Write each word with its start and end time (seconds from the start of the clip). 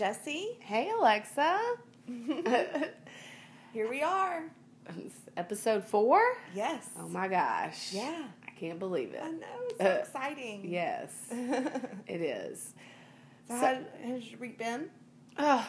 Jesse. 0.00 0.56
Hey, 0.60 0.90
Alexa. 0.98 1.60
Here 3.74 3.86
we 3.86 4.00
are. 4.00 4.44
Episode 5.36 5.84
four? 5.84 6.22
Yes. 6.54 6.88
Oh 6.98 7.06
my 7.06 7.28
gosh. 7.28 7.92
Yeah. 7.92 8.24
I 8.48 8.50
can't 8.52 8.78
believe 8.78 9.12
it. 9.12 9.20
I 9.22 9.30
know. 9.30 9.46
It's 9.68 9.78
so 9.78 9.84
Uh, 9.84 9.88
exciting. 9.98 10.62
Yes, 10.66 11.12
so, 11.28 11.36
it 12.06 12.22
is. 12.22 12.72
how 13.50 13.78
has 14.02 14.26
your 14.30 14.40
week 14.40 14.56
been? 14.56 14.88
Oh, 15.38 15.68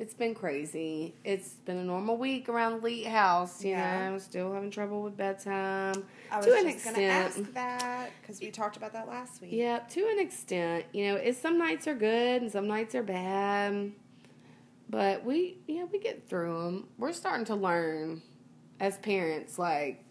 it's 0.00 0.14
been 0.14 0.34
crazy. 0.34 1.14
It's 1.24 1.50
been 1.66 1.76
a 1.76 1.84
normal 1.84 2.16
week 2.16 2.48
around 2.48 2.78
the 2.80 2.84
Leet 2.86 3.06
house. 3.06 3.62
You 3.62 3.72
Yeah. 3.72 4.10
know, 4.10 4.18
still 4.18 4.50
having 4.52 4.70
trouble 4.70 5.02
with 5.02 5.14
bedtime. 5.14 6.04
I 6.30 6.38
was 6.38 6.46
To 6.46 6.54
an 6.56 6.70
just 6.70 6.84
going 6.84 6.96
to 6.96 7.02
ask 7.04 7.52
that 7.52 8.10
because 8.22 8.40
we 8.40 8.50
talked 8.50 8.78
about 8.78 8.94
that 8.94 9.06
last 9.06 9.42
week. 9.42 9.50
Yeah, 9.52 9.80
to 9.80 10.08
an 10.08 10.18
extent. 10.18 10.86
You 10.94 11.08
know, 11.08 11.16
it's 11.16 11.38
some 11.38 11.58
nights 11.58 11.86
are 11.86 11.94
good 11.94 12.40
and 12.40 12.50
some 12.50 12.66
nights 12.66 12.94
are 12.94 13.02
bad. 13.02 13.92
But 14.88 15.22
we, 15.24 15.58
yeah, 15.68 15.84
we 15.84 15.98
get 15.98 16.28
through 16.28 16.64
them. 16.64 16.88
We're 16.98 17.12
starting 17.12 17.44
to 17.46 17.54
learn 17.54 18.22
as 18.80 18.96
parents, 18.98 19.58
like, 19.58 20.02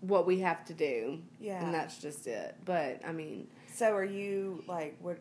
what 0.00 0.26
we 0.26 0.40
have 0.40 0.64
to 0.66 0.74
do. 0.74 1.20
Yeah. 1.40 1.64
And 1.64 1.72
that's 1.72 1.98
just 1.98 2.26
it. 2.26 2.56
But, 2.64 3.00
I 3.06 3.12
mean, 3.12 3.46
So 3.72 3.94
are 3.94 4.04
you 4.04 4.64
like 4.66 4.96
what? 5.00 5.18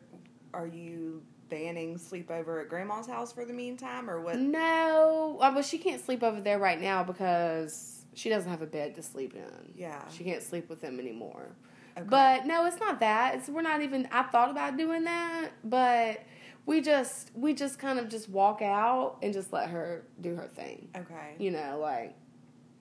Are 0.55 0.65
you 0.67 1.21
banning 1.49 1.97
sleepover 1.97 2.61
at 2.61 2.69
grandma's 2.69 3.07
house 3.07 3.31
for 3.31 3.45
the 3.45 3.53
meantime, 3.53 4.09
or 4.09 4.19
what? 4.21 4.37
no. 4.37 5.37
Uh, 5.41 5.51
Well, 5.53 5.63
she 5.63 5.77
can't 5.77 6.03
sleep 6.03 6.23
over 6.23 6.41
there 6.41 6.59
right 6.59 6.79
now 6.81 7.03
because 7.03 8.05
she 8.13 8.29
doesn't 8.29 8.49
have 8.49 8.61
a 8.61 8.65
bed 8.67 8.95
to 8.95 9.03
sleep 9.03 9.35
in. 9.35 9.73
Yeah. 9.75 10.07
She 10.09 10.23
can't 10.23 10.41
sleep 10.43 10.69
with 10.69 10.81
them 10.81 10.99
anymore. 10.99 11.55
Okay. 11.97 12.07
But 12.09 12.45
no, 12.45 12.65
it's 12.65 12.79
not 12.79 12.99
that. 12.99 13.35
It's 13.35 13.47
we're 13.49 13.61
not 13.61 13.81
even. 13.81 14.07
I 14.11 14.23
thought 14.23 14.49
about 14.51 14.75
doing 14.77 15.05
that, 15.05 15.49
but 15.63 16.23
we 16.65 16.81
just 16.81 17.31
we 17.35 17.53
just 17.53 17.79
kind 17.79 17.99
of 17.99 18.09
just 18.09 18.27
walk 18.29 18.61
out 18.61 19.17
and 19.21 19.33
just 19.33 19.53
let 19.53 19.69
her 19.69 20.05
do 20.19 20.35
her 20.35 20.47
thing. 20.47 20.89
okay. 20.95 21.35
You 21.39 21.51
know, 21.51 21.79
like 21.81 22.15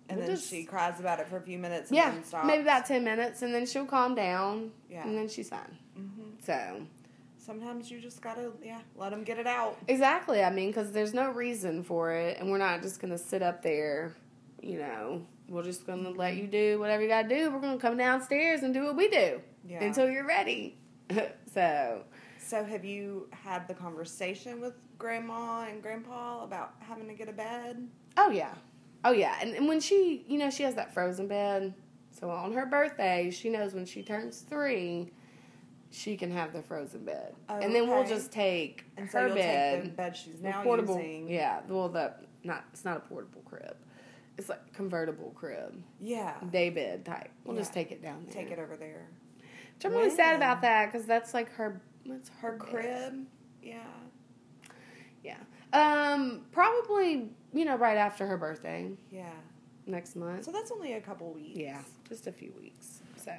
and 0.09 0.19
we'll 0.19 0.27
then 0.27 0.37
just- 0.37 0.51
she 0.51 0.65
cries 0.65 0.99
about 1.01 1.21
it 1.21 1.29
for 1.29 1.37
a 1.37 1.41
few 1.41 1.59
minutes. 1.59 1.91
And 1.91 1.97
yeah, 1.97 2.11
then 2.11 2.25
stops. 2.25 2.47
maybe 2.47 2.63
about 2.63 2.87
ten 2.87 3.05
minutes, 3.05 3.43
and 3.43 3.55
then 3.55 3.67
she'll 3.67 3.87
calm 3.87 4.15
down. 4.17 4.73
Yeah. 4.91 5.05
and 5.07 5.17
then 5.17 5.29
she's 5.29 5.49
fine. 5.49 5.79
hmm 5.95 6.31
So 6.45 6.87
Sometimes 7.45 7.91
you 7.91 8.01
just 8.01 8.23
gotta 8.23 8.53
yeah 8.63 8.81
let 8.97 9.11
them 9.11 9.23
get 9.25 9.39
it 9.39 9.47
out. 9.47 9.77
exactly, 9.89 10.43
I 10.43 10.51
mean, 10.51 10.69
because 10.71 10.93
there's 10.93 11.13
no 11.13 11.31
reason 11.31 11.83
for 11.83 12.11
it, 12.13 12.39
and 12.41 12.51
we're 12.51 12.59
not 12.59 12.81
just 12.83 13.01
gonna 13.01 13.19
sit 13.19 13.43
up 13.43 13.63
there. 13.63 14.15
You 14.63 14.79
know, 14.79 15.27
we're 15.49 15.63
just 15.63 15.87
gonna 15.87 16.09
let 16.11 16.37
you 16.37 16.47
do 16.47 16.79
whatever 16.79 17.03
you 17.03 17.09
gotta 17.09 17.29
do. 17.29 17.51
We're 17.51 17.61
gonna 17.61 17.79
come 17.79 17.97
downstairs 17.99 18.63
and 18.63 18.73
do 18.73 18.85
what 18.85 18.97
we 18.97 19.09
do 19.09 19.41
Yeah. 19.69 19.85
until 19.85 20.09
you're 20.09 20.27
ready. 20.27 20.79
so 21.53 22.05
So 22.39 22.65
have 22.65 22.85
you 22.85 23.29
had 23.31 23.69
the 23.69 23.75
conversation 23.75 24.61
with 24.61 24.75
grandma 24.99 25.67
and 25.69 25.83
grandpa 25.83 26.45
about 26.45 26.75
having 26.81 27.09
to 27.09 27.15
get 27.15 27.29
a 27.29 27.33
bed? 27.33 27.87
Oh 28.17 28.31
yeah, 28.31 28.55
oh 29.05 29.13
yeah, 29.13 29.37
and, 29.43 29.55
and 29.55 29.69
when 29.69 29.81
she, 29.81 30.25
you 30.29 30.39
know, 30.39 30.49
she 30.51 30.63
has 30.63 30.75
that 30.77 30.95
frozen 30.95 31.29
bed. 31.29 31.75
So 32.19 32.31
on 32.31 32.53
her 32.55 32.65
birthday, 32.65 33.31
she 33.31 33.51
knows 33.51 33.75
when 33.75 33.85
she 33.85 34.03
turns 34.03 34.41
three, 34.41 35.11
she 35.95 36.17
can 36.17 36.31
have 36.31 36.53
the 36.53 36.61
frozen 36.63 37.05
bed, 37.05 37.35
and 37.49 37.75
then 37.75 37.89
we'll 37.89 38.05
just 38.07 38.33
take 38.33 38.85
And 38.97 39.09
so 39.11 39.21
her 39.21 39.27
you'll 39.29 39.37
bed, 39.37 39.83
take 39.83 39.91
the 39.93 39.97
bed 39.97 40.17
she's 40.17 40.43
now 40.43 40.63
portable. 40.63 40.97
using. 40.97 41.29
Yeah, 41.29 41.61
well, 41.69 41.89
the 41.89 42.13
not 42.43 42.65
it's 42.73 42.85
not 42.85 42.97
a 42.97 43.01
portable 43.01 43.43
crib, 43.45 43.77
it's 44.37 44.49
like 44.49 44.73
convertible 44.73 45.33
crib, 45.37 45.81
Yeah. 46.01 46.35
day 46.51 46.71
bed 46.71 47.05
type. 47.05 47.31
We'll 47.45 47.57
just 47.57 47.73
take 47.73 47.93
it 47.93 48.03
down 48.03 48.25
there. 48.25 48.33
Take 48.45 48.51
it 48.53 48.59
over 48.59 48.77
there. 48.77 49.07
Which 49.77 49.85
I'm 49.85 49.93
really 49.93 50.11
sad 50.11 50.37
about 50.37 50.63
that 50.63 50.93
because 50.93 51.07
that's 51.07 51.33
like 51.35 51.51
her. 51.53 51.81
That's 52.07 52.29
Her 52.41 52.53
bed. 52.53 52.69
crib. 52.69 53.27
Yeah. 53.63 53.79
Yeah. 55.23 55.37
Um. 55.73 56.45
Probably. 56.53 57.31
You 57.53 57.65
know, 57.65 57.77
right 57.77 57.97
after 57.97 58.27
her 58.27 58.37
birthday 58.37 58.91
Yeah. 59.13 59.31
next 59.87 60.17
month. 60.17 60.45
So 60.45 60.51
that's 60.51 60.73
only 60.73 60.95
a 60.95 61.01
couple 61.01 61.33
weeks. 61.33 61.57
Yeah, 61.59 61.81
just 62.09 62.27
a 62.27 62.33
few 62.33 62.53
weeks. 62.61 63.01
So, 63.17 63.33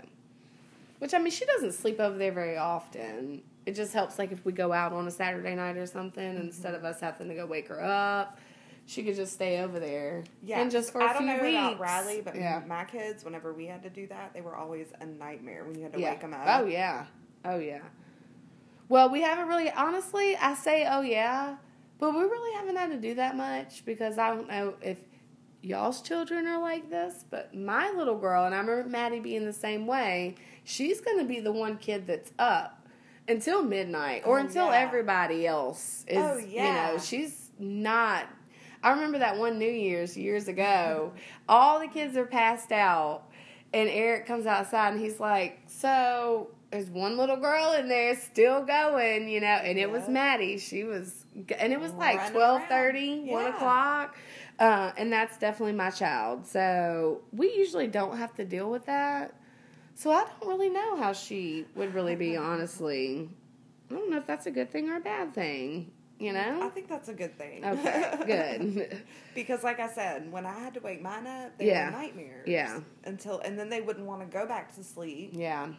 which 0.99 1.13
I 1.13 1.19
mean, 1.19 1.31
she 1.31 1.45
doesn't 1.45 1.73
sleep 1.73 1.99
over 1.99 2.17
there 2.17 2.31
very 2.31 2.57
often. 2.57 3.43
It 3.65 3.75
just 3.75 3.93
helps, 3.93 4.19
like 4.19 4.31
if 4.31 4.45
we 4.45 4.51
go 4.51 4.71
out 4.71 4.93
on 4.93 5.07
a 5.07 5.11
Saturday 5.11 5.55
night 5.55 5.77
or 5.77 5.85
something, 5.85 6.33
mm-hmm. 6.33 6.47
instead 6.47 6.75
of 6.75 6.83
us 6.85 6.99
having 6.99 7.29
to 7.29 7.35
go 7.35 7.45
wake 7.45 7.67
her 7.69 7.83
up, 7.83 8.37
she 8.85 9.03
could 9.03 9.15
just 9.15 9.33
stay 9.33 9.61
over 9.61 9.79
there. 9.79 10.23
Yeah. 10.43 10.61
and 10.61 10.69
just 10.69 10.91
for 10.91 11.01
a 11.01 11.05
I 11.05 11.13
don't 11.13 11.23
few 11.23 11.27
know 11.27 11.41
weeks. 11.41 11.57
about 11.57 11.79
Riley, 11.79 12.21
but 12.23 12.35
yeah, 12.35 12.61
my 12.67 12.83
kids, 12.83 13.25
whenever 13.25 13.53
we 13.53 13.65
had 13.65 13.81
to 13.83 13.89
do 13.89 14.07
that, 14.07 14.33
they 14.33 14.41
were 14.41 14.55
always 14.55 14.87
a 14.99 15.05
nightmare 15.05 15.65
when 15.65 15.75
you 15.75 15.83
had 15.83 15.93
to 15.93 15.99
yeah. 15.99 16.11
wake 16.11 16.21
them 16.21 16.33
up. 16.33 16.45
Oh 16.47 16.65
yeah, 16.65 17.05
oh 17.43 17.57
yeah. 17.57 17.81
Well, 18.87 19.09
we 19.09 19.21
haven't 19.21 19.47
really, 19.47 19.71
honestly, 19.71 20.35
I 20.35 20.53
say, 20.53 20.85
oh 20.87 21.01
yeah, 21.01 21.55
but 21.97 22.13
we 22.13 22.21
really 22.21 22.55
haven't 22.55 22.75
had 22.75 22.91
to 22.91 22.97
do 22.97 23.15
that 23.15 23.35
much 23.35 23.83
because 23.83 24.19
I 24.19 24.29
don't 24.35 24.47
know 24.47 24.75
if 24.81 24.99
y'all's 25.65 26.01
children 26.03 26.45
are 26.45 26.61
like 26.61 26.89
this, 26.89 27.25
but 27.29 27.55
my 27.55 27.89
little 27.91 28.17
girl, 28.17 28.45
and 28.45 28.53
I 28.53 28.59
remember 28.59 28.87
Maddie 28.87 29.19
being 29.19 29.45
the 29.45 29.53
same 29.53 29.87
way, 29.87 30.35
she's 30.65 30.99
going 30.99 31.19
to 31.19 31.23
be 31.25 31.39
the 31.39 31.53
one 31.53 31.77
kid 31.77 32.05
that's 32.07 32.33
up 32.37 32.85
until 33.29 33.63
midnight 33.63 34.23
or 34.25 34.37
Oh, 34.37 34.41
until 34.41 34.65
yeah. 34.67 34.79
everybody 34.79 35.47
else 35.47 36.03
is, 36.07 36.17
Oh, 36.17 36.37
yeah. 36.37 36.89
you 36.91 36.93
know, 36.97 37.01
she's 37.01 37.51
not. 37.57 38.25
I 38.83 38.91
remember 38.91 39.19
that 39.19 39.37
one 39.37 39.57
New 39.57 39.71
Year's 39.71 40.15
years 40.17 40.47
ago, 40.49 41.13
all 41.49 41.79
the 41.79 41.87
kids 41.87 42.17
are 42.17 42.25
passed 42.25 42.71
out, 42.71 43.23
and 43.73 43.89
Eric 43.89 44.27
comes 44.27 44.45
outside 44.45 44.93
and 44.93 44.99
he's 45.01 45.19
like, 45.19 45.59
So 45.67 46.49
there's 46.71 46.89
one 46.89 47.15
little 47.17 47.37
girl 47.37 47.73
in 47.73 47.87
there 47.87 48.15
still 48.15 48.63
going, 48.63 49.27
you 49.29 49.39
know, 49.39 49.47
and 49.47 49.79
it 49.79 49.89
was 49.89 50.07
Maddie. 50.09 50.57
She 50.59 50.83
was, 50.83 51.25
and 51.57 51.71
it 51.73 51.79
was 51.79 51.93
like 51.93 52.17
Running 52.17 52.31
twelve 52.33 52.59
around. 52.61 52.69
thirty, 52.69 53.19
one 53.31 53.43
Yeah. 53.45 53.55
o'clock. 53.55 54.17
Uh, 54.59 54.91
and 54.97 55.11
that's 55.11 55.37
definitely 55.37 55.73
my 55.73 55.89
child. 55.89 56.45
So 56.45 57.21
we 57.33 57.53
usually 57.55 57.87
don't 57.87 58.17
have 58.17 58.33
to 58.35 58.45
deal 58.45 58.69
with 58.69 58.85
that. 58.85 59.33
So 59.95 60.11
I 60.11 60.25
don't 60.25 60.47
really 60.49 60.69
know 60.69 60.97
how 60.97 61.13
she 61.13 61.65
would 61.75 61.93
really 61.93 62.15
be, 62.15 62.35
honestly. 62.35 63.29
I 63.89 63.93
don't 63.93 64.09
know 64.11 64.17
if 64.17 64.27
that's 64.27 64.45
a 64.45 64.51
good 64.51 64.69
thing 64.69 64.89
or 64.89 64.97
a 64.97 64.99
bad 64.99 65.33
thing, 65.33 65.91
you 66.19 66.33
know? 66.33 66.59
I 66.61 66.67
think 66.69 66.89
that's 66.89 67.07
a 67.07 67.13
good 67.13 67.37
thing. 67.37 67.63
Okay, 67.63 68.17
good. 68.27 69.03
because, 69.35 69.63
like 69.63 69.79
I 69.79 69.87
said, 69.87 70.29
when 70.31 70.45
I 70.45 70.53
had 70.59 70.73
to 70.73 70.79
wake 70.81 71.01
mine 71.01 71.25
up, 71.27 71.57
they 71.57 71.67
Yeah. 71.67 71.85
were 71.91 71.97
nightmares. 72.01 72.47
Yeah. 72.47 72.81
Until 73.05 73.39
and 73.39 73.57
then 73.57 73.69
they 73.69 73.79
wouldn't 73.81 74.05
want 74.05 74.21
to 74.21 74.27
go 74.27 74.45
back 74.45 74.75
to 74.75 74.83
sleep, 74.83 75.29
yeah. 75.33 75.69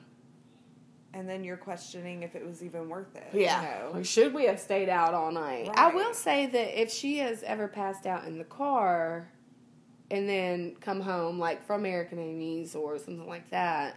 and 1.13 1.29
then 1.29 1.45
you're 1.45 1.57
questioning 1.59 2.23
if 2.23 2.35
it 2.35 2.47
was 2.47 2.63
even 2.63 2.89
worth 2.89 3.15
it. 3.17 3.29
Yeah. 3.35 3.61
You 3.61 3.69
know? 3.69 3.91
Like, 3.97 4.07
Should 4.07 4.33
we 4.33 4.45
have 4.47 4.61
stayed 4.61 4.89
out 4.89 5.13
all 5.13 5.31
night? 5.33 5.69
I 5.75 5.93
will 5.95 6.15
say 6.15 6.47
that 6.47 6.81
if 6.81 6.91
she 6.91 7.19
has 7.19 7.43
ever 7.43 7.69
passed 7.69 8.07
out 8.07 8.25
in 8.25 8.39
the 8.39 8.45
car 8.45 9.29
and 10.11 10.27
then 10.29 10.77
come 10.81 11.01
home, 11.01 11.39
like 11.39 11.67
from 11.67 11.81
American 11.81 12.19
Amy's 12.19 12.75
or 12.75 12.97
something 12.99 13.27
like 13.29 13.51
that, 13.51 13.97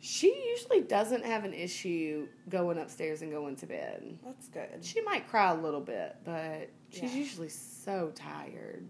she 0.00 0.34
usually 0.50 0.80
doesn't 0.80 1.24
have 1.24 1.44
an 1.44 1.52
issue 1.54 2.28
going 2.48 2.78
upstairs 2.78 3.22
and 3.22 3.30
going 3.32 3.56
to 3.56 3.66
bed. 3.66 4.18
That's 4.24 4.48
good. 4.48 4.82
She 4.84 5.00
might 5.02 5.28
cry 5.28 5.50
a 5.50 5.54
little 5.60 5.80
bit, 5.80 6.16
but 6.24 6.70
she's 6.90 7.12
Yeah. 7.14 7.20
usually 7.20 7.48
so 7.48 8.12
tired. 8.14 8.86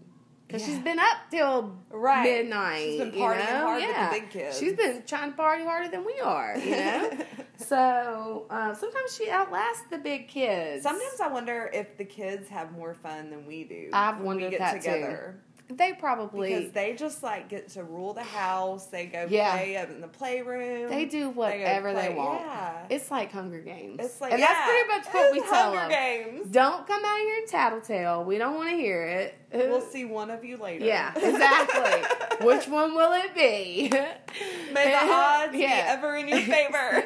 Because 0.47 0.67
Yeah. 0.67 0.73
she's 0.75 0.83
been 0.83 0.97
up 0.99 1.17
till 1.29 1.77
Right. 1.91 2.23
midnight. 2.23 2.79
She's 2.83 2.97
been 2.99 3.13
you 3.13 3.19
partying 3.19 3.37
know? 3.53 3.59
hard 3.67 3.81
with 3.83 3.95
the 3.95 4.19
big 4.19 4.29
kids. 4.31 4.59
She's 4.59 4.73
been 4.73 5.03
trying 5.05 5.31
to 5.31 5.37
party 5.37 5.63
harder 5.63 5.89
than 5.89 6.03
we 6.05 6.19
are, 6.19 6.57
you 6.57 6.71
know? 6.71 7.11
So 7.57 8.45
uh, 8.49 8.73
sometimes 8.73 9.15
she 9.15 9.29
outlasts 9.29 9.83
the 9.91 9.97
big 9.97 10.29
kids. 10.29 10.83
Sometimes 10.83 11.19
I 11.21 11.27
wonder 11.27 11.69
if 11.73 11.97
the 11.97 12.05
kids 12.05 12.47
have 12.47 12.71
more 12.71 12.93
fun 12.93 13.29
than 13.29 13.45
we 13.45 13.65
do. 13.65 13.89
I've 13.91 14.15
when 14.15 14.37
we 14.37 14.43
wondered 14.43 14.51
get 14.51 14.59
that 14.59 14.81
too. 14.81 15.33
They 15.71 15.93
probably 15.93 16.53
Because 16.55 16.71
they 16.71 16.95
just 16.95 17.21
like 17.21 17.47
get 17.47 17.69
to 17.69 17.83
rule 17.83 18.13
the 18.13 18.23
house. 18.23 18.87
They 18.87 19.05
go 19.05 19.27
Yeah. 19.29 19.51
play 19.55 19.77
up 19.77 19.89
in 19.89 20.01
the 20.01 20.07
playroom. 20.07 20.89
they 20.89 21.05
do 21.05 21.29
whatever 21.29 21.93
they 21.93 22.07
play- 22.07 22.15
want. 22.15 22.41
Yeah. 22.41 22.85
It's 22.89 23.11
like 23.11 23.31
Hunger 23.31 23.59
Games. 23.59 23.97
It's 23.99 24.19
like 24.19 24.31
and 24.31 24.39
yeah, 24.41 24.47
that's 24.47 24.69
pretty 24.69 24.87
much 24.87 25.13
what 25.13 25.31
we 25.33 25.39
tell 25.41 25.75
Hunger 25.75 25.77
them. 25.77 25.89
Games. 25.89 26.47
Don't 26.49 26.87
come 26.87 27.05
out 27.05 27.19
here 27.19 27.37
and 27.37 27.47
tattletale. 27.47 28.23
We 28.23 28.37
don't 28.39 28.55
want 28.55 28.69
to 28.71 28.75
hear 28.75 29.03
it. 29.03 29.35
We'll 29.53 29.81
see 29.93 30.05
one 30.05 30.31
of 30.31 30.43
you 30.43 30.57
later. 30.57 30.85
Yeah, 30.85 31.13
exactly. 31.15 32.45
Which 32.45 32.67
one 32.67 32.95
will 32.95 33.13
it 33.13 33.35
be? 33.35 33.89
May 34.73 34.91
the 34.91 34.97
odds 35.13 35.51
be 35.51 35.59
Yeah. 35.59 35.85
ever 35.87 36.15
in 36.17 36.27
your 36.27 36.39
favor. 36.39 37.03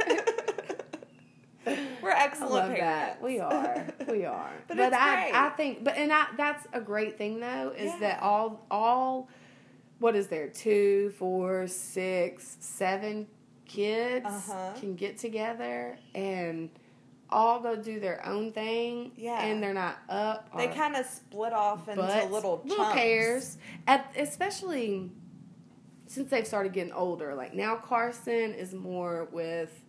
We're 2.01 2.09
excellent. 2.11 2.71
I 2.71 2.75
parents. 2.75 3.19
that. 3.19 3.21
We 3.21 3.39
are. 3.39 3.87
We 4.09 4.25
are. 4.37 4.51
But 4.67 4.77
but 4.77 4.87
it's 4.87 4.95
I 4.97 5.21
great. 5.23 5.35
I 5.35 5.49
think 5.51 5.83
but 5.83 5.97
and 5.97 6.11
I 6.11 6.25
that's 6.37 6.67
a 6.73 6.81
great 6.81 7.17
thing 7.17 7.39
though, 7.39 7.73
is 7.77 7.97
that 7.99 8.21
all 8.21 8.65
all 8.71 9.29
what 9.99 10.15
is 10.15 10.27
there, 10.27 10.47
two, 10.49 11.13
four, 11.17 11.67
six, 11.67 12.57
seven 12.59 13.27
kids 13.65 14.25
Uh-huh. 14.25 14.71
can 14.79 14.95
get 14.95 15.17
together 15.17 15.97
and 16.13 16.69
all 17.29 17.59
go 17.61 17.75
do 17.75 17.99
their 17.99 18.23
own 18.27 18.51
thing. 18.51 19.11
Yeah. 19.15 19.43
And 19.43 19.63
they're 19.63 19.73
not 19.73 19.97
up. 20.09 20.49
They 20.57 20.67
kind 20.67 20.95
of 20.95 21.05
split 21.05 21.53
off 21.53 21.87
into 21.87 22.01
butts, 22.01 22.29
little 22.31 22.61
little 22.65 22.85
pairs. 22.91 23.57
At, 23.87 24.11
especially 24.17 25.09
since 26.05 26.29
they've 26.29 26.45
started 26.45 26.73
getting 26.73 26.93
older. 26.93 27.33
Like 27.33 27.53
now 27.55 27.75
Carson 27.77 28.53
is 28.53 28.73
more 28.73 29.29
with 29.31 29.82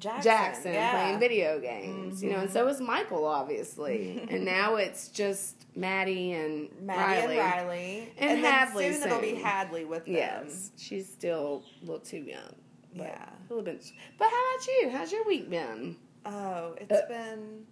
Jackson, 0.00 0.22
Jackson 0.22 0.72
yeah. 0.72 0.90
playing 0.92 1.20
video 1.20 1.60
games, 1.60 2.22
you 2.22 2.30
know, 2.30 2.38
and 2.40 2.50
so 2.50 2.66
is 2.68 2.80
Michael, 2.80 3.24
obviously. 3.26 4.26
and 4.30 4.44
now 4.44 4.76
it's 4.76 5.08
just 5.08 5.66
Maddie 5.76 6.32
and 6.32 6.68
Maddie 6.82 7.36
Riley. 7.36 7.38
and 7.38 7.68
Riley, 7.68 8.12
And 8.18 8.44
then 8.44 8.52
Hadley 8.52 8.92
soon, 8.92 9.02
it'll 9.06 9.20
be. 9.20 9.34
Hadley 9.36 9.84
with 9.84 10.06
them. 10.06 10.14
Yes, 10.14 10.70
she's 10.76 11.06
still 11.08 11.62
a 11.82 11.84
little 11.84 12.00
too 12.00 12.18
young. 12.22 12.54
But 12.96 13.04
Yeah. 13.06 13.28
a 13.28 13.54
little 13.54 13.62
bit. 13.64 13.84
But 14.18 14.28
how 14.30 14.54
about 14.54 14.66
you? 14.66 14.90
How's 14.90 15.12
your 15.12 15.24
week 15.26 15.48
been? 15.48 15.96
Oh, 16.26 16.74
it's 16.78 16.90
Uh. 16.92 17.06
been 17.08 17.66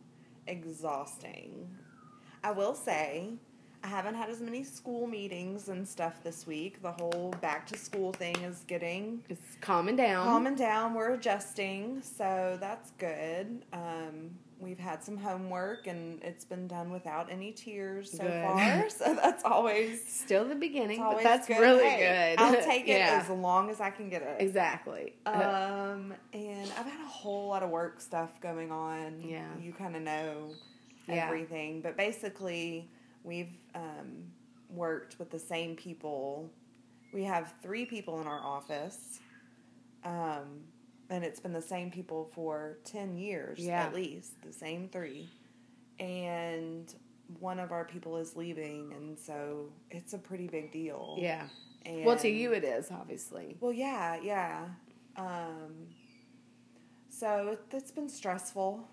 exhausting. 0.46 1.68
I 2.44 2.52
will 2.52 2.74
say, 2.74 3.30
I 3.84 3.86
haven't 3.88 4.16
had 4.16 4.28
as 4.28 4.40
many 4.40 4.64
school 4.64 5.06
meetings 5.06 5.68
and 5.68 5.86
stuff 5.86 6.22
this 6.24 6.46
week. 6.46 6.82
The 6.82 6.92
whole 6.92 7.32
back 7.40 7.66
to 7.68 7.78
school 7.78 8.12
thing 8.12 8.36
is 8.42 8.64
getting 8.66 9.22
It's 9.28 9.56
calming 9.60 9.96
down. 9.96 10.24
calming 10.26 10.56
down. 10.56 10.94
We're 10.94 11.12
adjusting, 11.14 12.02
so 12.02 12.56
that's 12.60 12.90
good. 12.98 13.62
Um, 13.72 14.30
we've 14.58 14.80
had 14.80 15.04
some 15.04 15.16
homework, 15.16 15.86
and 15.86 16.20
it's 16.24 16.44
been 16.44 16.66
done 16.66 16.90
without 16.90 17.30
any 17.30 17.52
tears 17.52 18.10
so 18.10 18.24
Good. 18.24 18.42
far. 18.42 18.88
So 18.90 19.14
that's 19.14 19.44
always 19.44 20.04
Still 20.12 20.44
the 20.44 20.56
beginning, 20.56 20.98
but 20.98 21.22
that's 21.22 21.46
good. 21.46 21.60
really 21.60 21.88
Hey, 21.88 22.34
good. 22.36 22.42
I'll 22.42 22.54
take 22.64 22.88
it 22.88 22.98
yeah, 22.98 23.20
as 23.22 23.30
long 23.30 23.70
as 23.70 23.80
I 23.80 23.90
can 23.90 24.08
get 24.10 24.22
it. 24.22 24.36
exactly. 24.40 25.12
Um, 25.24 26.12
and 26.32 26.70
I've 26.76 26.86
had 26.86 27.00
a 27.00 27.08
whole 27.08 27.46
lot 27.48 27.62
of 27.62 27.70
work 27.70 28.00
stuff 28.00 28.40
going 28.40 28.72
on. 28.72 29.22
Yeah. 29.24 29.46
You 29.62 29.72
kind 29.72 29.94
of 29.94 30.02
know 30.02 30.48
Yeah. 31.06 31.26
everything. 31.26 31.80
But 31.80 31.96
basically, 31.96 32.90
we've 33.22 33.52
um, 33.78 34.24
worked 34.70 35.18
with 35.18 35.30
the 35.30 35.38
same 35.38 35.76
people. 35.76 36.50
We 37.12 37.24
have 37.24 37.54
three 37.62 37.84
people 37.86 38.20
in 38.20 38.26
our 38.26 38.40
office. 38.40 39.20
Um, 40.04 40.60
and 41.10 41.24
it's 41.24 41.40
been 41.40 41.52
the 41.52 41.62
same 41.62 41.90
people 41.90 42.30
for 42.34 42.78
10 42.84 43.16
years 43.16 43.58
Yeah. 43.58 43.84
at 43.84 43.94
least, 43.94 44.40
the 44.42 44.52
same 44.52 44.88
three. 44.88 45.28
And 45.98 46.92
one 47.40 47.58
of 47.58 47.72
our 47.72 47.84
people 47.84 48.16
is 48.18 48.36
leaving, 48.36 48.92
and 48.94 49.18
so 49.18 49.70
it's 49.90 50.12
a 50.14 50.18
pretty 50.18 50.46
big 50.48 50.70
deal. 50.72 51.16
yeah. 51.18 51.48
And 51.86 52.04
Well, 52.04 52.16
to 52.18 52.28
you 52.28 52.52
it 52.52 52.64
is 52.64 52.90
obviously. 52.90 53.56
well, 53.60 53.72
yeah, 53.72 54.18
yeah. 54.22 54.66
Um, 55.16 55.86
so 57.08 57.48
it, 57.52 57.60
it's 57.72 57.90
been 57.90 58.08
stressful. 58.08 58.86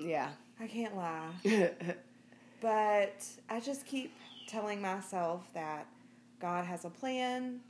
Yeah. 0.00 0.30
I 0.60 0.66
can't 0.66 0.96
lie. 0.96 1.30
But 2.60 3.26
I 3.48 3.58
just 3.58 3.86
keep 3.86 4.12
telling 4.52 4.80
myself 4.82 5.48
that 5.54 5.86
God 6.40 6.64
has 6.66 6.84
a 6.84 6.90
plan 6.90 7.60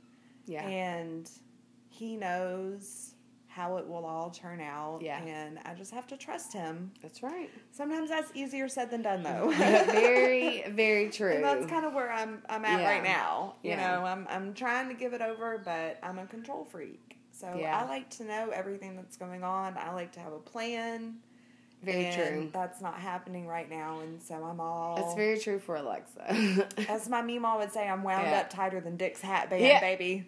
yeah. 0.45 0.67
and 0.67 1.29
He 1.89 2.17
knows 2.17 3.11
how 3.47 3.77
it 3.77 3.87
will 3.87 4.03
all 4.05 4.31
turn 4.31 4.59
out. 4.59 4.99
Yeah. 5.03 5.21
And 5.23 5.59
I 5.63 5.75
just 5.75 5.91
have 5.93 6.07
to 6.07 6.17
trust 6.17 6.51
Him. 6.53 6.91
That's 7.01 7.21
right. 7.21 7.49
Sometimes 7.71 8.09
that's 8.09 8.31
easier 8.33 8.67
said 8.67 8.89
than 8.89 9.03
done, 9.03 9.21
though. 9.23 9.51
very, 9.55 10.63
very 10.71 11.09
true. 11.09 11.33
And 11.35 11.43
that's 11.43 11.67
kind 11.67 11.85
of 11.85 11.93
where 11.93 12.11
I'm 12.11 12.41
I'm 12.49 12.65
at 12.65 12.81
Yeah. 12.81 12.89
right 12.89 13.03
now. 13.03 13.55
You 13.63 13.71
Yeah. 13.71 13.95
know, 13.95 14.05
I'm 14.05 14.27
I'm 14.29 14.53
trying 14.53 14.87
to 14.89 14.95
give 14.95 15.13
it 15.13 15.21
over, 15.21 15.61
but 15.63 15.99
I'm 16.03 16.17
a 16.19 16.25
control 16.25 16.65
freak. 16.65 17.17
So 17.31 17.55
Yeah. 17.57 17.79
I 17.79 17.87
like 17.87 18.09
to 18.17 18.23
know 18.25 18.49
everything 18.49 18.95
that's 18.95 19.17
going 19.17 19.43
on. 19.43 19.77
I 19.77 19.93
like 19.93 20.11
to 20.13 20.19
have 20.19 20.33
a 20.33 20.39
plan. 20.39 21.17
Very 21.83 22.05
and 22.07 22.15
true. 22.15 22.49
That's 22.53 22.81
not 22.81 22.95
happening 22.95 23.47
right 23.47 23.69
now, 23.69 23.99
and 23.99 24.21
so 24.21 24.35
I'm 24.43 24.59
all. 24.59 24.95
That's 24.95 25.13
very 25.15 25.37
true 25.39 25.59
for 25.59 25.75
Alexa. 25.75 26.67
As 26.89 27.09
my 27.09 27.21
mom 27.21 27.59
would 27.59 27.71
say, 27.71 27.87
I'm 27.87 28.03
wound 28.03 28.27
Yeah. 28.27 28.39
up 28.39 28.49
tighter 28.49 28.79
than 28.81 28.97
Dick's 28.97 29.21
hat 29.21 29.49
band, 29.49 29.61
Yeah. 29.63 29.79
baby. 29.79 30.25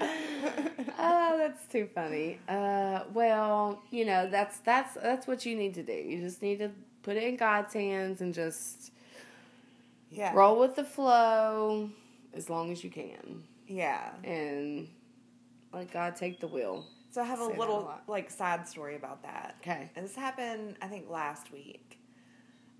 oh, 0.00 1.34
that's 1.38 1.66
too 1.70 1.88
funny. 1.94 2.38
Uh, 2.48 3.00
well, 3.12 3.82
you 3.90 4.04
know, 4.04 4.28
that's 4.30 4.58
that's 4.60 4.94
that's 4.94 5.26
what 5.26 5.44
you 5.46 5.56
need 5.56 5.74
to 5.74 5.82
do. 5.82 5.92
You 5.92 6.20
just 6.20 6.42
need 6.42 6.58
to 6.58 6.70
put 7.02 7.16
it 7.16 7.22
in 7.24 7.36
God's 7.36 7.72
hands 7.74 8.20
and 8.20 8.34
just 8.34 8.92
yeah. 10.10 10.32
roll 10.34 10.58
with 10.58 10.74
the 10.76 10.84
flow 10.84 11.90
as 12.34 12.48
long 12.50 12.70
as 12.70 12.84
you 12.84 12.90
can, 12.90 13.42
Yeah. 13.66 14.10
and 14.24 14.88
let 15.72 15.90
God 15.90 16.16
take 16.16 16.40
the 16.40 16.46
wheel. 16.48 16.86
So 17.10 17.22
I 17.22 17.24
have 17.24 17.40
a 17.40 17.44
a 17.44 17.58
little 17.58 17.82
lot. 17.82 18.04
like 18.06 18.30
side 18.30 18.68
story 18.68 18.96
about 18.96 19.22
that. 19.22 19.56
Okay. 19.60 19.90
And 19.96 20.04
this 20.04 20.14
happened, 20.14 20.76
I 20.82 20.86
think, 20.86 21.08
last 21.08 21.52
week. 21.52 21.98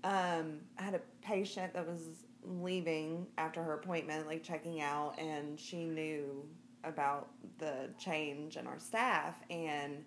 Um, 0.03 0.61
I 0.77 0.83
had 0.83 0.93
a 0.95 1.01
patient 1.21 1.73
that 1.73 1.85
was 1.85 2.25
leaving 2.43 3.27
after 3.37 3.61
her 3.61 3.73
appointment, 3.73 4.27
like 4.27 4.43
checking 4.43 4.81
out, 4.81 5.15
and 5.19 5.59
she 5.59 5.83
knew 5.83 6.45
about 6.83 7.29
the 7.57 7.89
change 7.97 8.55
in 8.55 8.65
our 8.65 8.79
staff, 8.79 9.41
and 9.49 10.05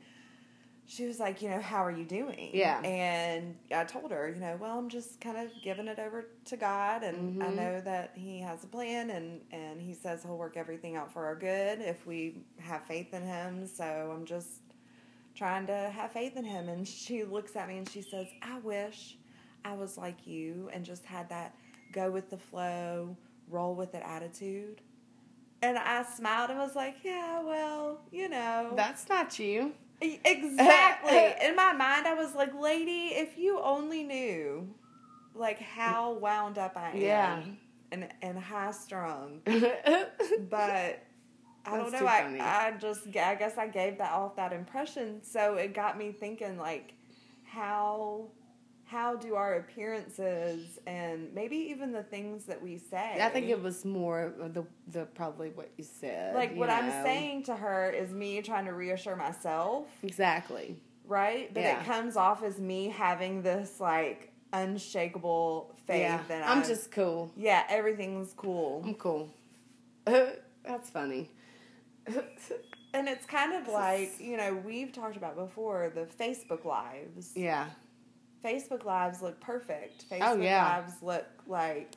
she 0.94 1.06
was 1.06 1.18
like, 1.18 1.40
you 1.40 1.48
know, 1.48 1.60
how 1.60 1.82
are 1.84 1.90
you 1.90 2.04
doing? 2.04 2.50
Yeah. 2.52 2.80
And 2.82 3.56
I 3.74 3.84
told 3.84 4.10
her, 4.10 4.28
you 4.28 4.40
know, 4.40 4.58
well, 4.60 4.78
I'm 4.78 4.90
just 4.90 5.20
kind 5.20 5.38
of 5.38 5.48
giving 5.62 5.88
it 5.88 5.98
over 5.98 6.26
to 6.46 6.56
God, 6.56 7.02
and 7.02 7.42
I 7.42 7.46
Mhm. 7.46 7.54
know 7.54 7.80
that 7.80 8.12
He 8.14 8.40
has 8.40 8.62
a 8.64 8.66
plan, 8.66 9.10
and 9.10 9.40
and 9.52 9.80
He 9.80 9.94
says 9.94 10.22
He'll 10.22 10.36
work 10.36 10.56
everything 10.56 10.96
out 10.96 11.10
for 11.12 11.24
our 11.24 11.34
good 11.36 11.80
if 11.80 12.06
we 12.06 12.44
have 12.60 12.84
faith 12.84 13.14
in 13.14 13.22
Him. 13.22 13.66
So 13.66 14.12
I'm 14.14 14.26
just 14.26 14.60
trying 15.34 15.66
to 15.66 15.90
have 15.90 16.12
faith 16.12 16.36
in 16.36 16.44
him. 16.44 16.68
And 16.68 16.86
she 16.86 17.24
looks 17.24 17.56
at 17.56 17.68
me 17.68 17.78
and 17.78 17.88
she 17.88 18.02
says, 18.02 18.26
I 18.42 18.58
wish 18.58 19.16
I 19.64 19.72
was 19.74 19.96
like 19.96 20.26
you 20.26 20.68
and 20.72 20.84
just 20.84 21.04
had 21.06 21.28
that 21.30 21.54
go 21.92 22.10
with 22.10 22.28
the 22.30 22.36
flow, 22.36 23.16
roll 23.48 23.74
with 23.74 23.94
it 23.94 24.02
attitude. 24.04 24.82
And 25.62 25.78
I 25.78 26.02
smiled 26.02 26.50
and 26.50 26.58
was 26.58 26.74
like, 26.76 26.96
Yeah, 27.02 27.40
well, 27.40 28.00
you 28.10 28.28
know. 28.28 28.72
That's 28.76 29.08
not 29.08 29.38
you. 29.38 29.72
Exactly. 30.02 31.34
In 31.48 31.56
my 31.56 31.72
mind, 31.72 32.06
I 32.06 32.14
was 32.14 32.34
like, 32.34 32.52
Lady, 32.54 33.08
if 33.14 33.38
you 33.38 33.60
only 33.60 34.02
knew 34.02 34.68
like 35.34 35.58
how 35.60 36.12
wound 36.12 36.58
up 36.58 36.76
I 36.76 36.90
am 36.90 36.96
Yeah. 37.00 37.42
and, 37.92 38.08
and 38.20 38.38
high 38.38 38.72
strung. 38.72 39.40
But 40.50 41.02
I 41.64 41.76
don't 41.76 41.92
know. 41.92 42.06
I, 42.06 42.22
funny. 42.22 42.40
I 42.40 42.72
just 42.72 43.06
I 43.16 43.34
guess 43.36 43.56
I 43.56 43.68
gave 43.68 43.98
that 43.98 44.12
off 44.12 44.36
that 44.36 44.52
impression, 44.52 45.22
so 45.22 45.54
it 45.54 45.74
got 45.74 45.96
me 45.96 46.10
thinking 46.12 46.58
like 46.58 46.94
how 47.44 48.26
how 48.92 49.16
do 49.16 49.34
our 49.34 49.54
appearances 49.54 50.78
and 50.86 51.32
maybe 51.34 51.56
even 51.56 51.92
the 51.92 52.02
things 52.02 52.44
that 52.44 52.60
we 52.60 52.76
say. 52.78 53.18
I 53.20 53.28
think 53.30 53.48
it 53.48 53.60
was 53.62 53.84
more 53.84 54.32
the 54.38 54.64
the 54.88 55.04
probably 55.20 55.48
what 55.50 55.70
you 55.78 55.84
said. 55.84 56.34
like 56.34 56.52
you 56.52 56.56
what 56.60 56.68
I'm 56.70 56.90
saying 57.04 57.44
to 57.44 57.54
her 57.56 57.90
is 57.90 58.10
me 58.10 58.42
trying 58.42 58.66
to 58.66 58.72
reassure 58.74 59.16
myself, 59.16 59.86
Exactly. 60.02 60.76
right? 61.06 61.52
But 61.54 61.62
Yeah. 61.62 61.80
it 61.80 61.86
comes 61.86 62.16
off 62.16 62.42
as 62.42 62.58
me 62.58 62.88
having 62.90 63.42
this 63.42 63.80
like 63.80 64.30
unshakable 64.52 65.74
faith 65.86 66.00
yeah. 66.00 66.20
that 66.28 66.42
I'm 66.46 66.58
I'm 66.58 66.64
just 66.64 66.90
cool. 66.90 67.32
yeah 67.36 67.64
everything's 67.68 68.32
cool. 68.34 68.82
I'm 68.84 68.94
cool. 68.94 69.30
That's 70.04 70.90
funny. 70.90 71.30
And 72.94 73.08
it's 73.08 73.24
kind 73.24 73.54
of 73.54 73.72
like, 73.72 74.12
you 74.20 74.36
know, 74.36 74.52
we've 74.66 74.92
talked 74.92 75.16
about 75.16 75.34
before 75.34 75.90
the 75.94 76.02
Facebook 76.22 76.66
lives. 76.66 77.30
yeah. 77.34 77.68
Facebook 78.44 78.84
lives 78.84 79.22
look 79.22 79.40
perfect. 79.40 80.04
Oh, 80.10 80.14
Facebook 80.14 80.28
Oh, 80.38 80.40
yeah. 80.40 80.76
lives 80.78 80.94
look 81.02 81.26
like 81.46 81.96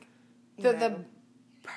The 0.58 0.72
know, 0.72 0.78
the 0.78 1.04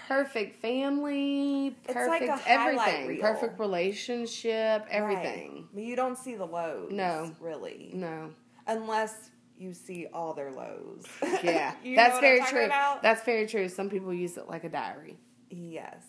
perfect 0.08 0.62
family, 0.62 1.68
It's 1.86 1.94
perfect 1.94 2.28
like 2.28 2.48
everything, 2.48 3.08
reel. 3.08 3.22
perfect 3.22 3.60
relationship, 3.60 4.86
everything. 4.90 5.52
Right. 5.54 5.64
But 5.74 5.84
you 5.84 5.96
don't 5.96 6.18
see 6.18 6.36
the 6.36 6.46
lows. 6.46 6.92
No. 6.92 7.34
Really. 7.40 7.92
No. 7.94 8.32
Unless 8.68 9.32
you 9.58 9.74
see 9.74 10.08
all 10.14 10.34
their 10.34 10.52
lows. 10.52 11.06
Yeah. 11.44 11.74
That's 11.96 12.20
very 12.20 12.42
true. 12.42 12.66
about? 12.66 13.02
That's 13.02 13.24
very 13.24 13.48
true. 13.48 13.68
Some 13.70 13.90
people 13.90 14.14
use 14.14 14.38
it 14.38 14.48
like 14.48 14.64
a 14.64 14.70
diary. 14.70 15.18
yes. 15.50 16.04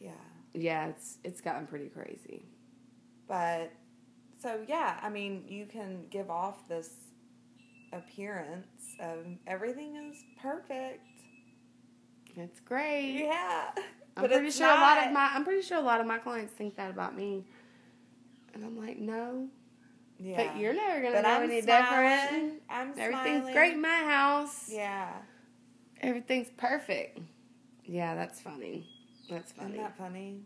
Yeah. 0.00 0.10
Yeah, 0.52 0.88
it's 0.88 1.18
it's 1.24 1.40
gotten 1.40 1.66
pretty 1.66 1.88
crazy. 1.88 2.44
But 3.26 3.72
so 4.38 4.60
yeah, 4.68 4.98
I 5.02 5.08
mean, 5.10 5.44
you 5.48 5.66
can 5.66 6.06
give 6.10 6.30
off 6.30 6.66
this 6.68 6.90
appearance 7.92 8.96
of 9.00 9.26
everything 9.46 9.96
is 9.96 10.24
perfect. 10.40 11.04
It's 12.36 12.60
great. 12.60 13.24
Yeah. 13.24 13.70
I'm 14.16 14.22
But 14.22 14.30
pretty 14.32 14.50
sure 14.50 14.66
a 14.66 14.74
lot 14.74 15.06
of 15.06 15.12
my 15.12 15.30
I'm 15.34 15.44
pretty 15.44 15.62
sure 15.62 15.76
a 15.78 15.82
lot 15.82 16.00
of 16.00 16.06
my 16.06 16.18
clients 16.18 16.52
think 16.54 16.76
that 16.76 16.90
about 16.90 17.14
me. 17.16 17.44
And 18.54 18.64
I'm 18.64 18.78
like, 18.78 18.98
no. 18.98 19.48
Yeah. 20.18 20.36
But 20.52 20.56
you're 20.58 20.72
never 20.72 21.02
gonna 21.02 21.14
But 21.16 21.22
know 21.22 21.28
I'm 21.28 21.42
any 21.50 21.60
smiling. 21.60 22.30
different. 22.30 22.62
I'm 22.70 22.88
Everything's 22.98 23.36
smiling. 23.40 23.52
great 23.54 23.72
in 23.74 23.82
my 23.82 23.88
house. 24.04 24.70
Yeah. 24.72 25.12
Everything's 26.00 26.48
perfect. 26.56 27.18
Yeah, 27.84 28.14
that's 28.14 28.40
funny. 28.40 28.88
That's 29.30 29.52
funny. 29.52 29.72
Isn't 29.72 29.82
that 29.82 29.98
funny? 29.98 30.40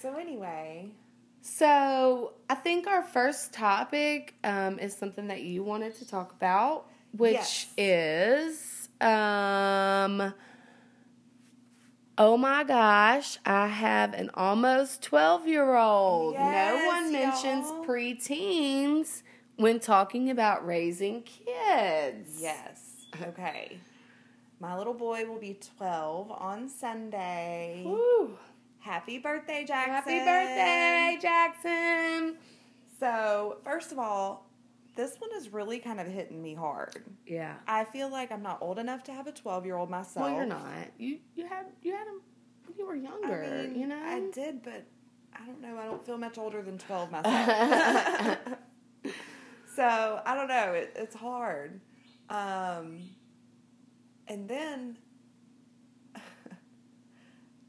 So 0.00 0.16
anyway, 0.16 0.90
So 1.50 2.34
I 2.50 2.54
think 2.54 2.86
our 2.86 3.02
first 3.02 3.52
topic 3.52 4.34
um, 4.44 4.78
is 4.78 4.94
something 4.94 5.28
that 5.28 5.42
you 5.42 5.62
wanted 5.64 5.96
to 5.96 6.06
talk 6.06 6.32
about, 6.32 6.86
which 7.16 7.32
Yes. 7.32 7.66
is 7.78 8.88
um, 9.00 10.34
Oh 12.18 12.36
my 12.36 12.64
gosh, 12.64 13.38
I 13.46 13.66
have 13.66 14.12
an 14.12 14.30
almost 14.34 15.02
12 15.02 15.48
year 15.48 15.74
old. 15.74 16.34
no 16.34 16.82
one 16.86 17.10
mentions 17.12 17.70
y'all. 17.70 17.84
preteens 17.86 19.22
when 19.56 19.80
talking 19.80 20.30
about 20.30 20.66
raising 20.66 21.22
kids. 21.22 22.38
Yes. 22.40 23.06
Okay. 23.22 23.78
My 24.60 24.76
little 24.76 24.94
boy 24.94 25.24
will 25.26 25.38
be 25.38 25.58
12 25.78 26.30
on 26.30 26.68
Sunday. 26.68 27.82
Woo. 27.86 28.36
Happy 28.88 29.18
birthday, 29.18 29.66
Jackson. 29.66 29.92
Happy 29.92 30.18
birthday, 30.20 31.18
Jackson. 31.20 32.36
So, 32.98 33.58
first 33.62 33.92
of 33.92 33.98
all, 33.98 34.46
this 34.96 35.16
one 35.18 35.28
is 35.36 35.52
really 35.52 35.78
kind 35.78 36.00
of 36.00 36.06
hitting 36.06 36.42
me 36.42 36.54
hard. 36.54 37.04
Yeah. 37.26 37.56
I 37.66 37.84
feel 37.84 38.10
like 38.10 38.32
I'm 38.32 38.42
not 38.42 38.62
old 38.62 38.78
enough 38.78 39.04
to 39.04 39.12
have 39.12 39.26
a 39.26 39.32
12 39.32 39.66
year 39.66 39.76
old 39.76 39.90
myself. 39.90 40.24
Well, 40.24 40.34
you're 40.34 40.46
not. 40.46 40.88
You 40.96 41.18
you 41.34 41.46
had 41.46 41.66
you 41.82 41.92
had 41.92 42.06
him 42.08 42.22
when 42.64 42.78
you 42.78 42.86
were 42.86 42.94
I 42.94 42.96
younger, 42.96 43.68
mean, 43.68 43.78
you 43.78 43.86
know? 43.86 44.00
I 44.02 44.22
did, 44.32 44.62
but 44.62 44.86
I 45.34 45.44
don't 45.44 45.60
know. 45.60 45.76
I 45.76 45.84
don't 45.84 46.04
feel 46.06 46.16
much 46.16 46.38
older 46.38 46.62
than 46.62 46.78
12 46.78 47.10
myself. 47.12 48.38
so, 49.76 50.22
I 50.24 50.34
don't 50.34 50.48
know. 50.48 50.72
It, 50.72 50.94
it's 50.96 51.14
hard. 51.14 51.78
Um, 52.30 53.00
and 54.26 54.48
then 54.48 54.96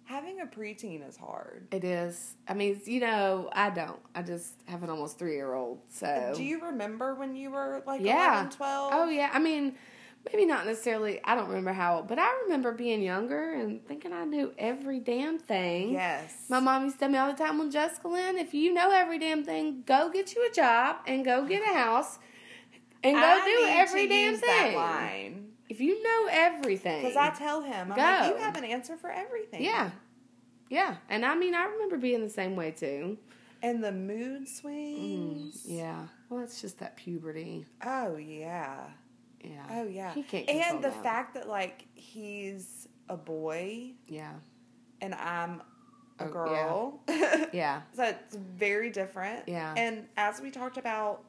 having 0.09 0.41
a 0.41 0.45
preteen 0.47 1.07
is 1.07 1.15
hard. 1.15 1.67
It 1.71 1.83
is. 1.83 2.35
I 2.47 2.55
mean, 2.55 2.81
you 2.85 2.99
know, 2.99 3.47
I 3.53 3.69
don't. 3.69 3.99
I 4.15 4.23
just 4.23 4.53
have 4.65 4.81
an 4.81 4.89
almost 4.89 5.19
three 5.19 5.35
year 5.35 5.53
old. 5.53 5.81
So 5.89 6.33
Do 6.35 6.43
you 6.43 6.61
remember 6.65 7.13
when 7.13 7.35
you 7.35 7.51
were 7.51 7.83
like 7.85 8.01
Yeah. 8.01 8.31
11, 8.41 8.51
12? 8.51 8.93
Oh 8.95 9.09
yeah. 9.09 9.29
I 9.31 9.37
mean, 9.37 9.75
maybe 10.25 10.45
not 10.47 10.65
necessarily. 10.65 11.23
I 11.23 11.35
don't 11.35 11.47
remember 11.47 11.73
how, 11.73 11.97
old, 11.97 12.07
but 12.07 12.17
I 12.17 12.27
remember 12.45 12.71
being 12.71 13.03
younger 13.03 13.53
and 13.53 13.85
thinking 13.85 14.11
I 14.11 14.25
knew 14.25 14.51
every 14.57 14.99
damn 14.99 15.37
thing. 15.37 15.91
Yes. 15.93 16.33
My 16.49 16.59
mom 16.59 16.85
used 16.85 16.95
to 16.95 17.01
tell 17.01 17.09
me 17.09 17.19
all 17.19 17.31
the 17.31 17.37
time, 17.37 17.59
"Well, 17.59 17.69
Jessica 17.69 18.07
Lynn, 18.07 18.39
if 18.39 18.55
you 18.55 18.73
know 18.73 18.89
every 18.91 19.19
damn 19.19 19.43
thing, 19.43 19.83
go 19.85 20.09
get 20.09 20.33
you 20.33 20.47
a 20.49 20.51
job 20.51 20.97
and 21.05 21.23
go 21.23 21.45
get 21.45 21.61
a 21.61 21.73
house 21.73 22.17
and 23.03 23.15
go 23.15 23.21
I 23.21 23.45
do 23.45 23.65
every 23.67 24.07
damn 24.07 24.37
thing. 24.37 25.48
If 25.79 25.85
you 25.85 26.03
know 26.03 26.27
everything, 26.29 27.03
Because 27.03 27.15
I 27.15 27.29
tell 27.29 27.61
him, 27.61 27.89
I'm 27.93 27.95
Go. 27.95 28.01
like, 28.03 28.29
you 28.35 28.35
have 28.41 28.57
an 28.57 28.65
answer 28.65 28.97
for 28.97 29.09
everything. 29.09 29.63
yeah, 29.63 29.91
yeah, 30.69 30.97
and 31.07 31.23
I 31.25 31.35
mean, 31.35 31.55
I 31.55 31.63
remember 31.63 31.97
being 31.97 32.21
the 32.21 32.29
same 32.29 32.57
way 32.57 32.71
too. 32.71 33.17
And 33.63 33.81
the 33.81 33.93
mood 33.93 34.49
swings. 34.49 35.63
Mm, 35.65 35.77
yeah. 35.77 36.07
Well, 36.29 36.43
it's 36.43 36.59
just 36.59 36.79
that 36.79 36.97
puberty. 36.97 37.65
Oh, 37.85 38.17
yeah. 38.17 38.87
Yeah. 39.41 39.65
Oh, 39.71 39.83
yeah. 39.87 40.13
He 40.13 40.23
can't 40.23 40.49
and 40.49 40.83
the 40.83 40.89
that. 40.89 41.01
fact 41.03 41.33
that, 41.35 41.47
like, 41.47 41.85
he's 41.93 42.87
a 43.07 43.15
boy 43.15 43.91
Yeah. 44.07 44.33
and 45.01 45.15
I'm 45.15 45.61
a 46.19 46.23
Oh, 46.23 46.25
yeah. 46.25 46.31
girl. 46.31 46.99
Yeah. 47.53 47.81
so 47.93 48.03
it's 48.03 48.35
very 48.35 48.89
different. 48.89 49.47
Yeah. 49.47 49.73
And 49.77 50.07
as 50.17 50.41
we 50.41 50.51
talked 50.51 50.77
about, 50.77 51.23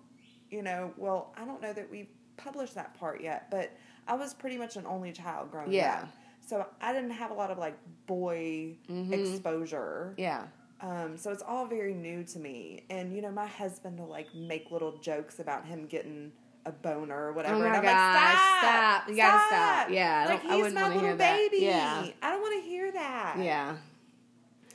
you 0.50 0.62
know, 0.62 0.92
well, 0.97 1.33
I 1.37 1.45
don't 1.45 1.62
know 1.62 1.73
that 1.73 1.88
we've 1.88 2.09
published 2.37 2.75
that 2.75 2.95
part 2.99 3.21
yet, 3.21 3.49
but 3.50 3.71
I 4.09 4.14
was 4.14 4.35
pretty 4.35 4.57
much 4.59 4.76
an 4.76 4.87
only 4.87 5.12
child 5.12 5.50
growing 5.50 5.73
Yeah. 5.73 6.00
up. 6.02 6.09
So 6.47 6.66
I 6.80 6.92
didn't 6.92 7.11
have 7.12 7.30
a 7.30 7.35
lot 7.35 7.50
of 7.50 7.59
like 7.59 7.76
boy 8.07 8.76
Mhm. 8.88 9.12
exposure. 9.12 10.14
Yeah. 10.16 10.47
Um, 10.80 11.16
so 11.19 11.30
it's 11.30 11.42
all 11.42 11.66
very 11.66 11.95
new 11.95 12.25
to 12.25 12.38
me. 12.38 12.85
And 12.90 13.14
you 13.14 13.23
know, 13.23 13.30
my 13.30 13.47
husband 13.47 13.99
will 14.00 14.09
like 14.09 14.35
make 14.35 14.71
little 14.71 14.97
jokes 14.99 15.38
about 15.38 15.64
him 15.66 15.87
getting 15.87 16.33
a 16.66 16.73
boner 16.73 17.28
or 17.28 17.33
whatever. 17.33 17.54
Oh 17.54 17.59
my 17.61 17.66
and 17.69 17.76
I'm 17.76 17.83
gosh, 17.83 17.95
like, 17.95 18.37
stop, 18.37 18.62
stop. 19.02 19.09
You 19.09 19.16
gotta 19.16 19.47
stop. 19.47 19.90
Yeah, 19.90 20.26
like 20.28 20.42
don't- 20.42 20.50
I 20.50 20.54
he's 20.54 20.62
wouldn't 20.64 20.75
my 20.80 20.88
little 20.88 21.02
hear 21.02 21.16
that. 21.16 21.37
baby. 21.50 21.64
Yeah. 21.64 22.07
I 22.23 22.30
don't 22.30 22.40
want 22.40 22.62
to 22.62 22.69
hear 22.69 22.92
that. 22.92 23.37
Yeah. 23.38 23.76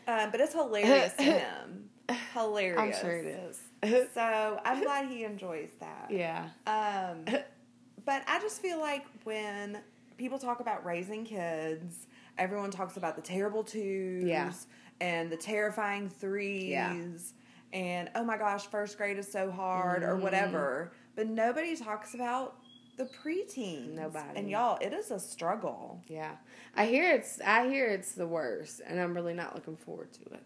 Um, 0.08 0.32
but 0.32 0.40
it's 0.40 0.54
hilarious 0.54 1.14
to 1.16 1.24
him. 1.24 1.90
Hilarious. 2.34 2.80
I'm 2.80 3.02
sure 3.02 3.18
it 3.18 3.26
is. 3.26 3.62
So 4.14 4.60
I'm 4.64 4.84
glad 4.84 5.08
he 5.10 5.24
enjoys 5.24 5.70
that. 5.80 6.08
yeah. 6.10 6.50
Um, 6.68 7.26
but 8.06 8.24
I 8.28 8.40
just 8.40 8.62
feel 8.62 8.80
like 8.80 9.06
when 9.24 9.80
people 10.18 10.38
talk 10.40 10.60
about 10.60 10.86
raising 10.86 11.26
kids, 11.26 12.08
everyone 12.38 12.72
talks 12.72 12.98
about 12.98 13.16
the 13.16 13.22
terrible 13.22 13.64
twos 13.64 14.24
Yeah. 14.24 14.52
and 15.02 15.32
the 15.32 15.38
terrifying 15.38 16.10
threes 16.10 17.34
and 17.74 18.10
oh 18.16 18.24
my 18.24 18.38
gosh, 18.38 18.68
first 18.68 18.98
grade 18.98 19.18
is 19.18 19.30
so 19.30 19.52
hard 19.52 20.04
or 20.04 20.16
Mhm. 20.16 20.22
whatever. 20.22 20.92
But 21.16 21.28
nobody 21.28 21.76
talks 21.76 22.14
about 22.14 22.58
the 22.98 23.06
preteens. 23.06 23.94
Nobody. 23.96 24.40
And 24.40 24.50
y'all, 24.50 24.78
it 24.80 24.94
is 24.94 25.12
a 25.12 25.20
struggle. 25.20 26.02
Yeah. 26.08 26.38
I 26.78 26.86
hear 26.86 27.12
it's 27.12 27.42
I 27.42 27.68
hear 27.68 27.88
it's 27.88 28.14
the 28.14 28.28
worst 28.28 28.82
and 28.86 29.00
I'm 29.02 29.14
really 29.14 29.34
not 29.34 29.54
looking 29.56 29.76
forward 29.76 30.14
to 30.14 30.22
it. 30.34 30.44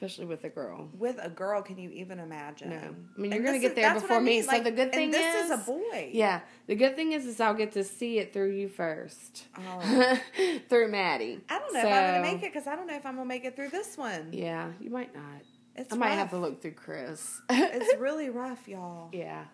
Especially 0.00 0.26
with 0.26 0.44
a 0.44 0.48
girl. 0.48 0.88
With 0.96 1.18
a 1.20 1.28
girl, 1.28 1.60
can 1.60 1.76
you 1.76 1.90
even 1.90 2.20
imagine? 2.20 2.70
No. 2.70 2.76
I 2.76 3.20
mean, 3.20 3.32
you're 3.32 3.38
And 3.38 3.44
gonna 3.44 3.58
get 3.58 3.70
is- 3.72 3.74
there 3.74 3.94
before 3.94 4.18
I 4.18 4.20
me. 4.20 4.24
mean, 4.30 4.42
So 4.44 4.60
the 4.60 4.70
good 4.70 4.92
thing 4.92 5.06
and 5.06 5.14
this 5.14 5.44
is, 5.46 5.50
is- 5.50 5.68
a 5.68 5.70
boy. 5.72 6.10
Yeah. 6.12 6.40
The 6.68 6.76
good 6.76 6.94
thing 6.94 7.10
is 7.10 7.26
is 7.26 7.40
I'll 7.40 7.52
get 7.54 7.72
to 7.72 7.82
see 7.82 8.20
it 8.20 8.32
through 8.32 8.52
you 8.52 8.68
first. 8.68 9.46
Oh. 9.58 10.20
through 10.68 10.88
Maddie. 10.92 11.40
I 11.48 11.58
don't 11.58 11.72
know 11.74 11.80
if 11.80 11.84
I'm 11.86 12.12
gonna 12.14 12.22
make 12.22 12.44
it 12.44 12.52
because 12.52 12.68
I 12.68 12.76
don't 12.76 12.86
know 12.86 12.94
if 12.94 13.04
I'm 13.04 13.16
gonna 13.16 13.26
make 13.26 13.44
it 13.44 13.56
through 13.56 13.70
this 13.70 13.98
one. 13.98 14.28
Yeah, 14.32 14.70
you 14.80 14.88
might 14.90 15.12
not. 15.16 15.42
It's 15.74 15.92
I 15.92 15.96
might 15.96 16.10
have 16.10 16.30
to 16.30 16.38
look 16.38 16.62
through 16.62 16.72
Chris. 16.74 17.40
it's 17.50 17.96
really 18.00 18.30
rough, 18.30 18.68
y'all. 18.68 19.08
yeah. 19.12 19.46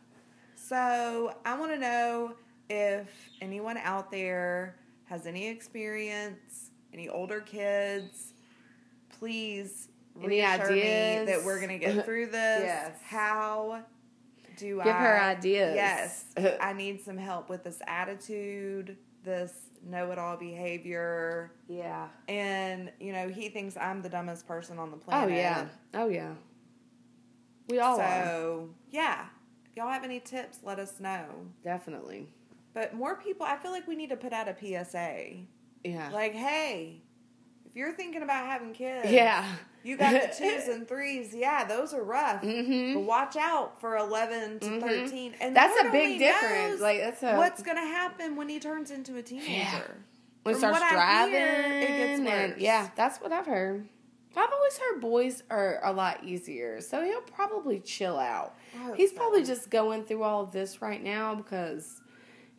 So 0.57 1.35
I 1.47 1.59
want 1.59 1.73
to 1.73 1.79
know 1.79 2.35
if 2.69 3.09
anyone 3.41 3.79
out 3.79 4.11
there 4.11 4.77
has 5.07 5.27
any 5.27 5.49
experience, 5.49 6.71
any 6.93 7.09
older 7.09 7.41
kids. 7.41 8.35
Please 9.19 9.89
Any 10.23 10.43
ideas? 10.43 11.27
that 11.29 11.45
we're 11.45 11.61
gonna 11.61 11.79
get 11.79 12.05
through 12.05 12.27
this. 12.31 12.63
Yes. 12.65 12.93
How 13.03 13.83
do 14.57 14.81
I 14.81 14.85
Give 14.85 14.95
her 14.95 15.21
ideas. 15.21 15.75
Yes, 15.75 16.25
I 16.61 16.73
need 16.73 17.03
some 17.05 17.17
help 17.19 17.49
with 17.51 17.65
this 17.65 17.81
attitude, 17.89 18.97
this 19.25 19.53
know-it-all 19.87 20.37
behavior, 20.37 21.51
Yeah. 21.69 22.09
and 22.29 22.93
you 23.01 23.13
know 23.13 23.29
he 23.29 23.49
thinks 23.49 23.77
I'm 23.77 24.01
the 24.03 24.09
dumbest 24.09 24.47
person 24.47 24.79
on 24.79 24.91
the 24.93 24.97
planet. 24.97 25.31
Oh 25.31 25.35
yeah. 25.35 25.67
Oh 25.95 26.09
yeah. 26.09 26.35
We 27.69 27.81
all 27.81 27.99
are. 28.01 28.25
so 28.25 28.71
yeah, 28.91 29.27
if 29.71 29.77
y'all 29.77 29.89
have 29.91 30.05
any 30.05 30.21
tips, 30.21 30.59
let 30.63 30.79
us 30.79 31.01
know. 31.01 31.25
Definitely. 31.65 32.29
But 32.75 32.95
more 32.95 33.17
people, 33.17 33.47
I 33.47 33.57
feel 33.57 33.71
like 33.73 33.87
we 33.89 33.97
need 33.97 34.11
to 34.11 34.17
put 34.17 34.33
out 34.33 34.49
a 34.49 34.55
PSA. 34.59 35.37
Yeah. 35.85 36.11
Like, 36.13 36.35
hey, 36.35 37.03
if 37.75 37.79
you're 37.79 37.93
thinking 37.93 38.23
about 38.23 38.47
having 38.47 38.73
kids, 38.73 39.11
yeah. 39.11 39.45
you 39.83 39.97
got 39.97 40.13
the 40.13 40.29
twos 40.39 40.69
and 40.69 40.87
threes. 40.87 41.35
Yeah, 41.35 41.65
those 41.65 41.93
are 41.93 42.03
rough. 42.05 42.43
Mhm. 42.43 42.95
But 42.95 43.01
watch 43.01 43.37
out 43.37 43.81
for 43.81 43.97
11 43.97 44.61
to 44.61 44.67
Mhm. 44.67 44.81
13. 44.81 45.35
And 45.41 45.57
That's 45.57 45.77
a 45.85 45.91
big 45.91 46.19
difference. 46.21 46.81
Like 46.81 47.01
that's 47.01 47.23
a 47.23 47.37
what's 47.37 47.63
going 47.63 47.77
to 47.77 47.83
happen 47.87 48.37
when 48.37 48.49
he 48.49 48.61
turns 48.61 48.91
into 48.93 49.17
a 49.17 49.23
teenager. 49.23 49.97
when 50.45 50.55
it 50.55 50.59
from 50.59 50.75
starts 50.75 50.81
what 50.83 50.93
driving. 50.93 51.33
hear, 51.35 51.63
it 51.81 51.87
gets 51.89 52.21
and- 52.21 52.27
worse. 52.53 52.61
yeah, 52.61 52.91
that's 52.97 53.19
what 53.21 53.33
I've 53.33 53.47
heard. 53.47 53.89
I've 54.37 54.53
always 54.53 54.79
heard 54.79 55.01
boys 55.01 55.43
are 55.49 55.79
a 55.85 55.93
lot 55.93 56.25
easier, 56.25 56.81
so 56.81 57.03
he'll 57.05 57.21
probably 57.21 57.79
chill 57.81 58.19
out. 58.19 58.55
He's 58.97 59.13
probably 59.13 59.45
just 59.45 59.71
going 59.71 60.03
through 60.05 60.23
all 60.25 60.43
of 60.43 60.51
this 60.53 60.83
right 60.83 61.01
now 61.03 61.35
because 61.37 62.01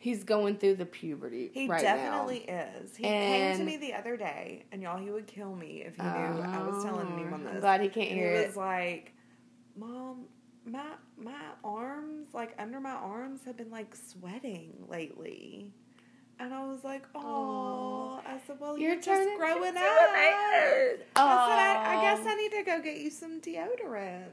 he's 0.06 0.22
going 0.22 0.56
through 0.56 0.76
the 0.76 0.86
puberty. 0.86 1.50
He 1.52 1.66
right 1.66 1.82
definitely 1.82 2.44
now. 2.46 2.64
is. 2.80 2.94
He 2.96 3.02
came 3.02 3.56
to 3.58 3.64
me 3.64 3.76
the 3.76 3.92
other 3.94 4.16
day, 4.16 4.64
and 4.70 4.80
y'all, 4.80 4.98
he 4.98 5.10
would 5.10 5.26
kill 5.26 5.52
me 5.56 5.82
if 5.84 5.96
he 5.96 6.02
knew 6.02 6.08
I 6.08 6.62
was 6.62 6.84
telling 6.84 7.10
anyone 7.12 7.40
Oh, 7.42 7.46
this. 7.46 7.54
I'm 7.54 7.60
glad 7.60 7.80
he 7.80 7.88
can't 7.88 8.10
and 8.10 8.18
hear 8.20 8.32
he 8.34 8.38
it. 8.38 8.46
was 8.46 8.56
like, 8.56 9.14
"Mom, 9.76 10.26
my 10.64 10.84
my 11.18 11.34
arms, 11.64 12.28
like 12.32 12.54
under 12.56 12.78
my 12.78 12.92
arms, 12.92 13.40
have 13.46 13.56
been 13.56 13.72
like 13.72 13.96
sweating 13.96 14.84
lately." 14.88 15.72
And 16.38 16.54
I 16.54 16.64
was 16.66 16.84
like, 16.84 17.02
"Oh," 17.12 18.20
I 18.24 18.38
said, 18.46 18.60
"Well, 18.60 18.78
you're, 18.78 19.00
just 19.00 19.28
growing 19.38 19.76
up." 19.76 19.82
I 19.82 20.98
said, 21.16 21.16
I, 21.16 21.96
"I 21.96 22.00
guess 22.02 22.24
I 22.24 22.34
need 22.36 22.52
to 22.52 22.62
go 22.62 22.80
get 22.80 22.98
you 22.98 23.10
some 23.10 23.40
deodorant." 23.40 24.28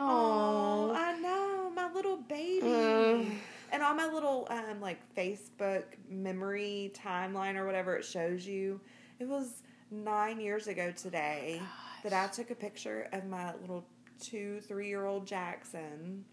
Oh, 0.00 0.90
Oh, 0.90 0.92
I 0.96 1.16
know, 1.20 1.70
my 1.70 1.92
little 1.92 2.16
baby. 2.16 2.66
Mm. 2.66 3.30
And 3.74 3.82
on 3.82 3.96
my 3.96 4.06
little 4.06 4.46
um 4.50 4.80
like 4.80 5.00
Facebook 5.16 5.82
memory 6.08 6.92
timeline 6.94 7.56
or 7.56 7.66
whatever 7.66 7.96
it 7.96 8.04
shows 8.04 8.46
you, 8.46 8.80
it 9.18 9.26
was 9.26 9.64
nine 9.90 10.40
years 10.40 10.68
ago 10.68 10.92
today 10.92 11.60
that 12.04 12.12
I 12.12 12.28
took 12.28 12.50
a 12.50 12.54
picture 12.54 13.08
of 13.12 13.24
my 13.26 13.52
little 13.60 13.84
two, 14.20 14.60
three 14.60 14.86
year 14.86 15.06
old 15.06 15.26
Jackson 15.26 16.24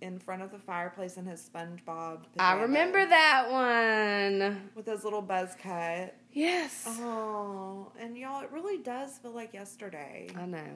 in 0.00 0.18
front 0.18 0.42
of 0.42 0.50
the 0.50 0.58
fireplace 0.58 1.16
in 1.16 1.24
his 1.24 1.48
SpongeBob. 1.52 2.24
I 2.36 2.54
remember 2.54 3.06
that 3.06 3.46
one. 3.48 4.70
with 4.74 4.86
his 4.86 5.04
little 5.04 5.22
buzz 5.22 5.54
cut. 5.62 6.16
Yes, 6.32 6.84
Oh, 7.00 7.92
and 7.98 8.16
y'all, 8.16 8.42
it 8.42 8.50
really 8.52 8.78
does 8.78 9.18
feel 9.18 9.32
like 9.32 9.54
yesterday. 9.54 10.28
I 10.36 10.46
know. 10.46 10.66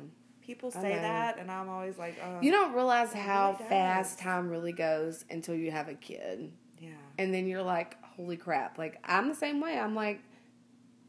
People 0.45 0.71
say 0.73 0.95
that, 0.95 1.39
and 1.39 1.51
I'm 1.51 1.69
always 1.69 1.99
like, 1.99 2.19
oh, 2.25 2.41
You 2.41 2.51
don't 2.51 2.73
realize 2.75 3.13
how 3.13 3.53
really 3.59 3.69
fast 3.69 4.19
time 4.19 4.49
really 4.49 4.73
goes 4.73 5.25
until 5.31 5.55
you 5.55 5.71
have 5.71 5.89
a 5.89 5.95
kid. 5.95 6.53
yeah. 6.81 6.91
And 7.19 7.33
then 7.33 7.47
you're 7.47 7.63
like, 7.63 7.97
holy 8.03 8.37
crap. 8.37 8.77
Like, 8.79 8.99
I'm 9.05 9.29
the 9.29 9.35
same 9.35 9.61
way. 9.61 9.79
I'm 9.79 9.95
like, 9.95 10.21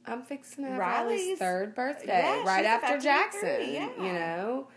I'm 0.05 0.21
fixing 0.21 0.65
to 0.65 0.69
have 0.71 0.79
Riley's- 0.79 1.21
Riley's 1.21 1.39
third 1.39 1.69
uh, 1.69 1.75
birthday, 1.75 2.21
Yeah, 2.23 2.43
right 2.45 2.65
after 2.65 2.85
about 2.87 2.93
to 2.93 2.97
be 2.99 3.03
Jackson. 3.03 3.73
yeah. 3.73 3.89
You 3.97 4.13
know, 4.13 4.67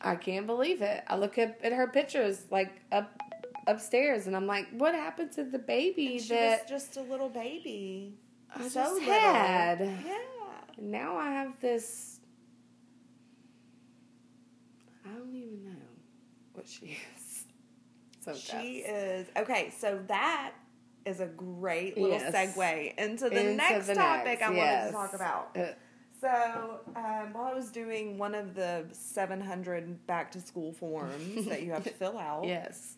I 0.00 0.16
can't 0.16 0.46
believe 0.46 0.82
it. 0.82 1.04
I 1.06 1.16
look 1.16 1.38
up 1.38 1.56
at 1.62 1.72
her 1.72 1.86
pictures, 1.86 2.46
like 2.50 2.72
up 2.90 3.12
upstairs, 3.66 4.26
and 4.26 4.34
I'm 4.34 4.46
like, 4.46 4.66
what 4.72 4.94
happened 4.94 5.32
to 5.32 5.44
the 5.44 5.58
baby 5.58 6.14
And 6.14 6.22
she 6.22 6.28
that 6.34 6.62
was 6.62 6.70
just 6.70 6.96
a 6.96 7.02
little 7.02 7.28
baby. 7.28 8.14
I 8.52 8.62
so 8.62 8.80
just 8.80 8.94
little. 8.94 9.12
had? 9.14 9.80
Yeah. 10.04 10.16
Now 10.80 11.16
I 11.16 11.30
have 11.32 11.60
this. 11.60 12.09
I 15.04 15.08
don't 15.16 15.34
even 15.34 15.64
know 15.64 15.86
what 16.52 16.68
she 16.68 16.86
is. 17.16 17.44
So 18.24 18.34
She 18.34 18.78
is 18.78 19.28
okay. 19.36 19.72
So 19.78 20.00
that 20.08 20.52
is 21.06 21.20
a 21.20 21.26
great 21.26 21.96
little 21.96 22.18
Yes. 22.18 22.34
segue 22.34 22.98
into 22.98 23.30
the 23.30 23.40
Into 23.40 23.54
next 23.56 23.86
the 23.86 23.94
topic 23.94 24.40
next, 24.40 24.42
I 24.42 24.50
wanted 24.50 24.86
to 24.86 24.92
talk 24.92 25.14
about. 25.14 25.56
Uh, 25.56 25.72
So, 26.20 26.80
um, 26.96 27.32
while 27.32 27.46
I 27.46 27.54
was 27.54 27.70
doing 27.70 28.18
one 28.18 28.34
of 28.34 28.54
the 28.54 28.84
700 28.92 30.06
back 30.06 30.30
to 30.32 30.40
school 30.40 30.70
forms 30.74 31.46
that 31.46 31.62
you 31.62 31.72
have 31.72 31.84
to 31.84 31.90
fill 32.02 32.18
out, 32.18 32.44
yes. 32.46 32.96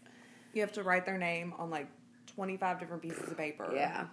you 0.54 0.60
have 0.60 0.72
to 0.72 0.82
write 0.82 1.06
their 1.06 1.18
name 1.18 1.54
on 1.56 1.70
like 1.70 1.86
25 2.34 2.80
different 2.80 3.00
pieces 3.00 3.30
of 3.30 3.36
paper. 3.36 3.70
Yeah. 3.72 4.06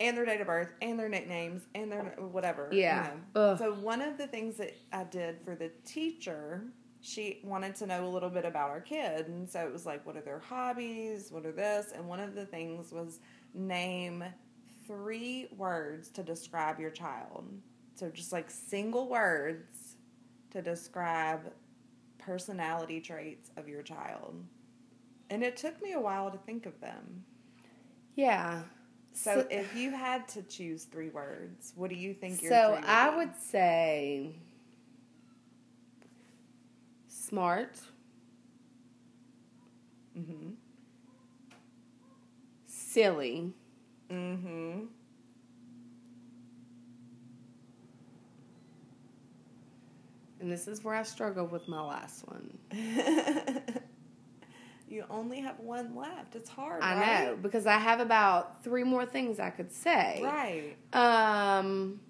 And 0.00 0.16
their 0.16 0.24
date 0.24 0.40
of 0.40 0.48
birth, 0.48 0.70
and 0.82 0.98
their 0.98 1.08
nicknames, 1.08 1.62
and 1.74 1.90
their 1.90 2.02
whatever. 2.18 2.68
Yeah. 2.72 3.12
you 3.12 3.20
know. 3.34 3.56
So, 3.56 3.74
one 3.74 4.02
of 4.02 4.18
the 4.18 4.26
things 4.26 4.56
that 4.56 4.74
I 4.92 5.04
did 5.04 5.38
for 5.44 5.54
the 5.54 5.70
teacher, 5.84 6.64
she 7.00 7.40
wanted 7.44 7.76
to 7.76 7.86
know 7.86 8.06
a 8.06 8.08
little 8.08 8.30
bit 8.30 8.44
about 8.44 8.70
our 8.70 8.80
kid. 8.80 9.28
And 9.28 9.48
so 9.48 9.60
it 9.60 9.72
was 9.72 9.84
like, 9.84 10.04
what 10.06 10.16
are 10.16 10.22
their 10.22 10.40
hobbies? 10.40 11.30
What 11.30 11.44
are 11.44 11.52
this? 11.52 11.92
And 11.94 12.08
one 12.08 12.18
of 12.18 12.34
the 12.34 12.46
things 12.46 12.92
was 12.92 13.20
name 13.52 14.24
three 14.86 15.48
words 15.56 16.08
to 16.10 16.22
describe 16.22 16.80
your 16.80 16.90
child. 16.90 17.44
So 17.94 18.08
just 18.10 18.32
like 18.32 18.50
single 18.50 19.08
words 19.08 19.96
to 20.50 20.62
describe 20.62 21.52
personality 22.18 23.00
traits 23.00 23.50
of 23.56 23.68
your 23.68 23.82
child. 23.82 24.42
And 25.30 25.42
it 25.42 25.56
took 25.56 25.82
me 25.82 25.92
a 25.92 26.00
while 26.00 26.30
to 26.30 26.38
think 26.38 26.64
of 26.64 26.80
them. 26.80 27.24
Yeah. 28.14 28.62
So, 29.14 29.42
So- 29.42 29.48
if 29.50 29.74
you 29.76 29.90
had 29.92 30.26
to 30.28 30.42
choose 30.42 30.84
three 30.84 31.08
words, 31.08 31.72
what 31.76 31.88
do 31.90 31.96
you 31.96 32.14
think 32.14 32.42
your 32.42 32.50
So 32.50 32.72
would 32.74 32.84
I 32.84 33.10
be? 33.10 33.16
would 33.16 33.36
say 33.36 34.36
smart, 37.08 37.80
Mm-hmm. 40.16 40.50
silly, 42.66 43.52
Mm-hmm. 44.10 44.86
and 50.40 50.50
this 50.50 50.68
is 50.68 50.84
where 50.84 50.94
I 50.94 51.02
struggle 51.02 51.46
with 51.46 51.68
my 51.68 51.80
last 51.80 52.24
one. 52.28 52.58
you 54.88 55.04
only 55.10 55.40
have 55.40 55.58
one 55.60 55.94
left. 55.96 56.36
It's 56.36 56.50
hard. 56.50 56.82
I 56.82 56.94
right? 56.94 57.24
know 57.26 57.36
because 57.36 57.66
I 57.66 57.78
have 57.78 58.00
about 58.00 58.62
three 58.62 58.84
more 58.84 59.06
things 59.06 59.40
I 59.40 59.50
could 59.50 59.72
say. 59.72 60.20
Right. 60.22 60.76
Um, 60.92 62.00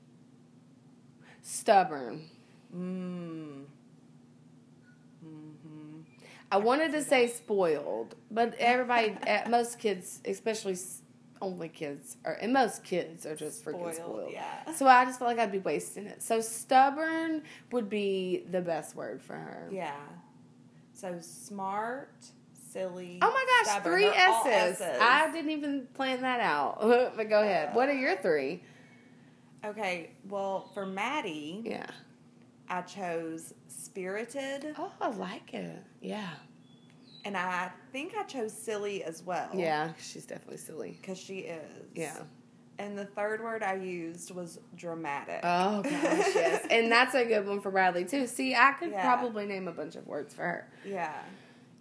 stubborn. 1.43 2.29
Mm. 2.75 3.65
Mm-hmm. 5.25 6.01
I 6.51 6.57
wanted 6.57 6.93
to 6.93 7.03
say 7.03 7.29
spoiled, 7.29 8.17
but 8.31 8.55
everybody, 8.59 9.17
eh, 9.27 9.49
most 9.49 9.79
kids, 9.79 10.21
especially 10.25 10.77
only 11.41 11.69
kids, 11.69 12.17
or 12.25 12.33
and 12.33 12.53
most 12.53 12.85
kids 12.85 13.27
are 13.27 13.37
just 13.37 13.65
freaking 13.65 13.95
Spoiled, 13.95 13.95
spoiled. 13.95 14.33
yeah. 14.33 14.73
So 14.73 14.87
I 14.87 15.05
just 15.05 15.19
felt 15.19 15.29
like 15.29 15.39
I'd 15.39 15.53
be 15.53 15.59
wasting 15.59 16.07
it. 16.07 16.23
So 16.23 16.41
stubborn 16.41 17.43
would 17.71 17.89
be 17.89 18.45
the 18.51 18.61
best 18.61 18.97
word 18.97 19.23
for 19.23 19.35
her. 19.35 19.69
Yeah. 19.71 19.95
So 20.93 21.19
smart, 21.21 22.15
silly. 22.79 23.19
Oh 23.23 23.31
my 23.31 23.45
gosh, 23.65 23.73
stubborn. 23.75 23.93
3 24.01 24.05
S's. 24.07 24.81
S's. 24.81 24.99
I 25.01 25.31
didn't 25.33 25.51
even 25.51 25.87
plan 25.95 26.21
that 26.23 26.41
out. 26.41 26.79
but 27.17 27.29
go 27.31 27.41
ahead. 27.43 27.75
What 27.75 27.89
are 27.89 27.95
your 27.95 28.17
three? 28.17 28.63
Okay. 29.65 30.11
Well, 30.29 30.71
for 30.75 30.85
Maddie, 30.85 31.63
Yeah. 31.65 31.87
I 32.69 32.81
chose 32.83 33.55
spirited, 33.69 34.75
Oh, 34.79 34.91
I 35.01 35.09
like 35.11 35.55
it. 35.55 35.83
Yeah. 36.01 36.29
and 37.25 37.37
I 37.37 37.71
think 37.93 38.15
I 38.19 38.23
chose 38.25 38.53
silly 38.53 39.05
as 39.05 39.23
well. 39.23 39.49
Yeah, 39.55 39.93
she's 40.01 40.27
definitely 40.27 40.57
silly. 40.59 40.99
Because 41.01 41.19
she 41.19 41.41
is. 41.41 41.87
Yeah. 41.95 42.17
And 42.79 42.99
the 42.99 43.05
third 43.05 43.41
word 43.43 43.63
I 43.63 43.75
used 43.75 44.35
was 44.35 44.59
dramatic. 44.77 45.41
Oh 45.45 45.81
gosh, 45.83 45.93
yes, 45.93 46.67
and 46.71 46.91
that's 46.91 47.15
a 47.15 47.25
good 47.25 47.47
one 47.47 47.61
for 47.61 47.71
Bradley 47.71 48.05
too. 48.05 48.27
See, 48.27 48.55
I 48.55 48.73
could 48.73 48.91
Yeah. 48.91 49.03
probably 49.03 49.47
name 49.47 49.69
a 49.69 49.73
bunch 49.73 49.95
of 49.95 50.07
words 50.09 50.35
for 50.35 50.43
her. 50.43 50.69
yeah. 50.85 51.13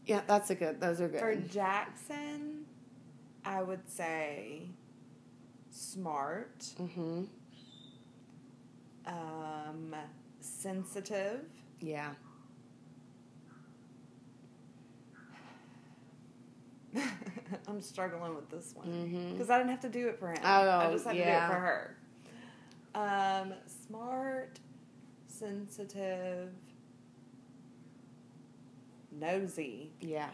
Yeah, 0.05 0.21
that's 0.27 0.49
a 0.49 0.55
good. 0.55 0.81
Those 0.81 0.99
are 1.01 1.07
good. 1.07 1.19
For 1.19 1.35
Jackson, 1.35 2.65
I 3.45 3.61
would 3.61 3.89
say 3.89 4.69
smart, 5.71 6.59
mm-hmm. 6.79 7.23
um, 9.07 9.95
sensitive, 10.39 11.41
Yeah. 11.79 12.11
I'm 17.67 17.81
struggling 17.81 18.35
with 18.35 18.49
this 18.51 18.73
one 18.75 19.31
because 19.33 19.49
I 19.49 19.57
didn't 19.57 19.71
have 19.71 19.81
to 19.81 19.89
do 19.89 20.09
it 20.09 20.19
for 20.19 20.29
him. 20.29 20.37
Oh, 20.43 20.69
I 20.69 20.91
just 20.91 21.05
had 21.05 21.15
yeah. 21.15 21.23
to 21.23 21.31
do 21.31 21.37
it 21.37 21.47
for 21.47 21.59
her. 21.59 21.97
Um, 22.95 23.53
smart, 23.87 24.59
sensitive, 25.25 26.51
nosy. 29.19 29.91
Yeah. 29.99 30.29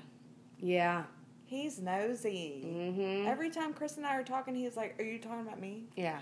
Yeah. 0.58 1.04
He's 1.46 1.80
nosy. 1.80 2.64
Mm-hmm. 2.66 3.28
Every 3.28 3.50
time 3.50 3.74
Chris 3.74 3.98
and 3.98 4.06
I 4.06 4.16
are 4.16 4.24
talking, 4.24 4.54
he's 4.56 4.78
like, 4.78 5.00
"Are 5.00 5.04
you 5.04 5.18
talking 5.20 5.42
about 5.42 5.60
me?" 5.60 5.86
yeah. 5.96 6.20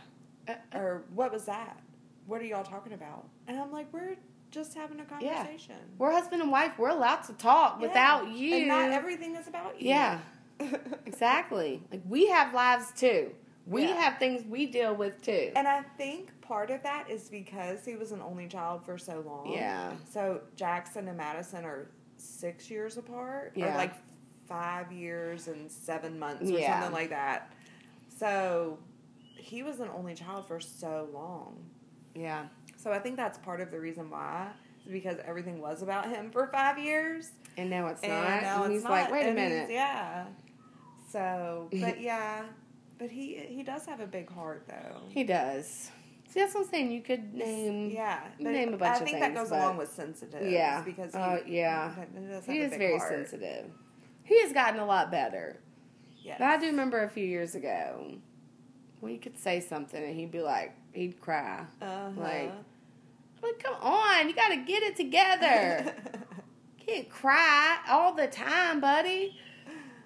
Uh, 0.47 0.53
uh, 0.73 0.77
Or 0.77 1.03
what 1.13 1.31
was 1.33 1.45
that? 1.45 1.79
What 2.27 2.41
are 2.41 2.45
y'all 2.45 2.63
talking 2.63 2.93
about? 2.93 3.27
And 3.47 3.59
I'm 3.59 3.71
like, 3.71 3.91
we're 3.91 4.15
just 4.51 4.73
having 4.73 4.99
a 5.01 5.05
conversation. 5.05 5.75
we're 5.97 6.11
husband 6.11 6.41
and 6.41 6.49
wife. 6.51 6.71
We're 6.77 6.89
allowed 6.89 7.23
to 7.23 7.33
talk 7.33 7.77
Yeah. 7.81 7.87
without 7.87 8.27
you. 8.29 8.55
And 8.55 8.67
not 8.69 8.91
everything 8.91 9.35
is 9.35 9.47
about 9.47 9.81
you. 9.81 9.89
Yeah. 9.89 10.19
Exactly. 11.05 11.81
Like 11.91 12.01
we 12.07 12.27
have 12.27 12.53
lives 12.53 12.91
too. 12.95 13.31
We 13.65 13.83
Yeah. 13.83 13.95
have 13.95 14.17
things 14.19 14.43
we 14.47 14.65
deal 14.65 14.95
with 14.95 15.21
too. 15.21 15.51
and 15.55 15.67
I 15.67 15.81
think 15.97 16.31
part 16.41 16.69
of 16.71 16.81
that 16.83 17.09
is 17.09 17.29
because 17.29 17.83
he 17.85 17.95
was 17.95 18.11
an 18.13 18.21
only 18.21 18.47
child 18.47 18.85
for 18.85 18.97
so 18.97 19.21
long. 19.25 19.51
Yeah. 19.51 19.91
So 20.09 20.41
Jackson 20.55 21.07
and 21.07 21.17
Madison 21.17 21.65
are 21.65 21.89
six 22.17 22.69
years 22.69 22.97
apart. 22.97 23.53
Or 23.55 23.65
like 23.67 23.93
five 24.47 24.91
years 24.91 25.47
and 25.47 25.69
seven 25.71 26.17
months 26.19 26.49
or 26.49 26.53
Yeah. 26.59 26.79
something 26.79 26.93
like 26.93 27.09
that. 27.09 27.51
So 28.15 28.79
he 29.35 29.63
was 29.63 29.79
an 29.79 29.89
only 29.95 30.13
child 30.15 30.47
for 30.47 30.59
so 30.59 31.09
long. 31.13 31.63
Yeah. 32.15 32.45
So 32.77 32.91
I 32.91 32.99
think 32.99 33.15
that's 33.17 33.37
part 33.39 33.61
of 33.61 33.71
the 33.71 33.79
reason 33.79 34.09
why. 34.09 34.49
Because 34.89 35.17
everything 35.25 35.59
was 35.59 35.81
about 35.81 36.07
him 36.09 36.31
for 36.31 36.47
five 36.47 36.77
years. 36.79 37.31
And 37.57 37.69
now 37.69 37.87
it's 37.87 38.01
and 38.03 38.11
not. 38.11 38.41
now 38.41 38.63
and 38.63 38.73
it's 38.73 38.83
he's 38.83 38.89
like, 38.89 39.11
wait 39.11 39.25
a 39.25 39.29
and 39.29 39.37
he's- 39.37 39.49
minute. 39.51 39.69
Yeah. 39.71 40.25
So, 41.11 41.69
but 41.73 41.99
yeah, 42.01 42.43
but 42.97 43.09
he 43.09 43.35
he 43.47 43.63
does 43.63 43.85
have 43.85 43.99
a 43.99 44.07
big 44.07 44.29
heart 44.31 44.65
though. 44.67 45.01
He 45.09 45.23
does. 45.23 45.89
See, 46.29 46.39
that's 46.41 46.53
what 46.53 46.65
I'm 46.65 46.69
saying. 46.69 46.91
You 46.91 47.01
could 47.01 47.33
name. 47.33 47.89
yeah, 47.89 48.19
name 48.39 48.73
a 48.73 48.77
bunch 48.77 48.97
I 48.97 48.99
of 48.99 49.05
things. 49.05 49.09
I 49.15 49.19
think 49.19 49.33
that 49.33 49.33
goes 49.35 49.49
but- 49.49 49.59
along 49.59 49.77
with 49.77 49.91
sensitive. 49.91 50.49
Yeah. 50.51 50.81
because 50.81 51.13
he, 51.13 51.17
Oh, 51.19 51.39
yeah. 51.47 51.93
he, 52.45 52.51
He 52.53 52.59
is 52.59 52.71
very 52.75 52.97
heart. 52.97 53.09
sensitive. 53.09 53.65
He 54.23 54.41
has 54.41 54.51
gotten 54.51 54.79
a 54.81 54.85
lot 54.85 55.09
better. 55.09 55.57
Yes. 56.21 56.35
But 56.39 56.47
I 56.47 56.57
do 56.57 56.65
remember 56.67 57.03
a 57.03 57.09
few 57.09 57.25
years 57.25 57.55
ago 57.55 58.15
when 58.99 59.13
you 59.13 59.19
could 59.19 59.37
say 59.39 59.61
something 59.61 60.03
and 60.03 60.13
he'd 60.15 60.31
be 60.31 60.41
like, 60.41 60.75
he'd 60.91 61.21
cry. 61.21 61.63
Uh-huh. 61.81 62.09
Like, 62.17 62.51
like, 63.41 63.63
come 63.63 63.75
on, 63.81 64.27
you 64.27 64.35
got 64.35 64.49
to 64.49 64.57
get 64.57 64.83
it 64.83 64.97
together. 64.97 65.93
Can't 66.85 67.09
cry 67.09 67.77
all 67.89 68.13
the 68.13 68.27
time, 68.27 68.81
buddy. 68.81 69.37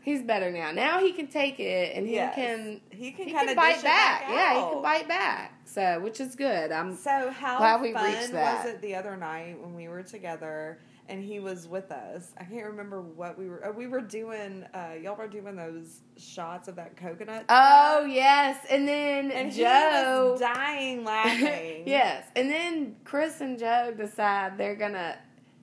He's 0.04 0.22
better 0.24 0.52
now. 0.52 0.72
Now 0.72 1.00
he 1.00 1.12
can 1.12 1.28
take 1.28 1.60
it 1.60 1.96
and 1.96 2.08
he 2.08 2.16
Yes. 2.16 2.34
can 2.36 2.82
he 2.90 3.12
can 3.12 3.28
he 3.28 3.34
kind 3.34 3.48
can 3.48 3.50
of 3.50 3.56
bite 3.56 3.84
back. 3.84 4.22
back. 4.22 4.30
Yeah, 4.30 4.54
he 4.66 4.74
can 4.74 4.82
bite 4.82 5.08
back. 5.08 5.54
So, 5.66 6.00
which 6.02 6.20
is 6.20 6.36
good. 6.36 6.72
I'm 6.72 6.96
So 6.96 7.30
how 7.30 7.58
Glad 7.60 7.82
we 7.82 7.94
fun 7.94 8.06
reached 8.06 8.32
that. 8.34 8.66
was 8.66 8.74
it 8.74 8.82
the 8.82 8.96
other 8.96 9.16
night 9.16 9.58
when 9.62 9.76
we 9.76 9.88
were 9.88 10.04
together 10.04 10.80
and 11.08 11.24
he 11.24 11.40
was 11.40 11.68
with 11.68 11.92
us? 11.92 12.32
I 12.40 12.44
can't 12.46 12.66
remember 12.66 13.02
what 13.02 13.38
we 13.38 13.48
were. 13.48 13.62
Oh, 13.66 13.72
we 13.72 13.86
were 13.88 14.02
doing. 14.02 14.66
Uh, 14.74 14.94
y'all 15.02 15.16
were 15.16 15.28
doing 15.28 15.56
those 15.56 16.02
shots 16.18 16.68
of 16.68 16.76
that 16.78 16.98
coconut. 16.98 17.46
Oh 17.50 18.00
stuff, 18.02 18.12
yes, 18.12 18.66
and 18.72 18.88
then 18.88 19.30
and 19.32 19.52
Joe. 19.52 20.26
he 20.26 20.32
was 20.32 20.40
dying 20.40 21.04
laughing. 21.06 21.84
yes, 21.86 22.26
and 22.36 22.50
then 22.50 22.96
Chris 23.04 23.40
and 23.42 23.58
Joe 23.60 23.94
decide 23.96 24.58
they're 24.58 24.76
gonna 24.76 25.18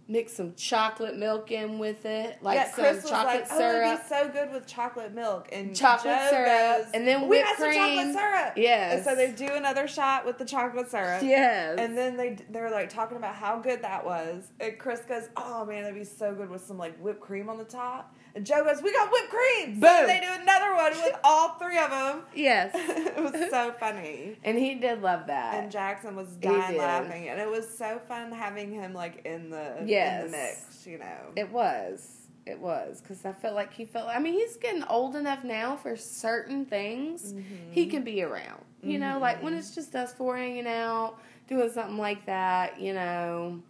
mix 0.09 0.33
some 0.33 0.55
chocolate 0.55 1.17
milk 1.19 1.53
in 1.53 1.79
with 1.79 2.07
it, 2.07 2.43
like 2.43 2.57
yeah, 2.57 2.65
some 2.65 2.75
Chris 2.75 3.03
was 3.03 3.11
chocolate 3.11 3.43
like, 3.43 3.53
"Oh, 3.53 3.59
syrup. 3.59 3.87
it'd 3.93 3.99
be 3.99 4.09
so 4.09 4.29
good 4.31 4.53
with 4.53 4.67
chocolate 4.67 5.13
milk 5.15 5.49
and 5.53 5.77
Chocolate 5.77 6.17
Joe 6.17 6.29
syrup, 6.31 6.47
goes, 6.85 6.87
and 6.95 7.07
then 7.07 7.23
we 7.23 7.29
whipped 7.29 7.49
some 7.59 7.73
chocolate 7.73 7.97
cream." 7.97 8.13
syrup. 8.15 8.53
Yes. 8.57 8.95
and 8.95 9.05
so 9.05 9.15
they 9.15 9.31
do 9.33 9.53
another 9.55 9.87
shot 9.87 10.25
with 10.25 10.39
the 10.39 10.45
chocolate 10.45 10.91
syrup. 10.91 11.23
yes. 11.23 11.79
And 11.79 11.97
then 11.97 12.17
they 12.17 12.39
they're 12.51 12.71
like 12.71 12.89
talking 12.89 13.17
about 13.19 13.35
how 13.35 13.59
good 13.59 13.83
that 13.83 14.05
was. 14.05 14.51
And 14.61 14.79
Chris 14.79 15.01
goes, 15.01 15.29
"Oh 15.37 15.65
man, 15.67 15.83
that'd 15.83 15.99
be 15.99 16.05
so 16.05 16.35
good 16.35 16.49
with 16.49 16.65
some 16.65 16.79
like 16.79 16.99
whipped 16.99 17.21
cream 17.21 17.49
on 17.49 17.59
the 17.59 17.65
top." 17.65 18.15
And 18.35 18.45
Joe 18.45 18.65
goes, 18.65 18.83
"We 18.83 18.93
got 18.93 19.11
whipped 19.11 19.31
cream." 19.31 19.81
So 19.81 20.07
they 20.07 20.21
do 20.21 20.43
another 20.43 20.75
one 20.75 20.93
with 20.93 21.17
all 21.25 21.51
three 21.55 21.79
of 21.79 21.91
them. 21.91 22.23
yes. 22.35 22.73
it 22.75 23.23
was 23.23 23.51
so 23.51 23.73
funny. 23.79 24.37
And 24.45 24.59
he 24.59 24.75
did 24.75 25.03
love 25.03 25.27
that. 25.27 25.55
And 25.55 25.73
Jackson 25.73 26.15
was 26.17 26.29
dying 26.37 26.77
laughing, 26.79 27.29
and 27.29 27.41
it 27.41 27.51
was 27.51 27.69
so 27.69 28.01
fun 28.07 28.33
having 28.33 28.73
him 28.73 28.95
like 28.95 29.25
in 29.25 29.51
the 29.51 29.79
in 29.79 29.89
Yes. 29.89 30.25
the 30.25 30.31
mix. 30.31 30.87
You 30.87 30.99
know, 30.99 31.33
It 31.37 31.51
was. 31.51 32.15
It 32.47 32.59
was 32.59 33.03
because 33.03 33.27
I 33.27 33.33
felt 33.33 33.55
like 33.55 33.75
he 33.75 33.85
felt. 33.85 34.09
I 34.09 34.19
mean, 34.19 34.33
he's 34.33 34.57
getting 34.57 34.83
old 34.85 35.17
enough 35.17 35.45
now 35.45 35.77
for 35.77 35.97
certain 35.97 36.65
things 36.65 37.35
mm-hmm. 37.35 37.73
he 37.73 37.87
can 37.87 38.05
be 38.05 38.23
around. 38.23 38.65
You 38.83 38.99
know, 38.99 39.19
like 39.19 39.43
when 39.43 39.53
mm-hmm. 39.53 39.59
it's 39.59 39.75
just 39.75 39.95
us 39.95 40.15
four 40.15 40.37
hanging 40.37 40.67
out, 40.67 41.17
doing 41.49 41.69
something 41.71 41.99
like 41.99 42.25
that. 42.27 42.81
You 42.81 42.95
know, 42.95 43.61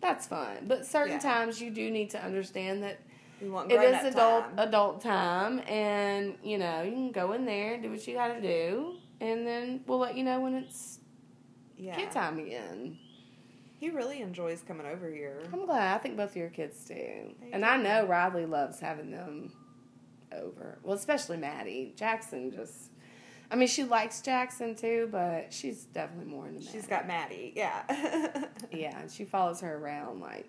that's 0.00 0.26
fun. 0.26 0.66
But 0.66 0.86
certain 0.86 1.14
Yeah. 1.14 1.18
times 1.18 1.60
you 1.60 1.70
do 1.70 1.90
need 1.90 2.10
to 2.10 2.22
understand 2.22 2.82
that 2.84 3.00
we 3.40 3.48
want 3.48 3.70
it 3.70 3.76
adult 3.76 4.14
time. 4.14 4.58
adult 4.58 5.00
time, 5.00 5.60
and 5.68 6.36
you 6.42 6.58
know 6.58 6.82
you 6.82 6.92
can 6.92 7.12
go 7.12 7.32
in 7.32 7.44
there 7.44 7.80
do 7.80 7.90
what 7.90 8.06
you 8.06 8.14
got 8.14 8.28
to 8.28 8.40
do, 8.40 8.96
and 9.20 9.46
then 9.46 9.80
we'll 9.86 9.98
let 9.98 10.16
you 10.16 10.24
know 10.24 10.40
when 10.40 10.54
it's 10.54 11.00
yeah. 11.76 11.96
kid 11.96 12.10
time 12.10 12.38
again. 12.38 12.98
He 13.78 13.90
really 13.90 14.22
enjoys 14.22 14.62
coming 14.62 14.86
over 14.86 15.08
here. 15.08 15.40
I'm 15.52 15.64
glad. 15.64 15.94
I 15.94 15.98
think 15.98 16.16
both 16.16 16.30
of 16.30 16.36
your 16.36 16.48
kids 16.48 16.84
do. 16.84 16.94
They 16.94 17.52
and 17.52 17.62
do. 17.62 17.68
I 17.68 17.76
know 17.76 18.06
Riley 18.06 18.44
loves 18.44 18.80
having 18.80 19.12
them 19.12 19.52
over. 20.32 20.78
Well, 20.82 20.96
especially 20.96 21.36
Maddie. 21.36 21.92
Jackson 21.96 22.50
just. 22.50 22.90
I 23.50 23.56
mean, 23.56 23.68
she 23.68 23.84
likes 23.84 24.20
Jackson 24.20 24.74
too, 24.74 25.08
but 25.10 25.52
she's 25.54 25.84
definitely 25.84 26.30
more 26.30 26.48
into 26.48 26.60
Maddie. 26.60 26.72
She's 26.72 26.86
got 26.86 27.06
Maddie. 27.06 27.52
Yeah. 27.54 28.46
Yeah, 28.70 29.00
and 29.00 29.10
she 29.10 29.24
follows 29.24 29.60
her 29.60 29.76
around 29.76 30.20
like. 30.20 30.48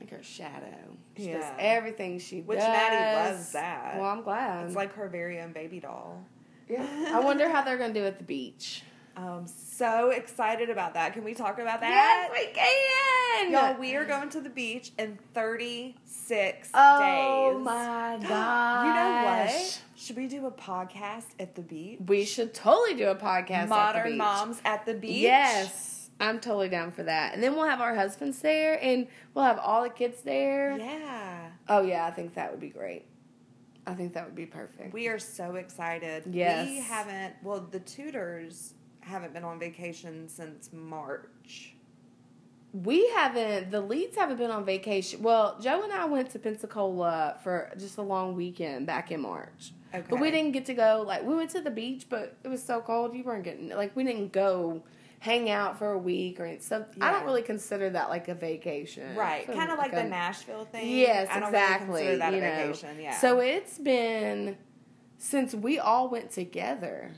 Like 0.00 0.10
her 0.10 0.22
shadow. 0.22 0.96
She 1.16 1.26
does 1.32 1.42
Yeah. 1.42 1.54
everything 1.58 2.18
she 2.18 2.40
Which 2.42 2.58
does. 2.58 2.68
Maddie 2.68 3.30
loves 3.30 3.52
that. 3.52 3.96
Well, 3.98 4.08
I'm 4.10 4.22
glad. 4.22 4.66
it's 4.66 4.76
like 4.76 4.94
her 4.94 5.08
very 5.08 5.40
own 5.40 5.52
baby 5.52 5.80
doll. 5.80 6.22
yeah. 6.68 6.84
I 7.14 7.20
wonder 7.20 7.48
how 7.48 7.62
they're 7.62 7.78
going 7.78 7.94
to 7.94 8.00
do 8.00 8.06
at 8.06 8.18
the 8.18 8.24
beach. 8.24 8.82
I'm 9.18 9.46
so 9.46 10.10
excited 10.10 10.68
about 10.68 10.92
that. 10.92 11.14
Can 11.14 11.24
we 11.24 11.32
talk 11.32 11.58
about 11.58 11.80
that? 11.80 11.88
Yes, 11.88 12.30
we 12.38 12.52
can! 12.52 13.50
Y'all, 13.50 13.80
we 13.80 13.96
are 13.96 14.04
going 14.04 14.28
to 14.28 14.42
the 14.42 14.50
beach 14.50 14.90
in 14.98 15.16
36 15.32 16.68
Oh 16.74 16.98
days. 17.00 17.54
Oh 17.54 17.58
my 17.58 18.18
god! 18.28 18.86
You 18.86 18.92
know 18.94 19.54
what? 19.54 19.82
Should 19.96 20.16
we 20.16 20.26
do 20.26 20.44
a 20.46 20.50
podcast 20.50 21.24
at 21.40 21.54
the 21.54 21.62
beach? 21.62 21.98
We 22.06 22.26
should 22.26 22.52
totally 22.52 22.94
do 22.94 23.08
a 23.08 23.14
podcast. 23.14 23.50
at 23.50 23.62
the 23.64 23.68
Modern 23.68 24.08
beach. 24.10 24.18
moms 24.18 24.60
at 24.66 24.84
the 24.84 24.92
beach. 24.92 25.22
Yes, 25.22 25.95
I'm 26.18 26.40
totally 26.40 26.68
down 26.68 26.92
for 26.92 27.02
that. 27.02 27.34
And 27.34 27.42
then 27.42 27.54
we'll 27.54 27.66
have 27.66 27.80
our 27.80 27.94
husbands 27.94 28.38
there, 28.40 28.82
and 28.82 29.06
we'll 29.34 29.44
have 29.44 29.58
all 29.58 29.82
the 29.82 29.90
kids 29.90 30.22
there. 30.22 30.76
Yeah. 30.78 31.48
Oh 31.68 31.82
yeah, 31.82 32.06
I 32.06 32.10
think 32.10 32.34
that 32.34 32.50
would 32.50 32.60
be 32.60 32.70
great. 32.70 33.04
I 33.86 33.94
think 33.94 34.14
that 34.14 34.24
would 34.24 34.34
be 34.34 34.46
perfect. 34.46 34.92
We 34.92 35.08
are 35.08 35.18
so 35.18 35.54
excited. 35.54 36.24
Yes. 36.26 36.66
We 36.66 36.80
haven't, 36.80 37.34
well, 37.42 37.60
the 37.70 37.78
tutors 37.80 38.74
haven't 39.00 39.32
been 39.32 39.44
on 39.44 39.60
vacation 39.60 40.28
since 40.28 40.70
March. 40.72 41.74
We 42.72 43.08
haven't. 43.10 43.70
The 43.70 43.80
leads 43.80 44.16
haven't 44.16 44.38
been 44.38 44.50
on 44.50 44.64
vacation. 44.64 45.22
Well, 45.22 45.56
Joe 45.60 45.82
and 45.84 45.92
I 45.92 46.04
went 46.04 46.30
to 46.30 46.38
Pensacola 46.38 47.38
for 47.42 47.72
just 47.78 47.96
a 47.96 48.02
long 48.02 48.34
weekend 48.34 48.86
back 48.86 49.12
in 49.12 49.20
March. 49.20 49.72
Okay. 49.94 50.04
But 50.10 50.20
we 50.20 50.30
didn't 50.30 50.52
get 50.52 50.66
to 50.66 50.74
go. 50.74 51.04
Like 51.06 51.22
we 51.22 51.34
went 51.34 51.50
to 51.50 51.60
the 51.60 51.70
beach, 51.70 52.06
but 52.10 52.36
it 52.42 52.48
was 52.48 52.62
so 52.62 52.80
cold. 52.80 53.14
You 53.14 53.22
weren't 53.22 53.44
getting 53.44 53.68
like 53.70 53.94
we 53.96 54.04
didn't 54.04 54.32
go 54.32 54.82
hang 55.18 55.50
out 55.50 55.78
for 55.78 55.92
a 55.92 55.98
week 55.98 56.38
or 56.40 56.56
stuff. 56.60 56.86
I 57.00 57.10
don't 57.10 57.24
really 57.24 57.42
consider 57.42 57.90
that 57.90 58.08
like 58.10 58.28
a 58.28 58.34
vacation. 58.34 59.16
Right. 59.16 59.46
Kind 59.46 59.70
of 59.70 59.78
like 59.78 59.92
a- 59.92 59.96
the 59.96 60.04
Nashville 60.04 60.64
thing. 60.66 60.88
Yes, 60.88 61.28
I 61.30 61.40
don't 61.40 61.48
exactly. 61.48 62.02
Really 62.02 62.18
consider 62.18 62.18
that 62.18 62.32
you 62.32 62.38
a 62.38 62.40
know. 62.42 62.66
vacation. 62.72 63.00
Yeah. 63.00 63.18
So 63.18 63.40
it's 63.40 63.78
been 63.78 64.56
since 65.18 65.54
we 65.54 65.78
all 65.78 66.08
went 66.08 66.30
together 66.30 67.12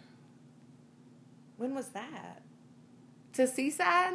when 1.56 1.74
was 1.74 1.88
that? 1.88 2.42
to 3.34 3.46
Seaside. 3.46 4.14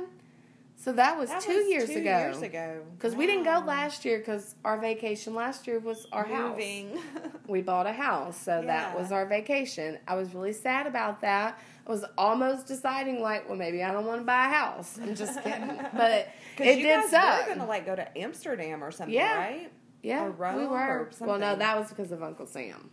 So 0.84 0.92
that 0.92 1.18
was 1.18 1.30
That 1.30 1.42
two 1.42 1.56
was 1.56 1.68
years 1.70 1.90
two 1.90 2.00
ago. 2.00 2.18
Years 2.18 2.42
ago. 2.42 2.82
Because 2.98 3.16
we 3.16 3.26
didn't 3.26 3.44
go 3.46 3.64
last 3.66 4.04
year 4.04 4.18
because 4.18 4.56
our 4.66 4.78
vacation 4.78 5.34
last 5.34 5.66
year 5.66 5.80
was 5.80 6.06
our 6.12 6.28
Moving. 6.28 6.98
house. 6.98 7.04
We 7.48 7.62
bought 7.62 7.88
a 7.88 7.94
house, 7.94 8.38
so 8.38 8.62
that 8.66 8.98
was 8.98 9.12
our 9.12 9.26
vacation. 9.26 10.00
I 10.08 10.16
was 10.16 10.34
really 10.34 10.54
sad 10.54 10.88
about 10.88 11.22
that. 11.22 11.60
I 11.86 11.92
was 11.92 12.04
almost 12.18 12.68
deciding, 12.68 13.22
like, 13.22 13.48
well, 13.48 13.58
maybe 13.58 13.84
I 13.84 13.92
don't 13.92 14.06
want 14.06 14.22
to 14.22 14.26
buy 14.26 14.46
a 14.48 14.50
house. 14.50 14.98
I'm 15.02 15.14
just 15.16 15.42
kidding. 15.44 15.70
But 15.94 16.30
it 16.58 16.78
you 16.78 16.84
did 16.84 17.02
guys 17.02 17.12
suck. 17.12 17.48
were 17.48 17.56
gonna 17.56 17.68
like 17.68 17.86
go 17.86 17.96
to 17.96 18.18
Amsterdam 18.18 18.84
or 18.84 18.92
something, 18.92 19.14
Yeah. 19.14 19.38
right? 19.38 19.72
yeah, 20.02 20.24
or 20.26 20.32
Rome 20.32 20.56
we 20.58 20.64
or 20.64 20.70
were. 20.70 21.10
Well, 21.22 21.38
no, 21.40 21.56
that 21.56 21.78
was 21.78 21.90
because 21.90 22.12
of 22.12 22.22
Uncle 22.24 22.46
Sam. 22.46 22.90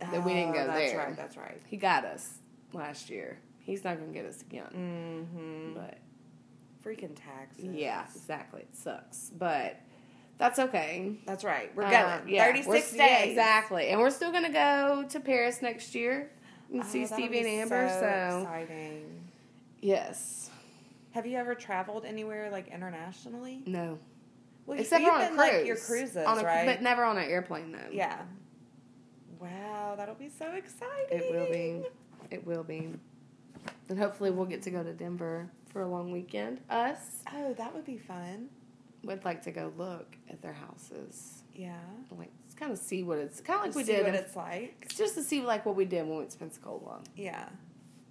That 0.00 0.24
we 0.24 0.32
didn't 0.34 0.52
go 0.54 0.60
Oh, 0.60 0.66
that's 0.66 0.90
there. 0.92 0.98
right. 0.98 1.16
That's 1.16 1.36
right. 1.36 1.60
He 1.66 1.76
got 1.76 2.04
us 2.04 2.38
last 2.72 3.08
year. 3.10 3.38
He's 3.60 3.84
not 3.84 3.96
going 3.98 4.08
to 4.12 4.14
get 4.14 4.26
us 4.26 4.40
again. 4.40 5.26
Mm-hmm. 5.34 5.74
But 5.74 5.98
Freaking 6.84 7.14
taxes. 7.14 7.64
yeah, 7.64 8.04
exactly. 8.14 8.62
It 8.62 8.76
sucks. 8.76 9.30
But 9.38 9.80
that's 10.38 10.58
okay. 10.58 11.16
That's 11.26 11.44
right. 11.44 11.70
We're 11.76 11.84
going. 11.90 11.94
Um, 12.22 12.28
yeah, 12.28 12.44
36 12.44 12.68
we're- 12.68 12.80
days. 12.80 12.94
yeah, 12.96 13.18
exactly. 13.20 13.88
And 13.88 14.00
we're 14.00 14.10
still 14.10 14.30
going 14.32 14.44
to 14.44 14.52
go 14.52 15.04
to 15.08 15.20
Paris 15.20 15.62
next 15.62 15.94
year 15.94 16.30
and 16.72 16.82
Oh, 16.82 16.86
see 16.86 17.06
Stevie 17.06 17.38
and 17.38 17.46
Amber. 17.46 17.88
So, 17.88 18.00
So, 18.00 18.38
exciting. 18.42 19.20
yes. 19.80 20.50
Have 21.12 21.26
you 21.26 21.36
ever 21.36 21.54
traveled 21.54 22.04
anywhere 22.04 22.50
like 22.50 22.68
internationally? 22.68 23.62
No. 23.66 23.98
Well, 24.66 24.78
Except 24.78 25.04
for 25.04 25.10
on 25.12 25.18
been, 25.20 25.28
cruise. 25.28 25.38
like 25.38 25.66
your 25.66 25.76
cruises, 25.76 26.16
a, 26.16 26.22
right? 26.44 26.64
But 26.66 26.82
never 26.82 27.04
on 27.04 27.18
an 27.18 27.28
airplane, 27.28 27.72
though. 27.72 27.78
yeah. 27.92 28.22
Wow, 29.40 29.94
that'll 29.96 30.14
be 30.14 30.28
so 30.28 30.46
exciting. 30.52 31.08
It 31.10 31.32
will 31.32 31.46
be. 31.50 31.82
It 32.30 32.46
will 32.46 32.62
be. 32.62 32.90
And 33.88 33.98
hopefully 33.98 34.30
we'll 34.30 34.46
get 34.46 34.62
to 34.62 34.70
go 34.70 34.82
to 34.82 34.92
Denver 34.92 35.50
for 35.72 35.82
a 35.82 35.88
long 35.88 36.10
weekend. 36.12 36.60
Us 36.70 37.22
Oh, 37.34 37.54
that 37.54 37.74
would 37.74 37.84
be 37.84 37.98
fun. 37.98 38.48
would 39.04 39.24
like 39.24 39.42
to 39.42 39.50
go 39.50 39.72
look 39.76 40.16
at 40.30 40.40
their 40.42 40.52
houses. 40.52 41.42
Yeah. 41.54 41.76
Like 42.16 42.30
kind 42.56 42.70
of 42.70 42.78
see 42.78 43.02
what 43.02 43.18
it's 43.18 43.40
kind 43.40 43.58
of 43.60 43.66
like 43.66 43.74
we 43.74 43.82
See 43.84 43.92
did. 43.92 44.04
what 44.06 44.14
it's 44.14 44.36
like. 44.36 44.88
just 44.96 45.14
to 45.16 45.22
see 45.22 45.40
like 45.42 45.66
what 45.66 45.74
we 45.74 45.84
did 45.84 46.02
when 46.02 46.10
we 46.10 46.16
went 46.18 46.30
to 46.30 46.38
Pensacola. 46.38 47.00
Yeah. 47.16 47.48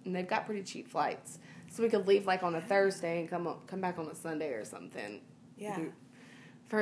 And 0.04 0.15
they've 0.15 0.28
got 0.28 0.45
pretty 0.45 0.63
cheap 0.63 0.89
flights. 0.89 1.39
So 1.69 1.84
we 1.84 1.89
could 1.89 2.08
leave 2.08 2.26
like 2.26 2.43
on 2.43 2.56
a 2.56 2.62
Thursday 2.62 3.21
and 3.21 3.30
come 3.30 3.47
up, 3.47 3.65
come 3.67 3.80
back 3.80 3.97
on 3.97 4.08
a 4.08 4.15
Sunday 4.15 4.50
or 4.54 4.65
something. 4.65 5.21
Yeah. 5.58 5.78
Do- 5.78 5.93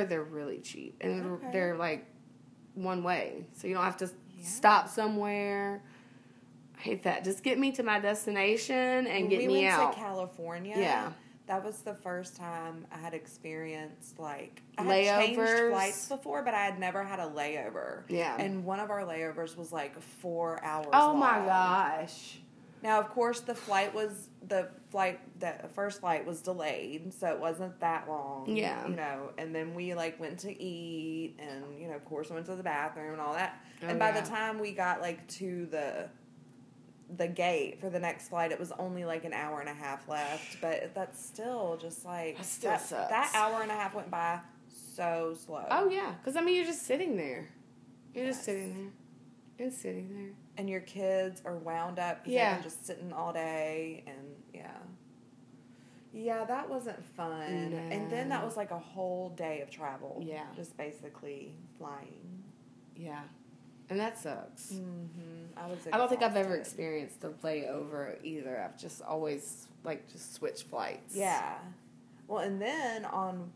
they're 0.06 0.22
really 0.22 0.58
cheap. 0.58 0.96
And 1.00 1.20
they're- 1.24 1.32
Okay. 1.32 1.50
they're 1.52 1.76
like 1.76 2.06
one 2.74 3.02
way. 3.02 3.44
So 3.54 3.66
you 3.66 3.74
don't 3.74 3.84
have 3.84 3.96
to 3.98 4.06
Yeah. 4.36 4.44
stop 4.44 4.88
somewhere. 4.88 5.82
I 6.80 6.82
hate 6.82 7.02
that. 7.02 7.24
Just 7.24 7.42
get 7.42 7.58
me 7.58 7.72
to 7.72 7.82
my 7.82 8.00
destination 8.00 9.06
and 9.06 9.28
get 9.28 9.40
we 9.40 9.46
me 9.48 9.66
out. 9.66 9.78
We 9.78 9.84
went 9.84 9.96
to 9.96 10.00
California. 10.00 10.74
Yeah. 10.78 11.12
That 11.46 11.62
was 11.64 11.82
the 11.82 11.94
first 11.94 12.36
time 12.36 12.86
I 12.90 12.98
had 12.98 13.12
experienced 13.12 14.18
like 14.18 14.62
I 14.78 14.82
had 14.82 15.26
changed 15.26 15.70
flights 15.70 16.08
before, 16.08 16.42
but 16.42 16.54
I 16.54 16.64
had 16.64 16.78
never 16.78 17.04
had 17.04 17.18
a 17.18 17.28
layover. 17.28 18.04
Yeah. 18.08 18.36
And 18.38 18.64
one 18.64 18.80
of 18.80 18.88
our 18.88 19.02
layovers 19.02 19.56
was 19.56 19.72
like 19.72 20.00
four 20.00 20.62
hours. 20.64 20.88
oh 20.92 21.14
my 21.14 21.44
gosh. 21.44 22.38
Now, 22.82 22.98
of 22.98 23.10
course, 23.10 23.40
the 23.40 23.54
flight 23.54 23.92
was 23.94 24.28
the 24.48 24.70
flight 24.90 25.20
the 25.38 25.68
first 25.74 26.00
flight 26.00 26.24
was 26.24 26.40
delayed, 26.40 27.12
so 27.12 27.26
it 27.28 27.38
wasn't 27.38 27.78
that 27.80 28.08
long. 28.08 28.56
Yeah. 28.56 28.88
you 28.88 28.96
know. 28.96 29.32
And 29.36 29.54
then 29.54 29.74
we 29.74 29.92
like 29.94 30.18
went 30.18 30.38
to 30.40 30.62
eat, 30.62 31.34
and 31.38 31.78
you 31.78 31.88
know, 31.88 31.94
of 31.94 32.04
course, 32.06 32.30
went 32.30 32.46
to 32.46 32.54
the 32.54 32.62
bathroom 32.62 33.12
and 33.12 33.20
all 33.20 33.34
that. 33.34 33.60
Oh, 33.82 33.88
and 33.88 33.98
by 33.98 34.10
yeah. 34.10 34.20
the 34.20 34.30
time 34.30 34.58
we 34.58 34.72
got 34.72 35.02
like 35.02 35.26
to 35.28 35.66
the 35.66 36.08
the 37.16 37.28
gate 37.28 37.80
for 37.80 37.90
the 37.90 37.98
next 37.98 38.28
flight, 38.28 38.52
it 38.52 38.58
was 38.60 38.72
only 38.78 39.04
like 39.04 39.24
an 39.24 39.32
hour 39.32 39.60
and 39.60 39.68
a 39.68 39.74
half 39.74 40.08
left. 40.08 40.60
But 40.60 40.94
that's 40.94 41.24
still 41.24 41.76
just 41.80 42.04
like 42.04 42.36
That 42.38 42.46
still 42.46 42.70
that, 42.72 42.80
sucks. 42.82 43.10
that 43.10 43.32
hour 43.34 43.62
and 43.62 43.70
a 43.70 43.74
half 43.74 43.94
went 43.94 44.10
by 44.10 44.40
so 44.96 45.36
slow. 45.44 45.64
Oh 45.70 45.88
yeah, 45.88 46.12
because 46.20 46.36
I 46.36 46.40
mean 46.42 46.56
you're 46.56 46.64
just 46.66 46.82
sitting 46.86 47.16
there. 47.16 47.48
You're 48.14 48.26
just 48.26 48.44
sitting 48.44 48.74
there. 48.74 48.92
You're 49.66 49.70
sitting 49.70 50.08
there. 50.14 50.30
and 50.56 50.68
your 50.70 50.80
kids 50.80 51.42
are 51.44 51.56
wound 51.56 51.98
up 51.98 52.20
Yeah. 52.24 52.60
just 52.62 52.86
sitting 52.86 53.12
all 53.12 53.32
day 53.32 54.02
and 54.06 54.16
yeah 54.54 54.70
yeah 56.12 56.44
that 56.44 56.68
wasn't 56.68 57.02
fun 57.14 57.40
and 57.90 58.10
then 58.10 58.28
that 58.30 58.44
was 58.44 58.56
like 58.56 58.70
a 58.72 58.78
whole 58.78 59.28
day 59.30 59.60
of 59.60 59.70
travel 59.70 60.20
Yeah. 60.24 60.44
just 60.56 60.76
basically 60.76 61.54
flying 61.78 62.42
Yeah, 62.96 63.20
and 63.90 63.98
that 64.00 64.16
sucks. 64.18 64.72
mm-hmm. 64.72 65.58
i 65.58 65.66
was 65.66 65.78
I 65.92 65.98
don't 65.98 66.08
think 66.08 66.22
I've 66.22 66.36
ever 66.36 66.54
experienced 66.56 67.22
a 67.24 67.28
layover 67.44 68.16
either. 68.24 68.60
I've 68.64 68.78
just 68.78 69.02
always 69.02 69.66
like 69.84 70.08
just 70.10 70.34
switched 70.34 70.64
flights. 70.68 71.14
yeah 71.16 71.58
well 72.28 72.38
and 72.40 72.60
then 72.62 73.04
on 73.04 73.50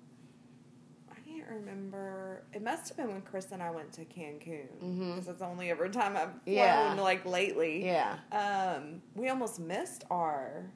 I 1.11 1.21
can't 1.39 1.49
remember. 1.49 2.43
It 2.53 2.63
must 2.63 2.89
have 2.89 2.97
been 2.97 3.09
when 3.09 3.23
Chris 3.23 3.51
and 3.53 3.63
I 3.63 3.71
went 3.71 3.93
to 3.95 4.03
Cancun 4.05 4.69
because 4.81 5.27
it's 5.29 5.39
the 5.41 5.47
only 5.47 5.71
ever 5.71 5.89
time 5.89 6.17
I've 6.17 6.31
flown 6.45 6.55
Yeah. 6.55 6.95
like 7.01 7.25
lately. 7.27 7.85
Yeah. 7.85 8.17
Um, 8.31 9.01
we 9.17 9.29
almost 9.31 9.59
missed 9.59 10.05
our 10.11 10.71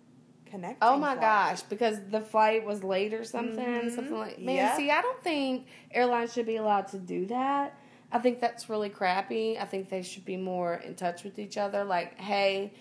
connecting. 0.46 0.78
Oh 0.82 0.96
my 0.96 1.12
flight. 1.14 1.20
gosh, 1.20 1.62
because 1.62 1.98
the 2.10 2.20
flight 2.20 2.64
was 2.64 2.82
late 2.82 3.12
or 3.14 3.22
something, 3.24 3.58
Mhm. 3.64 3.94
something 3.94 4.18
like. 4.18 4.38
Man, 4.40 4.56
Yeah. 4.56 4.76
see, 4.76 4.90
I 4.90 5.00
don't 5.02 5.20
think 5.22 5.66
airlines 5.92 6.32
should 6.32 6.46
be 6.46 6.56
allowed 6.56 6.88
to 6.88 6.98
do 6.98 7.26
that. 7.26 7.78
I 8.10 8.18
think 8.18 8.40
that's 8.40 8.68
really 8.70 8.88
crappy. 8.88 9.58
I 9.58 9.64
think 9.66 9.90
they 9.90 10.02
should 10.02 10.24
be 10.24 10.36
more 10.36 10.74
in 10.76 10.94
touch 10.94 11.24
with 11.24 11.38
each 11.38 11.56
other. 11.58 11.84
Like, 11.84 12.18
hey, 12.18 12.72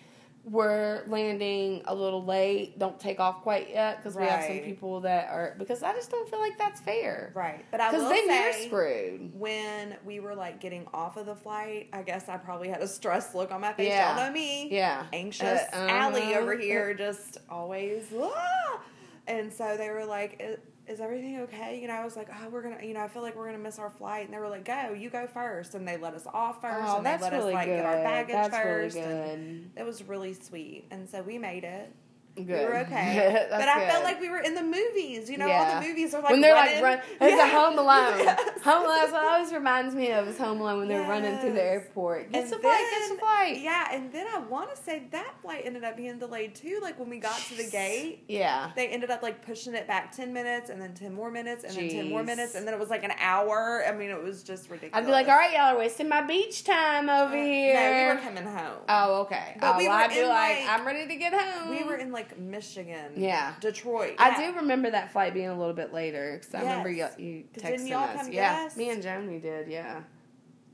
we're 0.46 1.04
landing 1.08 1.82
a 1.86 1.94
little 1.94 2.24
late. 2.24 2.80
Don't 2.80 2.98
take 2.98 3.20
off 3.20 3.42
quite 3.42 3.70
yet 3.70 3.98
because 3.98 4.16
we 4.16 4.24
have 4.24 4.46
some 4.46 4.60
people 4.60 5.02
that 5.02 5.28
are. 5.30 5.56
Because 5.58 5.84
I 5.84 5.94
just 5.94 6.10
don't 6.10 6.30
feel 6.30 6.40
like 6.40 6.58
that's 6.58 6.80
fair. 6.80 7.34
Right, 7.36 7.66
but 7.72 7.82
I 7.82 7.92
Because 7.92 8.10
then 8.10 8.28
you're 8.30 8.54
screwed. 8.54 9.38
when 9.38 9.98
we 10.06 10.22
were 10.22 10.34
like 10.36 10.62
getting 10.62 10.88
off 10.94 11.18
of 11.18 11.26
the 11.26 11.36
flight, 11.36 11.90
I 11.92 12.02
guess 12.04 12.30
I 12.30 12.38
probably 12.38 12.70
had 12.70 12.82
a 12.82 12.88
stressed 12.88 13.36
look 13.36 13.52
on 13.52 13.60
my 13.60 13.74
face. 13.74 13.90
Yeah. 13.90 14.16
Y'all 14.16 14.26
know 14.28 14.32
me. 14.34 14.70
Yeah. 14.72 15.06
Anxious 15.12 15.62
Uh, 15.74 15.76
uh-huh. 15.76 15.88
Allie 15.90 16.36
over 16.36 16.56
here, 16.58 16.94
just 16.94 17.40
always. 17.50 18.06
Ah! 18.18 18.80
And 19.28 19.52
so 19.52 19.76
they 19.76 19.90
were 19.90 20.06
like, 20.06 20.42
"I- 20.42 20.56
"Is 20.88 21.00
everything 21.00 21.40
okay?" 21.42 21.80
You 21.82 21.88
know, 21.88 21.96
I 21.96 22.04
was 22.06 22.16
like, 22.16 22.30
"Oh, 22.32 22.50
we're 22.50 22.62
gonna," 22.62 22.84
you 22.84 22.94
know, 22.94 23.02
I 23.02 23.08
feel 23.08 23.22
like 23.22 23.36
we're 23.36 23.46
gonna 23.48 23.58
miss 23.58 23.78
our 23.80 23.90
flight. 23.90 24.26
And 24.26 24.34
they 24.34 24.40
were 24.40 24.50
like, 24.50 24.66
"Go, 24.66 24.94
you 24.94 25.10
go 25.10 25.28
first. 25.28 25.76
And 25.76 25.88
they 25.88 25.98
let 25.98 26.14
us 26.14 26.26
off 26.34 26.62
first, 26.62 26.76
Oh, 26.88 26.98
and 26.98 27.06
they 27.06 27.18
let 27.18 27.32
really 27.34 27.52
us 27.52 27.54
like 27.56 27.66
good. 27.68 27.76
get 27.78 27.86
our 27.86 27.96
baggage 28.04 28.36
that's 28.36 28.58
first. 28.58 28.96
really 28.96 29.08
and 29.08 29.74
good. 29.76 29.82
it 29.82 29.86
was 29.86 30.04
really 30.04 30.34
sweet. 30.34 30.86
And 30.92 31.10
so 31.10 31.22
we 31.22 31.38
made 31.38 31.64
it. 31.64 31.92
Good. 32.38 32.48
We 32.48 32.66
were 32.66 32.78
okay. 32.86 33.48
But 33.50 33.68
I 33.68 33.88
felt 33.90 34.04
like 34.04 34.20
we 34.22 34.30
were 34.30 34.40
in 34.40 34.54
the 34.56 34.64
movies. 34.64 35.30
You 35.30 35.38
know, 35.38 35.50
all 35.50 35.82
the 35.82 35.88
movies 35.88 36.14
are 36.14 36.22
like 36.22 36.32
when 36.32 36.42
they're 36.42 36.54
running. 36.54 36.76
like 36.82 36.84
run, 36.84 37.00
it's 37.22 37.36
Yeah. 37.38 37.48
a 37.48 37.50
Home 37.60 37.80
Alone. 37.80 38.20
Yes. 38.20 38.62
Home 38.64 38.86
Alone. 38.86 38.96
That's 39.00 39.12
what 39.12 39.24
always 39.26 39.52
reminds 39.54 39.96
me 39.96 40.12
of 40.12 40.28
is 40.28 40.38
Home 40.38 40.62
Alone 40.62 40.80
when 40.80 40.88
they're 40.88 41.08
running 41.08 41.38
through 41.40 41.54
the 41.54 41.64
airport. 41.64 42.32
Get 42.32 42.44
And 42.44 42.52
the 42.54 42.60
flight, 42.60 42.80
get 42.80 43.02
the 43.04 43.08
then- 43.10 43.20
flight. 43.20 43.60
Yeah, 43.62 43.88
and 43.92 44.12
then 44.12 44.28
I 44.34 44.40
want 44.40 44.76
to 44.76 44.82
say 44.82 45.04
that 45.12 45.34
flight 45.42 45.64
ended 45.66 45.84
up 45.84 45.98
being 45.98 46.20
delayed 46.20 46.56
too. 46.56 46.80
Like 46.82 47.00
when 47.00 47.10
we 47.10 47.20
got 47.20 47.38
to 47.38 47.56
the 47.56 47.70
gate, 47.70 48.24
Yeah. 48.28 48.72
they 48.76 48.88
ended 48.88 49.10
up 49.12 49.22
like 49.24 49.46
pushing 49.46 49.74
it 49.74 49.88
back 49.88 50.12
10 50.16 50.34
minutes 50.34 50.70
and 50.70 50.82
then 50.82 50.94
10 50.94 51.14
more 51.14 51.32
minutes 51.32 51.64
and 51.64 51.74
then 51.76 51.90
10 51.90 52.10
more 52.10 52.24
minutes 52.24 52.56
and 52.56 52.68
then 52.68 52.74
it 52.74 52.80
was 52.80 52.90
like 52.90 53.04
an 53.04 53.14
hour. 53.20 53.84
I 53.88 53.92
mean, 53.96 54.10
it 54.10 54.22
was 54.22 54.44
just 54.44 54.70
ridiculous. 54.70 54.94
I'd 54.98 55.06
be 55.06 55.12
like, 55.12 55.28
all 55.28 55.36
right, 55.38 55.52
y'all 55.52 55.76
are 55.76 55.78
wasting 55.78 56.10
my 56.10 56.22
beach 56.22 56.64
time 56.64 57.10
over 57.10 57.36
Uh, 57.38 57.44
here. 57.44 57.74
No, 57.74 57.92
we 58.10 58.16
were 58.16 58.22
coming 58.22 58.44
home. 58.44 58.78
oh, 58.90 59.22
okay. 59.22 59.56
But 59.60 59.76
oh, 59.76 59.78
we 59.78 59.88
well, 59.88 59.98
were 59.98 60.04
I'd 60.04 60.10
be 60.10 60.22
like, 60.24 60.60
like- 60.60 60.70
I'm 60.70 60.86
ready 60.86 61.08
to 61.08 61.16
get 61.16 61.34
home. 61.34 61.70
we 61.70 61.84
were 61.84 61.96
in 61.96 62.12
like 62.12 62.27
Michigan. 62.38 63.14
Yeah. 63.16 63.54
Detroit. 63.60 64.16
I 64.18 64.30
yeah. 64.42 64.52
do 64.52 64.58
remember 64.58 64.90
that 64.92 65.12
flight 65.12 65.34
being 65.34 65.48
a 65.50 65.58
little 65.58 65.74
bit 65.74 65.94
later 65.94 66.38
because 66.40 66.54
I 66.56 66.60
remember 66.62 66.90
you, 66.90 66.98
Yes. 66.98 67.20
you 67.20 67.44
texting 67.56 67.92
us. 67.96 68.30
yeah, 68.30 68.70
me 68.76 68.90
and 68.90 69.04
Joni 69.04 69.42
did. 69.42 69.68
Yeah, 69.68 70.02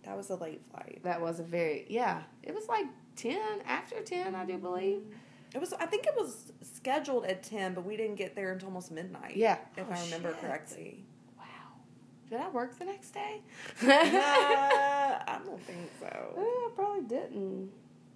That 0.03 0.15
was 0.17 0.29
a 0.29 0.35
late 0.35 0.61
flight. 0.71 0.99
that 1.03 1.21
was 1.21 1.39
a 1.39 1.43
very 1.43 1.85
yeah. 1.89 2.23
It 2.43 2.53
was 2.55 2.67
like 2.67 2.85
ten 3.15 3.61
after 3.67 4.01
ten, 4.01 4.35
I 4.35 4.45
do 4.45 4.57
believe. 4.57 5.01
It 5.53 5.59
was. 5.61 5.71
I 5.73 5.85
think 5.85 6.07
it 6.07 6.13
was 6.17 6.51
scheduled 6.63 7.25
at 7.25 7.43
10, 7.43 7.75
but 7.75 7.85
we 7.85 7.95
didn't 7.95 8.15
get 8.15 8.35
there 8.35 8.51
until 8.53 8.69
almost 8.69 8.89
midnight. 8.91 9.35
Yeah. 9.35 9.59
If 9.77 9.85
Oh, 9.87 9.93
I 9.93 10.03
remember 10.05 10.29
shit. 10.31 10.41
correctly. 10.41 11.03
Wow. 11.37 11.43
Did 12.27 12.39
I 12.41 12.49
work 12.49 12.79
the 12.79 12.85
next 12.85 13.11
day? 13.11 13.41
uh, 13.83 13.85
I 13.91 15.39
don't 15.45 15.61
think 15.61 15.91
so. 15.99 16.07
Eh, 16.07 16.41
I 16.41 16.69
probably 16.75 17.03
didn't. 17.07 17.69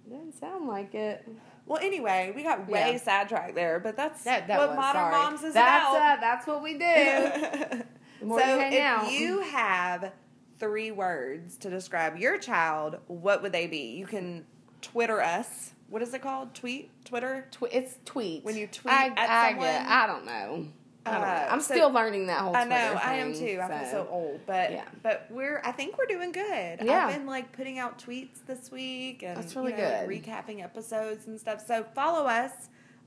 Didn't 0.08 0.38
sound 0.38 0.66
like 0.68 0.94
it. 0.94 1.28
Well, 1.66 1.80
anyway, 1.82 2.32
we 2.34 2.42
got 2.42 2.66
way 2.66 2.92
Yeah. 2.92 2.98
sidetracked 2.98 3.54
there, 3.54 3.78
but 3.78 3.96
that's 3.96 4.24
That, 4.24 4.46
that 4.48 4.58
what 4.58 4.70
was, 4.70 4.76
Modern 4.76 5.02
sorry. 5.02 5.12
Moms 5.12 5.44
is 5.44 5.54
that's, 5.54 5.84
about. 5.84 5.96
Uh, 5.96 6.20
that's 6.20 6.46
what 6.46 6.62
we 6.62 6.72
do. 6.74 7.84
so 8.38 8.58
if 8.60 9.12
you 9.12 9.40
have 9.42 10.12
three 10.58 10.90
words 10.90 11.58
to 11.58 11.70
describe 11.70 12.16
your 12.16 12.38
child, 12.38 12.98
what 13.06 13.42
would 13.42 13.52
they 13.52 13.66
be? 13.66 13.96
You 13.96 14.06
can 14.06 14.46
Twitter 14.80 15.20
us. 15.20 15.72
What 15.90 16.02
is 16.02 16.12
it 16.14 16.22
called? 16.22 16.54
Tweet? 16.54 16.90
Twitter? 17.04 17.46
Tw- 17.50 17.72
it's 17.72 17.96
tweet. 18.04 18.44
When 18.44 18.56
you 18.56 18.66
tweet 18.66 18.92
I, 18.92 19.06
at 19.08 19.30
I, 19.30 19.50
someone? 19.50 19.68
I 19.68 20.06
don't 20.06 20.24
know. 20.26 20.68
I 21.08 21.18
know. 21.18 21.24
Uh, 21.24 21.48
I'm 21.50 21.60
so- 21.60 21.74
still 21.74 21.90
learning 21.90 22.26
that 22.28 22.40
whole 22.40 22.52
thing. 22.52 22.62
I 22.62 22.64
Twitter 22.66 22.94
know, 22.94 23.00
I 23.02 23.14
am 23.14 23.32
thing, 23.34 23.56
too. 23.56 23.60
I 23.62 23.80
feel 23.80 23.90
so 23.90 24.08
old, 24.10 24.40
but 24.46 24.70
yeah. 24.72 24.84
but 25.02 25.26
we're 25.30 25.60
I 25.64 25.72
think 25.72 25.96
we're 25.98 26.06
doing 26.06 26.32
good. 26.32 26.80
Yeah. 26.82 27.06
I've 27.06 27.14
been 27.14 27.26
like 27.26 27.52
putting 27.52 27.78
out 27.78 27.98
tweets 27.98 28.44
this 28.46 28.70
week 28.70 29.22
and 29.22 29.36
That's 29.36 29.54
really 29.56 29.72
you 29.72 29.78
know, 29.78 30.06
good. 30.06 30.10
recapping 30.22 30.62
episodes 30.62 31.26
and 31.26 31.38
stuff. 31.38 31.64
So 31.66 31.84
follow 31.94 32.26
us 32.26 32.52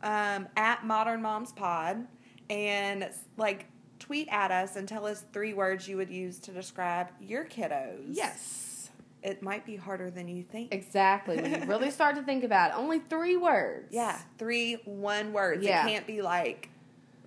um, 0.03 0.47
at 0.57 0.85
Modern 0.85 1.21
Moms 1.21 1.51
Pod 1.51 2.07
and 2.49 3.09
like 3.37 3.67
tweet 3.99 4.27
at 4.31 4.51
us 4.51 4.75
and 4.75 4.87
tell 4.87 5.05
us 5.05 5.23
three 5.31 5.53
words 5.53 5.87
you 5.87 5.97
would 5.97 6.09
use 6.09 6.39
to 6.39 6.51
describe 6.51 7.07
your 7.21 7.45
kiddos. 7.45 8.03
Yes. 8.09 8.89
it 9.23 9.43
might 9.43 9.63
be 9.65 9.75
harder 9.75 10.09
than 10.09 10.27
you 10.27 10.41
think. 10.43 10.73
Exactly. 10.73 11.35
When 11.39 11.51
you 11.61 11.67
really 11.67 11.91
start 11.99 12.15
to 12.15 12.23
think 12.23 12.43
about 12.43 12.71
it, 12.71 12.77
only 12.77 12.97
three 12.99 13.37
words. 13.37 13.89
Yeah, 13.91 14.17
three 14.39 14.79
one 14.85 15.31
words. 15.33 15.63
Yeah. 15.63 15.85
It 15.85 15.89
can't 15.89 16.07
be 16.07 16.23
like 16.23 16.69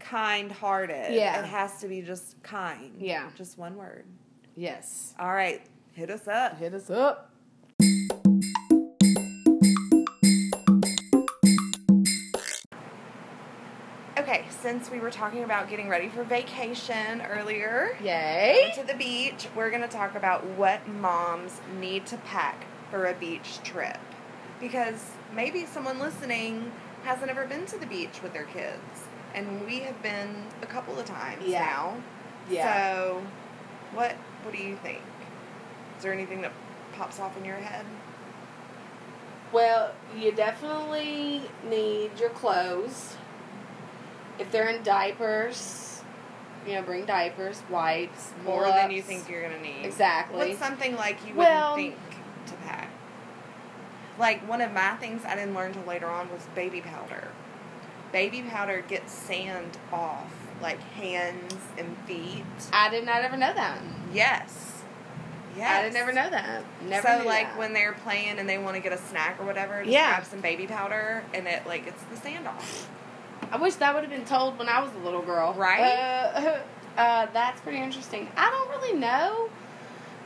kind 0.05 0.53
hearted. 0.53 1.15
Yeah. 1.15 1.41
it 1.41 1.47
has 1.47 1.81
to 1.81 1.89
be 1.89 2.03
just 2.03 2.41
kind. 2.43 2.93
Yeah. 2.99 3.31
just 3.37 3.59
one 3.59 3.77
word. 3.77 4.05
Yes. 4.57 5.15
All 5.19 5.33
right, 5.35 5.63
hit 5.93 6.11
us 6.11 6.29
up. 6.29 6.59
Hit 6.59 6.75
us 6.75 6.91
up. 6.91 7.31
Okay, 14.17 14.45
since 14.49 14.91
we 14.91 15.01
were 15.01 15.11
talking 15.11 15.43
about 15.43 15.69
getting 15.69 15.89
ready 15.89 16.09
for 16.09 16.23
vacation 16.23 17.21
earlier, 17.23 17.97
Yay. 18.03 18.73
to 18.77 18.87
the 18.87 18.95
beach, 18.95 19.49
we're 19.57 19.71
going 19.71 19.83
to 19.83 19.89
talk 19.89 20.15
about 20.15 20.47
what 20.51 20.87
moms 20.89 21.61
need 21.81 22.07
to 22.07 22.17
pack 22.19 22.65
for 22.91 23.07
a 23.07 23.15
beach 23.15 23.59
trip. 23.65 23.99
Because 24.61 25.11
maybe 25.35 25.67
someone 25.67 25.99
listening 25.99 26.71
hasn't 27.03 27.29
ever 27.31 27.45
been 27.47 27.67
to 27.67 27.77
the 27.79 27.87
beach 27.87 28.23
with 28.23 28.33
their 28.33 28.45
kids, 28.45 29.09
and 29.35 29.67
we 29.67 29.81
have 29.81 30.01
been 30.03 30.45
a 30.63 30.67
couple 30.67 30.99
of 30.99 31.05
times 31.05 31.45
Yeah. 31.47 31.65
now. 31.65 31.95
Yeah. 32.49 32.95
So, 32.95 33.23
what 33.93 34.13
what 34.43 34.55
do 34.55 34.63
you 34.63 34.77
think? 34.77 35.01
Is 35.97 36.03
there 36.03 36.13
anything 36.13 36.43
that 36.43 36.53
pops 36.93 37.19
off 37.21 37.37
in 37.37 37.45
your 37.45 37.57
head? 37.57 37.85
Well, 39.53 39.93
you 40.17 40.33
definitely 40.33 41.43
need 41.69 42.19
your 42.19 42.31
clothes. 42.31 43.17
If 44.39 44.51
they're 44.51 44.69
in 44.69 44.83
diapers, 44.83 46.03
you 46.67 46.75
know, 46.75 46.83
bring 46.83 47.05
diapers, 47.05 47.63
wipes, 47.71 48.33
More 48.45 48.65
than 48.65 48.91
you 48.91 49.01
think 49.01 49.29
you're 49.29 49.43
going 49.43 49.55
to 49.55 49.61
need. 49.63 49.85
Exactly. 49.87 50.49
What's 50.49 50.59
something 50.59 50.97
like 50.97 51.25
you 51.27 51.35
Well- 51.35 51.77
wouldn't 51.77 51.95
think 51.97 52.47
to 52.49 52.55
pack? 52.67 52.89
Like 54.19 54.47
one 54.49 54.61
of 54.61 54.73
my 54.73 54.97
things 54.97 55.25
I 55.25 55.37
didn't 55.37 55.55
learn 55.55 55.73
till 55.73 55.83
later 55.85 56.09
on 56.09 56.31
was 56.33 56.43
baby 56.55 56.81
powder. 56.81 57.29
Baby 58.15 58.43
powder 58.43 58.85
gets 58.87 59.13
sand 59.13 59.77
off 59.93 60.33
like 60.63 60.81
hands 60.93 61.57
and 61.77 61.99
feet. 62.07 62.45
I 62.73 62.89
did 62.89 63.05
not 63.05 63.23
ever 63.23 63.37
know 63.37 63.53
that. 63.53 63.81
Yes. 64.13 64.83
Yes. 65.57 65.81
I 65.81 65.83
did 65.83 65.95
never 65.95 66.13
know 66.13 66.31
that. 66.31 66.63
Never 66.89 67.09
so 67.09 67.27
like 67.27 67.49
that. 67.49 67.59
when 67.59 67.73
they're 67.73 67.95
playing 68.05 68.39
and 68.39 68.49
they 68.49 68.57
want 68.57 68.77
to 68.77 68.81
get 68.81 68.93
a 68.93 68.99
snack 68.99 69.41
or 69.41 69.45
whatever, 69.45 69.81
just 69.81 69.91
Yeah. 69.91 70.15
grab 70.15 70.27
some 70.27 70.41
baby 70.41 70.69
powder 70.69 71.25
and 71.35 71.49
it 71.49 71.67
like 71.67 71.87
gets 71.87 72.01
the 72.05 72.17
sand 72.17 72.47
off. 72.47 72.89
I 73.51 73.57
wish 73.57 73.75
that 73.75 73.93
would 73.93 74.05
have 74.05 74.13
been 74.13 74.25
told 74.25 74.61
when 74.61 74.69
I 74.69 74.81
was 74.81 74.93
a 74.95 74.99
little 74.99 75.23
girl. 75.23 75.53
Right? 75.53 75.81
Uh, 75.83 76.59
uh, 76.97 77.27
that's 77.33 77.61
pretty 77.63 77.79
interesting. 77.81 78.29
I 78.37 78.49
don't 78.49 78.69
really 78.81 78.97
know 78.97 79.51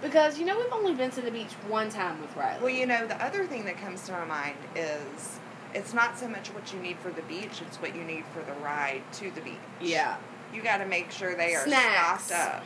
because 0.02 0.38
you 0.38 0.44
know 0.44 0.58
we've 0.58 0.72
only 0.74 0.94
been 0.94 1.10
to 1.12 1.22
the 1.22 1.30
beach 1.30 1.52
one 1.68 1.88
time 1.88 2.20
with 2.20 2.36
Riley. 2.36 2.60
Well, 2.60 2.70
you 2.70 2.84
know, 2.84 3.06
the 3.06 3.16
other 3.24 3.46
thing 3.46 3.64
that 3.64 3.78
comes 3.78 4.02
to 4.02 4.12
my 4.12 4.26
mind 4.26 4.58
is 4.76 5.37
it's 5.78 5.94
not 5.94 6.18
so 6.18 6.28
much 6.28 6.48
what 6.48 6.72
you 6.72 6.80
need 6.80 6.98
for 6.98 7.10
the 7.10 7.22
beach, 7.22 7.62
it's 7.66 7.76
what 7.78 7.94
you 7.94 8.02
need 8.04 8.24
for 8.34 8.42
the 8.42 8.52
ride 8.60 9.02
to 9.14 9.30
the 9.30 9.40
beach. 9.40 9.54
yeah. 9.80 10.16
You 10.52 10.62
got 10.62 10.78
to 10.78 10.86
make 10.86 11.10
sure 11.10 11.34
they 11.34 11.54
are 11.54 11.64
Snacks. 11.66 12.24
stocked 12.24 12.54
up. 12.56 12.64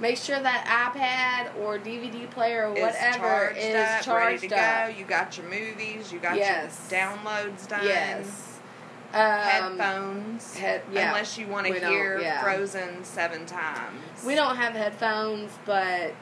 Make 0.00 0.16
sure 0.16 0.38
that 0.40 0.64
iPad 0.66 1.62
or 1.62 1.78
DVD 1.78 2.30
player 2.30 2.68
or 2.68 2.74
Is 2.76 2.82
whatever 2.82 3.18
charged 3.18 3.58
is 3.58 3.74
up, 3.74 4.00
charged 4.02 4.42
ready 4.42 4.48
to 4.48 4.56
up. 4.56 4.88
go. 4.90 4.98
You 4.98 5.04
got 5.04 5.36
your 5.36 5.46
movies, 5.50 6.10
you 6.12 6.18
got 6.18 6.36
Yes. 6.36 6.88
your 6.90 7.00
downloads 7.00 7.68
done. 7.68 7.84
Yes. 7.84 8.58
Um, 9.14 9.78
Headphones. 9.78 10.56
head- 10.56 10.82
yeah. 10.92 11.08
Unless 11.08 11.38
you 11.38 11.46
want 11.46 11.66
to 11.66 11.74
hear 11.74 12.18
yeah. 12.20 12.42
Frozen 12.42 13.04
seven 13.04 13.44
times. 13.46 14.24
we 14.24 14.34
don't 14.34 14.56
have 14.56 14.72
headphones, 14.74 15.50
but 15.64 16.12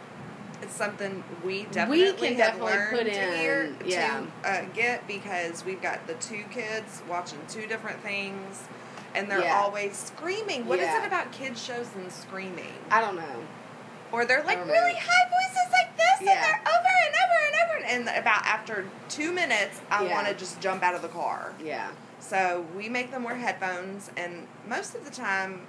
It's 0.62 0.75
something 0.75 1.23
we 1.45 1.64
definitely 1.64 2.12
we 2.12 2.12
can 2.12 2.27
have 2.29 2.37
definitely 2.59 2.73
learned 2.73 2.97
put 2.99 3.05
to 3.05 3.33
in, 3.33 3.38
hear 3.38 3.75
yeah. 3.85 4.25
to 4.43 4.49
uh, 4.49 4.64
get 4.75 5.07
because 5.07 5.64
we've 5.64 5.83
got 5.83 6.07
the 6.07 6.14
two 6.14 6.45
kids 6.51 7.03
watching 7.09 7.38
two 7.49 7.67
different 7.67 8.01
things, 8.01 8.62
and 9.14 9.31
they're 9.31 9.40
Yeah. 9.43 9.61
always 9.61 9.97
screaming. 9.97 10.67
What 10.67 10.79
is 10.79 10.87
Yeah. 10.87 11.03
it 11.03 11.07
about 11.07 11.33
kids 11.33 11.62
shows 11.62 11.88
and 11.97 12.11
screaming? 12.11 12.73
I 12.90 13.01
don't 13.01 13.17
know. 13.17 13.45
Or 14.12 14.25
they're 14.25 14.45
like 14.45 14.59
don't 14.59 14.69
know. 14.69 14.73
really 14.73 14.95
high 14.95 15.29
voices 15.29 15.73
like 15.73 15.97
this, 15.97 16.19
and 16.21 16.29
they're 16.29 16.62
over 16.67 16.95
and 17.07 17.14
over 17.25 17.38
and 17.47 17.55
over. 18.09 18.11
And 18.14 18.19
about 18.23 18.47
after 18.47 18.87
two 19.09 19.33
minutes, 19.33 19.81
I 19.90 20.05
want 20.05 20.29
to 20.29 20.35
just 20.35 20.61
jump 20.61 20.83
out 20.83 20.95
of 20.95 21.03
the 21.03 21.09
car. 21.09 21.53
Yeah. 21.62 21.88
So 22.21 22.64
we 22.77 22.88
make 22.88 23.11
them 23.11 23.23
wear 23.25 23.35
headphones, 23.35 24.11
and 24.17 24.47
most 24.67 24.95
of 24.95 25.05
the 25.05 25.11
time, 25.11 25.67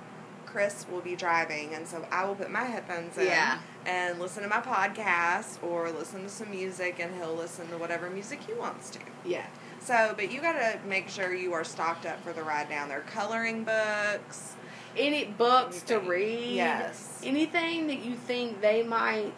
Chris 0.55 0.85
will 0.89 1.01
be 1.01 1.17
driving, 1.17 1.73
and 1.73 1.85
so 1.85 2.07
I 2.09 2.23
will 2.23 2.33
put 2.35 2.49
my 2.49 2.63
headphones 2.63 3.17
in 3.17 3.25
Yeah. 3.25 3.59
and 3.85 4.17
listen 4.21 4.41
to 4.43 4.47
my 4.47 4.61
podcast 4.61 5.61
or 5.61 5.91
listen 5.91 6.23
to 6.23 6.29
some 6.29 6.49
music, 6.49 6.97
and 6.97 7.13
he'll 7.13 7.35
listen 7.35 7.67
to 7.71 7.77
whatever 7.77 8.09
music 8.09 8.39
he 8.47 8.53
wants 8.53 8.89
to. 8.91 8.99
Yeah. 9.25 9.45
So, 9.81 10.13
but 10.15 10.31
you 10.31 10.39
got 10.39 10.53
to 10.53 10.79
make 10.87 11.09
sure 11.09 11.33
you 11.33 11.51
are 11.51 11.65
stocked 11.65 12.05
up 12.05 12.23
for 12.23 12.31
the 12.31 12.41
ride 12.41 12.69
down. 12.69 12.87
There 12.87 13.01
coloring 13.01 13.65
books. 13.65 14.53
Any 14.97 15.25
books 15.25 15.81
to 15.83 15.99
read. 15.99 16.55
Yes. 16.55 17.19
Anything 17.21 17.87
that 17.87 17.99
you 18.05 18.15
think 18.15 18.61
they 18.61 18.81
might, 18.81 19.33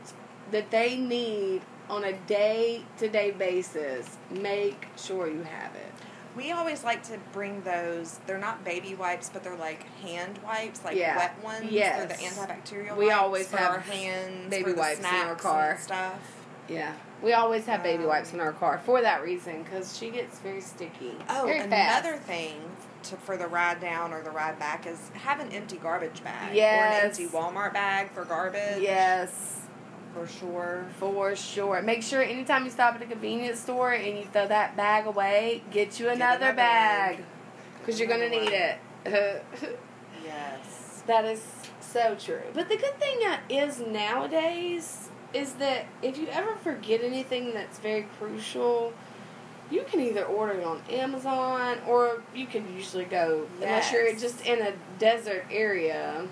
that 0.51 0.69
they 0.69 0.97
need 0.97 1.63
on 1.89 2.03
a 2.03 2.13
day 2.13 2.83
to 2.99 3.09
day 3.09 3.31
basis, 3.31 4.17
make 4.29 4.85
sure 4.97 5.27
you 5.27 5.41
have 5.41 5.73
it. 5.73 5.93
We 6.37 6.51
always 6.51 6.83
like 6.83 7.03
to 7.07 7.17
bring 7.33 7.63
those. 7.63 8.19
They're 8.27 8.37
not 8.37 8.63
baby 8.63 8.93
wipes, 8.95 9.29
but 9.33 9.43
they're 9.43 9.55
like 9.55 9.83
hand 10.01 10.39
wipes, 10.45 10.85
like 10.85 10.95
Yeah. 10.95 11.17
wet 11.17 11.43
ones. 11.43 11.71
Yes. 11.71 11.97
They're 11.97 12.07
the 12.07 12.23
antibacterial. 12.23 12.95
We 12.95 13.11
always 13.11 13.51
have 13.51 13.71
our 13.71 13.79
hands, 13.79 14.49
baby 14.49 14.73
wipes 14.73 14.99
in 14.99 15.05
our 15.05 15.35
car. 15.35 15.77
stuff. 15.81 16.19
Yeah. 16.67 16.93
We 17.23 17.33
always 17.33 17.65
have 17.65 17.81
baby 17.81 18.03
Um, 18.03 18.09
wipes 18.09 18.33
in 18.33 18.39
our 18.39 18.51
car 18.51 18.79
for 18.85 19.01
that 19.01 19.23
reason 19.23 19.63
because 19.63 19.97
she 19.97 20.11
gets 20.11 20.37
very 20.39 20.61
sticky. 20.61 21.17
Oh, 21.29 21.45
very 21.45 21.59
another 21.61 22.13
fast. 22.13 22.23
thing 22.27 22.61
to, 23.03 23.15
for 23.17 23.37
the 23.37 23.47
ride 23.47 23.79
down 23.79 24.13
or 24.13 24.21
the 24.21 24.29
ride 24.29 24.59
back 24.59 24.85
is 24.85 24.99
have 25.23 25.39
an 25.39 25.51
empty 25.51 25.77
garbage 25.77 26.23
bag 26.23 26.51
or 26.51 26.55
Yes. 26.55 26.99
an 27.03 27.09
empty 27.09 27.27
Walmart 27.35 27.73
bag 27.73 28.11
for 28.11 28.23
garbage. 28.25 28.81
Yes. 28.81 29.56
For 30.17 30.27
sure. 30.27 30.85
For 30.99 31.35
sure. 31.35 31.81
Make 31.81 32.03
sure 32.03 32.21
anytime 32.21 32.65
you 32.65 32.71
stop 32.71 32.95
at 32.95 33.01
a 33.01 33.05
convenience 33.05 33.59
store 33.59 33.93
and 33.93 34.17
you 34.17 34.25
throw 34.25 34.47
that 34.47 34.75
bag 34.75 35.05
away, 35.05 35.63
get 35.71 35.99
you 35.99 36.09
another, 36.09 36.45
another 36.45 36.55
bag 36.55 37.17
bag. 37.17 37.25
because 37.79 37.99
you're 37.99 38.09
going 38.09 38.21
to 38.21 38.29
need 38.29 38.51
it. 38.51 38.79
Yes. 40.25 41.03
that 41.07 41.23
is 41.23 41.41
so 41.79 42.15
true. 42.19 42.41
But 42.53 42.67
the 42.67 42.75
good 42.75 42.99
thing 42.99 43.19
uh, 43.25 43.37
is 43.47 43.79
nowadays 43.79 45.09
is 45.33 45.53
that 45.53 45.85
if 46.01 46.17
you 46.17 46.27
ever 46.27 46.55
forget 46.57 47.01
anything 47.01 47.53
that's 47.53 47.79
very 47.79 48.07
crucial, 48.19 48.93
you 49.71 49.83
can 49.89 50.01
either 50.01 50.25
order 50.25 50.53
it 50.53 50.65
on 50.65 50.81
Amazon 50.89 51.77
or 51.87 52.23
you 52.35 52.45
can 52.45 52.73
usually 52.75 53.05
go 53.05 53.47
unless 53.55 53.91
you're 53.91 54.13
just 54.15 54.45
in 54.45 54.61
a 54.61 54.73
desert 54.99 55.45
area. 55.49 56.27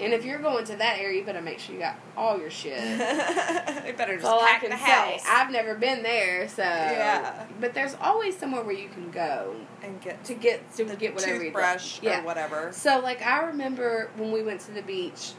And 0.00 0.12
if 0.14 0.24
you're 0.24 0.38
going 0.38 0.64
to 0.66 0.76
that 0.76 0.98
area, 0.98 1.20
you 1.20 1.24
better 1.26 1.42
make 1.42 1.58
sure 1.58 1.74
you 1.74 1.80
got 1.80 1.96
all 2.16 2.38
your 2.38 2.50
shit. 2.50 2.78
they 2.98 3.94
better 3.96 4.14
just 4.16 4.26
all 4.26 4.40
I 4.40 4.46
pack 4.52 4.60
can 4.62 4.70
the 4.70 4.76
say. 4.76 4.82
house 4.84 5.24
I've 5.28 5.50
never 5.50 5.74
been 5.74 6.02
there, 6.02 6.48
so 6.48 6.62
Yeah. 6.62 7.46
But 7.60 7.74
there's 7.74 7.94
always 8.00 8.36
somewhere 8.36 8.62
where 8.62 8.74
you 8.74 8.88
can 8.88 9.10
go 9.10 9.54
and 9.82 10.00
get 10.00 10.24
to 10.24 10.34
get 10.34 10.72
to 10.76 10.84
the 10.84 10.96
get 10.96 11.14
whatever 11.14 11.34
you 11.36 11.40
toothbrush 11.44 12.00
Yeah. 12.02 12.20
or 12.20 12.24
whatever. 12.24 12.70
So 12.72 13.00
like 13.00 13.22
I 13.22 13.42
remember 13.44 14.10
when 14.16 14.32
we 14.32 14.42
went 14.42 14.60
to 14.62 14.72
the 14.72 14.82
beach 14.82 15.32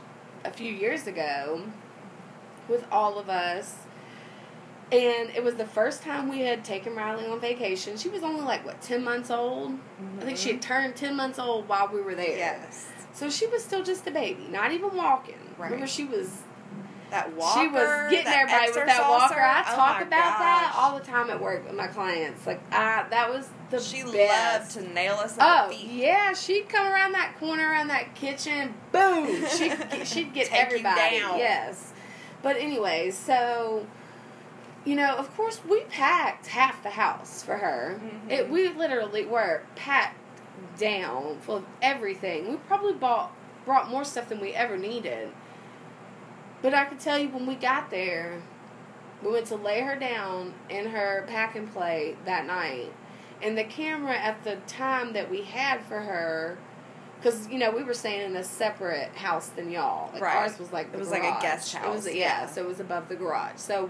a 0.45 0.51
few 0.51 0.71
years 0.71 1.07
ago 1.07 1.63
with 2.67 2.85
all 2.91 3.17
of 3.17 3.29
us. 3.29 3.75
And 4.91 5.29
it 5.29 5.41
was 5.41 5.55
the 5.55 5.65
first 5.65 6.03
time 6.03 6.27
we 6.27 6.41
had 6.41 6.65
taken 6.65 6.95
Riley 6.95 7.25
on 7.25 7.39
vacation. 7.39 7.95
She 7.95 8.09
was 8.09 8.23
only 8.23 8.41
like 8.41 8.65
what 8.65 8.81
ten 8.81 9.03
months 9.05 9.31
old. 9.31 9.71
I 10.19 10.25
think 10.25 10.37
she 10.37 10.51
had 10.51 10.61
turned 10.61 10.97
ten 10.97 11.15
months 11.15 11.39
old 11.39 11.69
while 11.69 11.89
we 11.93 12.01
were 12.01 12.13
there. 12.13 12.27
Mm-hmm. 12.27 12.63
Yes. 12.63 12.87
So 13.13 13.29
she 13.29 13.45
was 13.47 13.63
still 13.63 13.83
just 13.83 14.07
a 14.07 14.11
baby, 14.11 14.47
not 14.49 14.71
even 14.71 14.95
walking. 14.95 15.35
Right. 15.57 15.65
Remember, 15.71 15.87
she 15.87 16.05
was 16.05 16.29
That 17.09 17.33
walker. 17.35 17.59
she 17.61 17.67
was 17.67 18.11
getting 18.11 18.31
everybody 18.31 18.67
with 18.71 18.85
that 18.85 19.07
walker. 19.09 19.39
I 19.39 19.61
Oh 19.67 19.75
talk 19.75 19.95
my 19.97 20.01
about 20.03 20.39
that 20.39 20.73
all 20.77 20.97
the 20.97 21.05
time 21.05 21.29
at 21.29 21.39
work 21.41 21.65
with 21.67 21.75
my 21.75 21.87
clients. 21.87 22.47
Like, 22.47 22.61
I, 22.73 23.05
that 23.09 23.29
was 23.29 23.49
the 23.69 23.79
She 23.81 24.03
best. 24.03 24.75
loved 24.77 24.87
to 24.87 24.93
nail 24.93 25.15
us 25.15 25.35
Oh 25.39 25.67
the 25.69 25.75
feet. 25.75 25.87
yeah, 25.91 26.33
she'd 26.33 26.69
come 26.69 26.87
around 26.87 27.11
that 27.13 27.35
corner, 27.39 27.69
around 27.69 27.87
that 27.89 28.15
kitchen, 28.15 28.73
boom. 28.91 29.45
She'd 29.47 29.69
get, 29.91 30.07
she'd 30.07 30.33
get 30.33 30.51
everybody. 30.53 31.19
down. 31.19 31.37
Yes, 31.37 31.91
but 32.41 32.55
anyways, 32.57 33.17
so 33.17 33.85
you 34.83 34.95
know, 34.95 35.15
of 35.15 35.35
course, 35.37 35.61
we 35.69 35.81
packed 35.81 36.47
half 36.47 36.81
the 36.81 36.89
house 36.89 37.43
for 37.43 37.57
her. 37.57 38.01
Mhm. 38.03 38.31
It 38.31 38.49
we 38.49 38.69
literally 38.69 39.25
were 39.25 39.61
packed 39.75 40.20
down 40.77 41.39
full 41.41 41.57
of 41.57 41.65
everything. 41.81 42.49
We 42.49 42.55
probably 42.57 42.93
bought 42.93 43.33
brought 43.65 43.89
more 43.89 44.03
stuff 44.03 44.29
than 44.29 44.39
we 44.39 44.53
ever 44.53 44.77
needed. 44.77 45.29
But 46.61 46.73
I 46.73 46.85
can 46.85 46.97
tell 46.97 47.17
you 47.17 47.29
when 47.29 47.45
we 47.45 47.55
got 47.55 47.89
there, 47.89 48.41
we 49.23 49.31
went 49.31 49.47
to 49.47 49.55
lay 49.55 49.81
her 49.81 49.95
down 49.95 50.53
in 50.69 50.87
her 50.87 51.25
pack 51.27 51.55
and 51.55 51.71
play 51.71 52.15
that 52.25 52.45
night. 52.45 52.91
And 53.41 53.57
the 53.57 53.63
camera 53.63 54.15
at 54.15 54.43
the 54.43 54.57
time 54.67 55.13
that 55.13 55.29
we 55.29 55.41
had 55.41 55.83
for 55.85 55.99
her, 55.99 56.57
because 57.17 57.47
you 57.49 57.57
know 57.57 57.71
we 57.71 57.83
were 57.83 57.93
staying 57.93 58.29
in 58.29 58.35
a 58.35 58.43
separate 58.43 59.09
house 59.15 59.47
than 59.49 59.71
y'all. 59.71 60.11
Like 60.13 60.21
Right. 60.21 60.35
Ours 60.37 60.59
was 60.59 60.71
like 60.71 60.93
It 60.93 60.99
was 60.99 61.09
like 61.09 61.23
a 61.23 61.27
garage. 61.29 61.41
guest 61.41 61.75
It 61.75 61.81
was 61.87 62.05
house, 62.05 62.13
yeah, 62.15 62.41
yeah. 62.41 62.45
so 62.47 62.61
it 62.61 62.67
was 62.67 62.79
above 62.79 63.09
the 63.09 63.15
garage. 63.15 63.57
So 63.57 63.89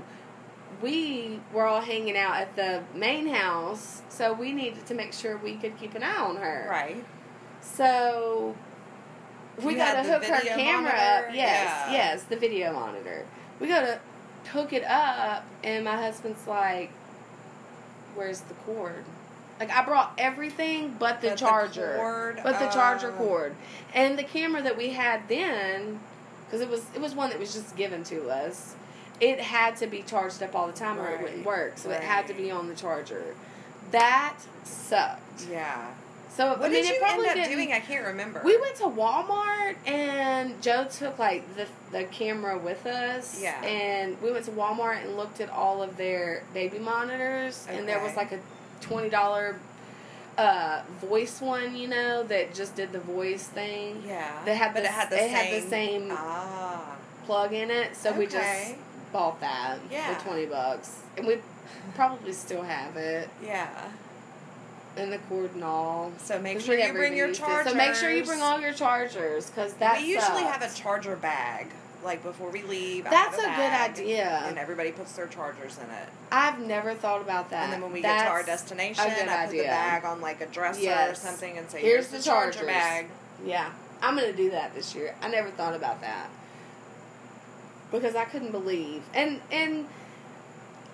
we 0.81 1.39
were 1.53 1.65
all 1.65 1.81
hanging 1.81 2.17
out 2.17 2.35
at 2.37 2.55
the 2.55 2.83
main 2.95 3.27
house, 3.27 4.01
so 4.09 4.33
we 4.33 4.51
needed 4.51 4.85
to 4.87 4.93
make 4.93 5.13
sure 5.13 5.37
we 5.37 5.55
could 5.55 5.77
keep 5.79 5.95
an 5.95 6.03
eye 6.03 6.15
on 6.17 6.37
her. 6.37 6.67
Right. 6.69 7.03
So 7.61 8.55
we 9.61 9.73
You 9.73 9.77
got 9.77 10.01
to 10.01 10.09
hook 10.11 10.23
her 10.25 10.39
camera 10.41 10.83
monitor? 10.93 11.27
up. 11.29 11.35
Yes, 11.35 11.87
Yeah. 11.87 11.91
yes, 11.91 12.23
the 12.23 12.35
video 12.35 12.73
monitor. 12.73 13.25
We 13.59 13.67
got 13.67 13.81
to 13.81 13.99
hook 14.49 14.73
it 14.73 14.83
up, 14.83 15.43
and 15.63 15.85
my 15.85 15.95
husband's 15.97 16.47
like, 16.47 16.91
"Where's 18.15 18.41
the 18.41 18.53
cord?" 18.55 19.03
Like 19.59 19.69
I 19.71 19.83
brought 19.85 20.13
everything 20.17 20.95
but 20.97 21.21
the 21.21 21.29
But 21.29 21.37
the 21.37 21.45
charger, 21.45 21.95
cord, 21.97 22.39
but 22.43 22.57
the 22.59 22.67
charger 22.69 23.11
uh, 23.11 23.17
cord, 23.17 23.55
and 23.93 24.17
the 24.17 24.23
camera 24.23 24.63
that 24.63 24.75
we 24.75 24.89
had 24.89 25.27
then, 25.27 25.99
because 26.45 26.61
it 26.61 26.69
was 26.69 26.83
it 26.95 27.01
was 27.01 27.13
one 27.13 27.29
that 27.29 27.39
was 27.39 27.53
just 27.53 27.75
given 27.75 28.03
to 28.05 28.29
us. 28.31 28.75
It 29.21 29.39
had 29.39 29.75
to 29.77 29.87
be 29.87 30.01
charged 30.01 30.41
up 30.43 30.55
all 30.55 30.67
the 30.67 30.73
time, 30.73 30.99
or 30.99 31.07
it 31.09 31.21
wouldn't 31.21 31.45
work. 31.45 31.77
So 31.77 31.91
it 31.91 32.01
had 32.01 32.27
to 32.27 32.33
be 32.33 32.51
on 32.51 32.67
the 32.67 32.75
charger. 32.75 33.35
That 33.91 34.35
sucked. 34.65 35.45
Yeah. 35.49 35.91
So 36.35 36.49
What 36.51 36.61
I 36.61 36.63
mean, 36.69 36.71
did 36.83 36.85
it 36.85 36.93
you 36.95 36.99
probably 37.01 37.27
end 37.27 37.39
up 37.39 37.45
didn't- 37.45 37.57
doing? 37.57 37.73
I 37.73 37.79
can't 37.81 38.05
remember. 38.07 38.41
we 38.43 38.57
went 38.57 38.75
to 38.77 38.83
Walmart 38.85 39.75
and 39.85 40.59
Joe 40.61 40.85
took 40.89 41.19
like 41.19 41.43
the 41.55 41.67
the 41.91 42.05
camera 42.05 42.57
with 42.57 42.85
us. 42.87 43.41
Yeah. 43.41 43.61
And 43.63 44.19
we 44.21 44.31
went 44.31 44.45
to 44.45 44.51
Walmart 44.51 45.03
and 45.03 45.17
looked 45.17 45.41
at 45.41 45.49
all 45.49 45.83
of 45.83 45.97
their 45.97 46.43
baby 46.53 46.79
monitors 46.79 47.67
and 47.69 47.85
there 47.87 48.01
was 48.01 48.15
like 48.15 48.31
a 48.31 48.39
twenty 48.79 49.09
dollar 49.09 49.59
uh 50.37 50.81
voice 51.01 51.41
one, 51.41 51.75
you 51.75 51.89
know, 51.89 52.23
that 52.23 52.55
just 52.55 52.75
did 52.77 52.93
the 52.93 52.99
voice 53.01 53.43
thing. 53.43 54.01
Yeah. 54.07 54.41
They 54.45 54.55
had 54.55 54.73
but 54.73 54.83
the, 54.83 54.85
it 54.89 54.91
had 54.91 55.09
the 55.09 55.15
they 55.17 55.21
same. 55.27 55.35
had 55.35 55.63
the 55.63 55.67
same 55.69 56.07
Ah. 56.11 56.95
plug 57.25 57.51
in 57.51 57.69
it, 57.69 57.97
so 57.97 58.13
we 58.13 58.23
just 58.25 58.37
Okay. 58.37 58.75
Bought 59.11 59.39
that 59.41 59.77
Yeah. 59.89 60.13
for 60.15 60.23
twenty 60.25 60.45
bucks. 60.45 60.99
And 61.17 61.27
we 61.27 61.37
probably 61.95 62.33
still 62.33 62.63
have 62.63 62.95
it. 62.97 63.29
Yeah. 63.43 63.67
And 64.97 65.11
the 65.11 65.17
cord 65.19 65.53
and 65.53 65.63
all. 65.63 66.11
So 66.17 66.39
make 66.39 66.59
sure 66.59 66.77
you 66.77 66.91
bring 66.91 67.15
your 67.15 67.27
used 67.29 67.41
it. 67.41 67.67
So 67.67 67.73
make 67.75 67.95
sure 67.95 68.11
you 68.11 68.25
bring 68.25 68.41
all 68.41 68.59
your 68.59 68.73
chargers, 68.73 69.49
because 69.49 69.73
that 69.75 70.01
we 70.01 70.07
usually 70.07 70.43
have 70.43 70.61
a 70.61 70.73
charger 70.73 71.15
bag, 71.15 71.67
like 72.03 72.21
before 72.23 72.49
we 72.49 72.61
leave. 72.63 73.05
That's 73.05 73.41
have 73.41 73.53
a 73.53 73.55
good 73.55 73.71
idea. 74.01 74.43
And 74.45 74.57
everybody 74.57 74.91
puts 74.91 75.13
their 75.13 75.27
chargers 75.27 75.77
in 75.77 75.89
it. 75.89 76.09
I've 76.31 76.59
never 76.59 76.93
thought 76.93 77.21
about 77.21 77.49
that. 77.51 77.63
and 77.65 77.73
then 77.73 77.81
when 77.81 77.93
we 77.93 78.01
get 78.01 78.25
to 78.25 78.29
our 78.29 78.43
destination, 78.43 79.01
a 79.03 79.07
I 79.07 79.45
put 79.45 79.51
the 79.51 79.63
bag 79.63 80.03
on 80.03 80.19
like 80.19 80.41
a 80.41 80.45
dresser 80.47 80.91
or 81.09 81.15
something 81.15 81.57
and 81.57 81.69
say, 81.69 81.79
Here's 81.79 82.07
"Here's, 82.07 82.07
the 82.09 82.17
the 82.17 82.23
charger 82.23 82.65
bag." 82.65 83.07
Yeah, 83.45 83.71
I'm 84.01 84.15
gonna 84.15 84.33
do 84.33 84.51
that 84.51 84.75
this 84.75 84.93
year. 84.93 85.15
I 85.21 85.29
never 85.29 85.49
thought 85.51 85.73
about 85.73 86.01
that 86.01 86.27
because 87.91 88.15
I 88.15 88.25
couldn't 88.25 88.51
believe 88.51 89.03
and 89.13 89.41
and 89.51 89.85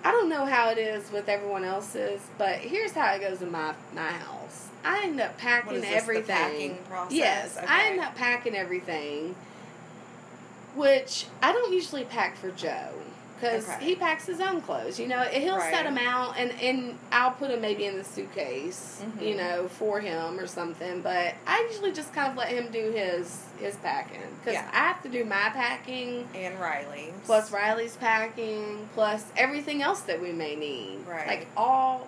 I 0.03 0.11
don't 0.11 0.29
know 0.29 0.45
how 0.45 0.69
it 0.69 0.77
is 0.77 1.11
with 1.11 1.27
everyone 1.27 1.63
else's, 1.63 2.21
but 2.37 2.57
here's 2.59 2.91
how 2.91 3.13
it 3.13 3.19
goes 3.21 3.41
in 3.41 3.51
my 3.51 3.73
my 3.93 4.07
house. 4.09 4.67
I 4.85 5.03
end 5.03 5.19
up 5.19 5.37
packing 5.37 5.67
What 5.67 5.75
is 5.77 5.81
this, 5.81 5.91
everything. 6.01 6.25
the 6.27 6.33
packing 6.33 6.77
process? 6.87 7.13
Yes, 7.13 7.57
I 7.67 7.87
end 7.87 7.99
up 7.99 8.15
packing 8.15 8.55
everything, 8.55 9.35
which 10.75 11.25
I 11.41 11.51
don't 11.51 11.73
usually 11.73 12.05
pack 12.05 12.37
for 12.37 12.51
Joe 12.51 12.91
because 13.39 13.67
Okay. 13.69 13.85
he 13.85 13.95
packs 13.95 14.25
his 14.25 14.39
own 14.41 14.61
clothes. 14.61 14.99
You 14.99 15.07
know, 15.07 15.21
he'll 15.21 15.59
set 15.61 15.83
them 15.85 15.97
out, 15.97 16.35
and 16.37 16.51
and 16.61 16.97
I'll 17.11 17.31
put 17.31 17.49
them 17.49 17.61
maybe 17.61 17.85
in 17.85 17.97
the 17.97 18.03
suitcase, 18.03 19.01
you 19.21 19.33
Mhm. 19.33 19.37
know, 19.37 19.67
for 19.67 19.99
him 19.99 20.39
or 20.39 20.47
something. 20.47 21.01
But 21.01 21.35
I 21.45 21.67
usually 21.71 21.91
just 21.91 22.13
kind 22.13 22.31
of 22.31 22.37
let 22.37 22.49
him 22.49 22.69
do 22.71 22.91
his 22.91 23.39
his 23.59 23.75
packing 23.77 24.21
because 24.39 24.53
Yeah. 24.53 24.69
I 24.71 24.77
have 24.79 25.01
to 25.03 25.09
do 25.09 25.23
my 25.25 25.49
packing. 25.49 26.27
And 26.35 26.59
Riley. 26.59 27.13
Plus 27.25 27.51
Riley's 27.51 27.95
packing, 27.95 28.87
plus 28.93 29.23
everything 29.35 29.81
else 29.81 30.01
that 30.01 30.21
we 30.21 30.31
may 30.31 30.55
need. 30.55 30.99
Right. 31.07 31.27
Like 31.27 31.47
all 31.57 32.07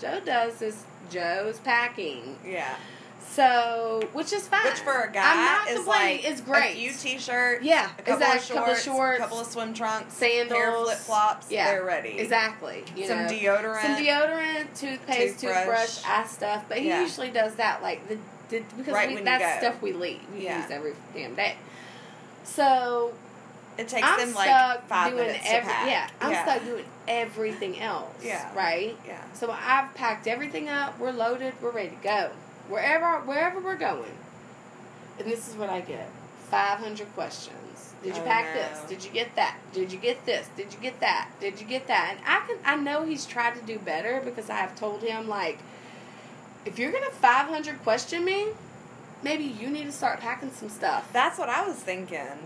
Joe 0.00 0.20
does 0.24 0.62
is 0.62 0.84
Joe's 1.10 1.58
packing. 1.58 2.38
Yeah. 2.46 2.74
So, 3.32 4.02
which 4.12 4.30
is 4.34 4.46
fine. 4.46 4.64
Which 4.64 4.80
for 4.80 4.92
a 4.92 5.06
I'm 5.06 5.12
guy 5.12 5.34
not 5.44 5.68
is 5.68 5.76
complaining. 5.76 6.22
like 6.22 6.30
it's 6.30 6.40
great. 6.42 6.72
A 6.72 6.74
few 6.74 6.92
t-shirts. 6.92 7.64
Yeah, 7.64 7.86
A 7.98 8.02
couple 8.02 8.14
exactly. 8.14 8.36
of 8.36 8.42
shorts. 8.44 8.48
Couple 8.58 8.72
of 8.72 8.78
shorts, 8.82 9.18
couple 9.20 9.40
of 9.40 9.46
swim 9.46 9.72
trunks. 9.74 10.14
sandals, 10.14 10.58
Pair 10.58 10.76
of 10.76 10.82
flip 10.84 10.98
flops. 10.98 11.50
Yeah. 11.50 11.70
They're 11.70 11.84
ready. 11.84 12.10
exactly. 12.18 12.84
You 12.94 13.06
Some 13.06 13.22
know, 13.22 13.28
deodorant. 13.28 13.80
some 13.82 13.96
deodorant, 13.96 14.78
toothpaste, 14.78 15.40
Toothbrush. 15.40 15.64
toothbrush, 15.96 16.02
eye 16.06 16.26
stuff. 16.26 16.64
But 16.68 16.78
he 16.78 16.88
Yeah. 16.88 17.00
usually 17.00 17.30
does 17.30 17.54
that 17.54 17.80
like 17.82 18.06
the 18.08 18.18
did 18.50 18.64
because 18.76 18.92
Right 18.92 19.08
we, 19.16 19.22
that's 19.22 19.60
stuff 19.64 19.80
we 19.80 19.94
leave. 19.94 20.20
We 20.34 20.44
Yeah. 20.44 20.60
use 20.60 20.70
every 20.70 20.92
damn 21.14 21.34
day. 21.34 21.56
So 22.44 23.12
It 23.78 23.88
takes 23.88 24.06
I'm 24.06 24.18
them 24.18 24.28
stuck 24.32 24.46
like 24.46 24.88
five 24.88 25.12
doing 25.12 25.26
minutes 25.26 25.44
every 25.46 25.68
to 25.68 25.74
pack. 25.74 25.86
yeah. 25.88 26.08
I'm 26.20 26.30
yeah. 26.32 26.44
stuck 26.44 26.64
doing 26.66 26.84
everything 27.08 27.80
else. 27.80 28.12
Yeah. 28.22 28.46
Right. 28.54 28.94
Yeah. 29.06 29.16
So 29.32 29.50
I've 29.50 29.94
packed 29.94 30.26
everything 30.26 30.68
up. 30.68 30.98
We're 30.98 31.12
loaded. 31.12 31.54
We're 31.62 31.70
ready 31.70 31.88
to 31.90 31.96
go. 32.02 32.30
Wherever 32.72 33.18
wherever 33.26 33.60
we're 33.60 33.76
going. 33.76 34.16
And 35.18 35.30
this 35.30 35.46
is 35.46 35.56
what 35.56 35.68
I 35.68 35.82
get: 35.82 36.08
five 36.48 36.78
hundred 36.78 37.12
questions. 37.14 37.92
Did 38.02 38.16
you 38.16 38.22
Oh, 38.22 38.24
pack 38.24 38.54
no. 38.54 38.62
this? 38.62 38.80
Did 38.88 39.04
you 39.04 39.10
get 39.10 39.36
that? 39.36 39.56
Did 39.74 39.92
you 39.92 39.98
get 39.98 40.24
this? 40.24 40.48
Did 40.56 40.72
you 40.72 40.78
get 40.80 40.98
that? 41.00 41.28
Did 41.38 41.60
you 41.60 41.66
get 41.66 41.86
that? 41.88 42.16
And 42.16 42.26
I 42.26 42.46
can 42.46 42.56
I 42.64 42.82
know 42.82 43.04
he's 43.04 43.26
tried 43.26 43.54
to 43.56 43.62
do 43.62 43.78
better 43.78 44.22
because 44.24 44.48
I 44.48 44.56
have 44.56 44.74
told 44.74 45.02
him 45.02 45.28
like, 45.28 45.58
if 46.64 46.78
you're 46.78 46.90
gonna 46.92 47.10
five 47.10 47.46
hundred 47.48 47.82
question 47.82 48.24
me, 48.24 48.48
maybe 49.22 49.44
you 49.44 49.68
need 49.68 49.84
to 49.84 49.92
start 49.92 50.20
packing 50.20 50.50
some 50.50 50.70
stuff. 50.70 51.12
That's 51.12 51.38
what 51.38 51.50
I 51.50 51.66
was 51.68 51.76
thinking. 51.76 52.38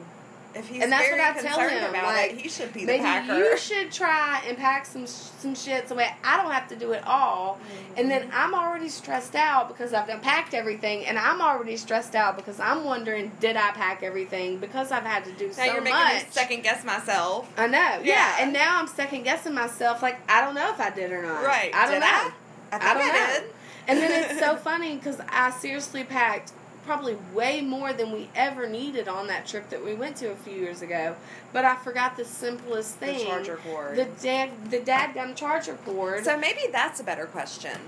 If 0.57 0.68
he's 0.68 0.82
And 0.82 0.90
that's 0.90 1.07
very 1.07 1.20
what 1.20 1.36
I 1.36 1.40
tell 1.40 1.68
him, 1.68 1.90
about 1.90 2.04
like, 2.04 2.32
it, 2.32 2.38
he 2.38 2.48
should 2.48 2.72
be 2.72 2.80
the 2.80 2.86
Maybe 2.86 3.02
packer. 3.02 3.36
you 3.36 3.59
should 3.59 3.92
try 3.92 4.42
and 4.46 4.57
pack 4.57 4.86
some 4.86 5.07
some 5.07 5.54
shit 5.54 5.88
so 5.88 5.94
that 5.96 6.16
I 6.24 6.36
don't 6.38 6.50
have 6.50 6.66
to 6.68 6.76
do 6.76 6.92
it 6.92 7.07
all. 7.07 7.59
And 7.96 8.11
then 8.11 8.22
mm-hmm. 8.22 8.30
I'm 8.34 8.54
already 8.54 8.88
stressed 8.88 9.34
out 9.34 9.68
because 9.68 9.92
I've 9.92 10.07
done 10.07 10.20
packed 10.20 10.54
everything, 10.54 11.07
and 11.07 11.18
I'm 11.18 11.40
already 11.40 11.76
stressed 11.76 12.14
out 12.14 12.36
because 12.36 12.59
I'm 12.59 12.84
wondering 12.84 13.32
did 13.40 13.57
I 13.57 13.70
pack 13.72 14.02
everything 14.02 14.59
because 14.59 14.92
I've 14.92 15.04
had 15.04 15.24
to 15.26 15.32
do 15.32 15.48
now 15.48 15.52
so 15.52 15.64
you're 15.64 15.82
making 15.82 15.98
much. 15.98 16.24
me 16.24 16.28
second 16.30 16.62
guess 16.62 16.84
myself. 16.84 17.52
I 17.57 17.66
know, 17.66 17.78
yeah. 17.78 18.00
Yeah. 18.02 18.36
And 18.40 18.52
now 18.52 18.80
I'm 18.80 18.88
second 18.88 19.24
guessing 19.24 19.54
myself. 19.54 20.02
Like 20.02 20.18
I 20.30 20.40
don't 20.40 20.54
know 20.54 20.70
if 20.70 20.80
I 20.80 20.90
did 20.90 21.12
or 21.12 21.22
not. 21.22 21.44
Right. 21.44 21.74
I 21.74 21.84
don't 21.84 21.94
Did 21.94 22.00
know. 22.00 22.07
I? 22.07 22.32
I 22.72 22.78
think 22.78 22.84
I 22.84 22.94
don't 22.94 23.02
I, 23.02 23.07
know. 23.07 23.40
did. 23.40 23.54
And 23.88 23.98
then 24.00 24.24
it's 24.24 24.40
so 24.40 24.57
funny 24.68 24.96
because 24.96 25.20
I 25.28 25.50
seriously 25.50 26.04
packed 26.04 26.52
probably 26.87 27.16
way 27.34 27.61
more 27.61 27.93
than 27.93 28.12
we 28.12 28.28
ever 28.34 28.66
needed 28.68 29.09
on 29.09 29.26
that 29.26 29.47
trip 29.47 29.68
that 29.70 29.84
we 29.84 29.95
went 29.95 30.16
to 30.16 30.30
a 30.30 30.37
few 30.37 30.55
years 30.55 30.80
ago. 30.82 31.16
But 31.53 31.64
I 31.64 31.76
forgot 31.76 32.16
the 32.16 32.24
simplest 32.24 32.95
thing: 32.97 33.18
the 33.18 33.24
charger 33.24 33.57
cord. 33.57 33.97
The 33.97 34.07
dad, 34.22 34.51
the 34.70 34.78
dadgum 34.78 35.34
charger 35.37 35.74
cord. 35.84 36.24
so 36.24 36.39
maybe 36.39 36.62
that's 36.72 37.01
a 37.01 37.05
better 37.05 37.26
question. 37.26 37.78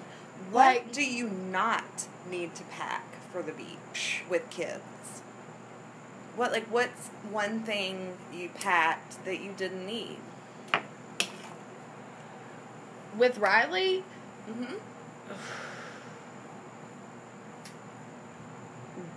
What 0.50 0.64
Like- 0.66 0.92
do 0.92 1.04
you 1.04 1.28
not 1.28 2.06
need 2.30 2.54
to 2.56 2.64
pack 2.64 3.04
for 3.32 3.42
the 3.42 3.52
beach 3.52 4.22
with 4.28 4.48
kids? 4.50 4.82
What 6.36 6.52
like 6.52 6.66
what's 6.66 7.08
one 7.30 7.60
thing 7.60 8.16
you 8.32 8.48
packed 8.50 9.24
that 9.24 9.40
you 9.40 9.52
didn't 9.56 9.86
need? 9.86 10.18
with 13.16 13.38
Riley, 13.38 14.04
Mm-hmm. 14.48 14.74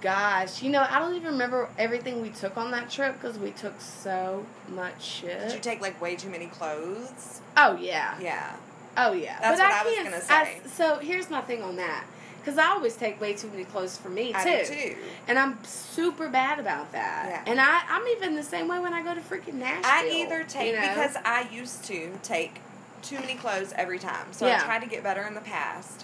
Gosh, 0.02 0.62
you 0.62 0.70
know, 0.70 0.86
I 0.90 1.00
don't 1.00 1.16
even 1.16 1.34
remember 1.34 1.70
everything 1.78 2.22
we 2.22 2.30
took 2.30 2.58
on 2.58 2.72
that 2.72 2.90
trip 2.90 3.20
because 3.20 3.38
we 3.40 3.52
took 3.52 3.80
so 3.82 4.46
much 4.70 5.04
shit. 5.04 5.40
Did 5.40 5.54
you 5.54 5.60
take 5.60 5.82
like 5.82 6.00
way 6.02 6.16
too 6.16 6.30
many 6.30 6.48
clothes? 6.48 7.42
oh 7.58 7.76
yeah, 7.78 8.18
Yeah. 8.20 8.56
oh 8.98 9.12
yeah. 9.14 9.38
That's 9.42 9.60
but 9.60 9.66
what 9.66 9.74
I 9.74 9.82
I 9.82 9.84
was 9.84 9.96
gonna 10.30 10.40
I- 10.42 10.46
say. 10.46 10.62
so 10.74 10.96
here's 11.00 11.30
my 11.30 11.42
thing 11.42 11.62
on 11.64 11.76
that. 11.78 12.06
Because 12.40 12.58
I 12.58 12.70
always 12.72 12.96
take 12.96 13.22
way 13.22 13.34
too 13.34 13.50
many 13.52 13.66
clothes 13.66 13.98
for 13.98 14.10
me 14.10 14.32
too. 14.32 14.38
I 14.40 14.64
too. 14.64 14.96
And 15.28 15.38
I'm 15.38 15.64
super 15.64 16.28
bad 16.28 16.58
about 16.60 16.92
that. 16.92 17.26
Yeah. 17.30 17.52
And 17.52 17.62
I, 17.62 17.82
I'm 17.88 18.08
even 18.18 18.34
the 18.36 18.42
same 18.42 18.68
way 18.68 18.80
when 18.80 18.96
I 18.96 19.04
go 19.04 19.14
to 19.14 19.22
freaking 19.22 19.56
Nashville. 19.56 19.84
I 19.86 20.10
either 20.12 20.44
take 20.46 20.74
you 20.74 20.82
know? 20.82 20.88
because 20.90 21.16
I 21.24 21.48
used 21.52 21.84
to 21.86 22.10
take 22.24 22.60
too 23.04 23.20
many 23.20 23.36
clothes 23.36 23.74
every 23.78 24.00
time. 24.00 24.26
So 24.32 24.48
Yeah. 24.48 24.60
I 24.60 24.66
tried 24.66 24.80
to 24.80 24.88
get 24.88 25.04
better 25.04 25.22
in 25.22 25.36
the 25.36 25.42
past. 25.42 26.04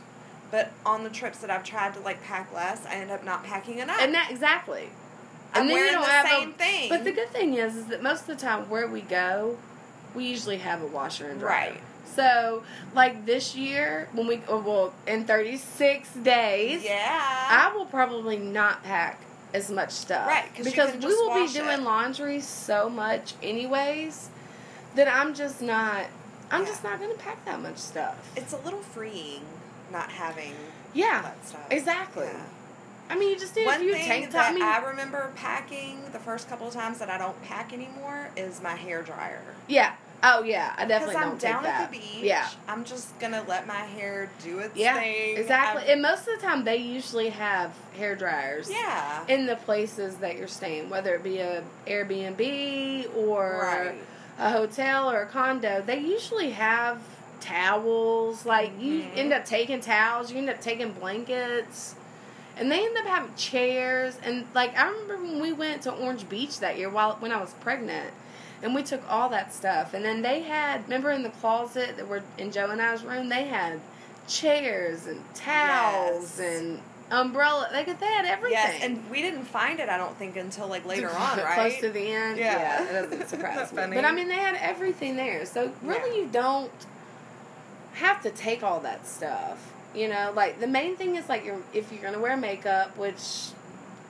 But 0.49 0.71
on 0.85 1.03
the 1.03 1.09
trips 1.09 1.39
that 1.39 1.49
I've 1.49 1.63
tried 1.63 1.93
to 1.95 1.99
like 1.99 2.23
pack 2.23 2.53
less, 2.53 2.85
I 2.85 2.95
end 2.95 3.11
up 3.11 3.23
not 3.23 3.43
packing 3.43 3.79
enough. 3.79 3.99
and 4.01 4.13
that 4.13 4.29
exactly. 4.31 4.89
I'm 5.53 5.61
and 5.63 5.69
then 5.69 5.77
you 5.85 5.91
don't 5.91 6.01
the 6.01 6.07
have 6.09 6.47
a- 6.49 6.51
thing. 6.53 6.89
But 6.89 7.03
the 7.03 7.11
good 7.11 7.29
thing 7.31 7.53
is, 7.55 7.75
is 7.75 7.85
that 7.87 8.01
most 8.03 8.21
of 8.21 8.27
the 8.27 8.35
time 8.35 8.69
where 8.69 8.87
we 8.87 9.01
go, 9.01 9.57
we 10.15 10.25
usually 10.25 10.57
have 10.57 10.81
a 10.81 10.87
washer 10.87 11.29
and 11.29 11.39
dryer. 11.39 11.71
Right. 11.71 11.81
So, 12.15 12.63
like 12.95 13.25
this 13.25 13.55
year, 13.55 14.07
when 14.13 14.27
we 14.27 14.41
oh, 14.47 14.59
well 14.59 14.93
in 15.05 15.25
thirty 15.25 15.57
six 15.57 16.11
days, 16.13 16.83
yeah. 16.83 17.47
I 17.49 17.71
will 17.75 17.85
probably 17.85 18.37
not 18.37 18.83
pack 18.83 19.19
as 19.53 19.69
much 19.69 19.91
stuff, 19.91 20.27
Right, 20.27 20.49
Because 20.61 20.93
we 20.93 21.05
will 21.07 21.33
be 21.45 21.51
doing 21.51 21.69
it. 21.79 21.83
laundry 21.83 22.41
so 22.41 22.89
much, 22.89 23.33
anyways, 23.43 24.29
that 24.95 25.07
I'm 25.07 25.33
just 25.33 25.61
not. 25.61 26.05
I'm 26.49 26.61
Yeah. 26.61 26.67
just 26.67 26.83
not 26.83 26.99
going 26.99 27.11
to 27.11 27.17
pack 27.21 27.43
that 27.45 27.61
much 27.61 27.77
stuff. 27.77 28.15
it's 28.37 28.53
a 28.53 28.57
little 28.57 28.79
freeing 28.81 29.41
not 29.91 30.09
having 30.09 30.53
yeah, 30.93 31.21
that 31.21 31.45
stuff. 31.45 31.67
exactly. 31.71 32.25
Yeah. 32.25 32.43
I 33.09 33.17
mean, 33.17 33.29
you 33.29 33.39
just 33.39 33.55
need 33.55 33.63
a 33.63 33.67
One 33.67 33.79
few 33.79 33.93
thing 33.93 34.05
tank 34.05 34.31
top. 34.31 34.49
I 34.49 34.53
mean, 34.53 34.63
I 34.63 34.79
remember 34.79 35.31
packing 35.35 35.99
the 36.11 36.19
first 36.19 36.49
couple 36.49 36.67
of 36.67 36.73
times 36.73 36.99
that 36.99 37.09
I 37.09 37.17
don't 37.17 37.41
pack 37.43 37.71
anymore 37.71 38.29
is 38.35 38.61
my 38.61 38.75
hair 38.75 39.01
dryer. 39.01 39.41
yeah. 39.67 39.93
Oh 40.23 40.41
yeah, 40.41 40.73
I 40.75 40.85
Because 40.85 40.89
definitely 41.01 41.15
I'm 41.17 41.29
don't 41.29 41.39
down 41.39 41.53
take 41.53 41.63
that. 41.71 41.81
at 41.83 41.91
the 41.91 41.97
beach. 41.99 42.23
Yeah. 42.23 42.49
I'm 42.67 42.83
just 42.85 43.19
gonna 43.19 43.43
let 43.47 43.67
my 43.67 43.75
hair 43.75 44.31
do 44.43 44.57
its 44.57 44.75
Yeah, 44.75 44.95
thing. 44.95 45.37
exactly. 45.37 45.83
I'm- 45.83 45.91
and 45.91 46.01
most 46.01 46.27
of 46.27 46.41
the 46.41 46.45
time, 46.45 46.63
they 46.63 46.77
usually 46.77 47.29
have 47.29 47.71
hair 47.95 48.15
dryers. 48.15 48.67
yeah. 48.67 49.23
In 49.27 49.45
the 49.45 49.57
places 49.57 50.15
that 50.15 50.35
you're 50.35 50.47
staying, 50.47 50.89
whether 50.89 51.13
it 51.13 51.21
be 51.23 51.37
a 51.37 51.61
Airbnb 51.85 53.15
or 53.15 53.59
right. 53.61 53.95
a 54.39 54.49
hotel 54.49 55.09
or 55.11 55.21
a 55.21 55.25
condo, 55.27 55.83
they 55.85 55.99
usually 55.99 56.49
have 56.49 56.99
towels. 57.39 58.45
Like 58.45 58.71
you 58.79 59.01
Mhm. 59.03 59.17
end 59.17 59.33
up 59.33 59.45
taking 59.45 59.81
towels, 59.81 60.31
you 60.31 60.37
end 60.37 60.49
up 60.49 60.61
taking 60.61 60.91
blankets, 60.91 61.95
and 62.57 62.71
they 62.71 62.85
end 62.85 62.97
up 62.97 63.05
having 63.05 63.33
chairs. 63.35 64.17
And 64.23 64.45
like 64.53 64.77
I 64.77 64.87
remember 64.89 65.17
when 65.17 65.39
we 65.41 65.51
went 65.53 65.81
to 65.83 65.91
Orange 65.91 66.27
Beach 66.29 66.59
that 66.59 66.77
year 66.77 66.89
while 66.89 67.17
when 67.19 67.31
I 67.31 67.39
was 67.39 67.53
pregnant, 67.61 68.11
and 68.63 68.73
we 68.73 68.83
took 68.83 69.01
all 69.09 69.29
that 69.29 69.53
stuff. 69.53 69.93
And 69.93 70.03
then 70.03 70.21
they 70.21 70.41
had 70.41 70.83
remember 70.83 71.11
in 71.11 71.23
the 71.23 71.29
closet 71.29 71.97
that 71.97 72.07
were 72.07 72.23
in 72.37 72.51
Joe 72.51 72.69
and 72.69 72.81
I's 72.81 73.03
room, 73.03 73.29
they 73.29 73.45
had 73.45 73.79
chairs 74.27 75.05
and 75.05 75.23
towels 75.33 76.37
Yes. 76.39 76.39
and 76.39 76.81
umbrella. 77.09 77.69
They 77.71 77.85
could 77.85 77.99
they 78.01 78.07
had 78.07 78.25
everything. 78.25 78.51
Yes, 78.57 78.79
and 78.83 79.09
we 79.09 79.21
didn't 79.21 79.45
find 79.45 79.79
it. 79.79 79.87
I 79.87 79.97
don't 79.97 80.17
think 80.17 80.35
until 80.35 80.67
like 80.67 80.85
later 80.85 81.09
on, 81.15 81.37
right? 81.37 81.53
Close 81.53 81.77
to 81.79 81.89
the 81.89 82.11
end. 82.11 82.37
Yeah. 82.37 82.57
Yeah, 82.57 82.83
it 83.03 83.09
doesn't 83.09 83.29
surprise 83.29 83.71
me. 83.71 83.77
funny. 83.81 83.95
But 83.95 84.03
I 84.05 84.11
mean, 84.11 84.27
they 84.27 84.35
had 84.35 84.55
everything 84.55 85.15
there. 85.15 85.45
So 85.45 85.71
really, 85.81 86.17
Yeah. 86.17 86.23
you 86.23 86.29
don't 86.29 86.71
have 87.97 88.21
to 88.23 88.29
take 88.31 88.63
all 88.63 88.79
that 88.81 89.05
stuff. 89.07 89.73
You 89.95 90.07
know, 90.09 90.31
like 90.35 90.59
the 90.59 90.67
main 90.67 90.95
thing 90.95 91.15
is 91.15 91.27
like 91.29 91.45
you're, 91.45 91.61
if 91.73 91.91
you're 91.91 92.01
gonna 92.01 92.19
wear 92.19 92.37
makeup, 92.37 92.95
which 92.97 93.47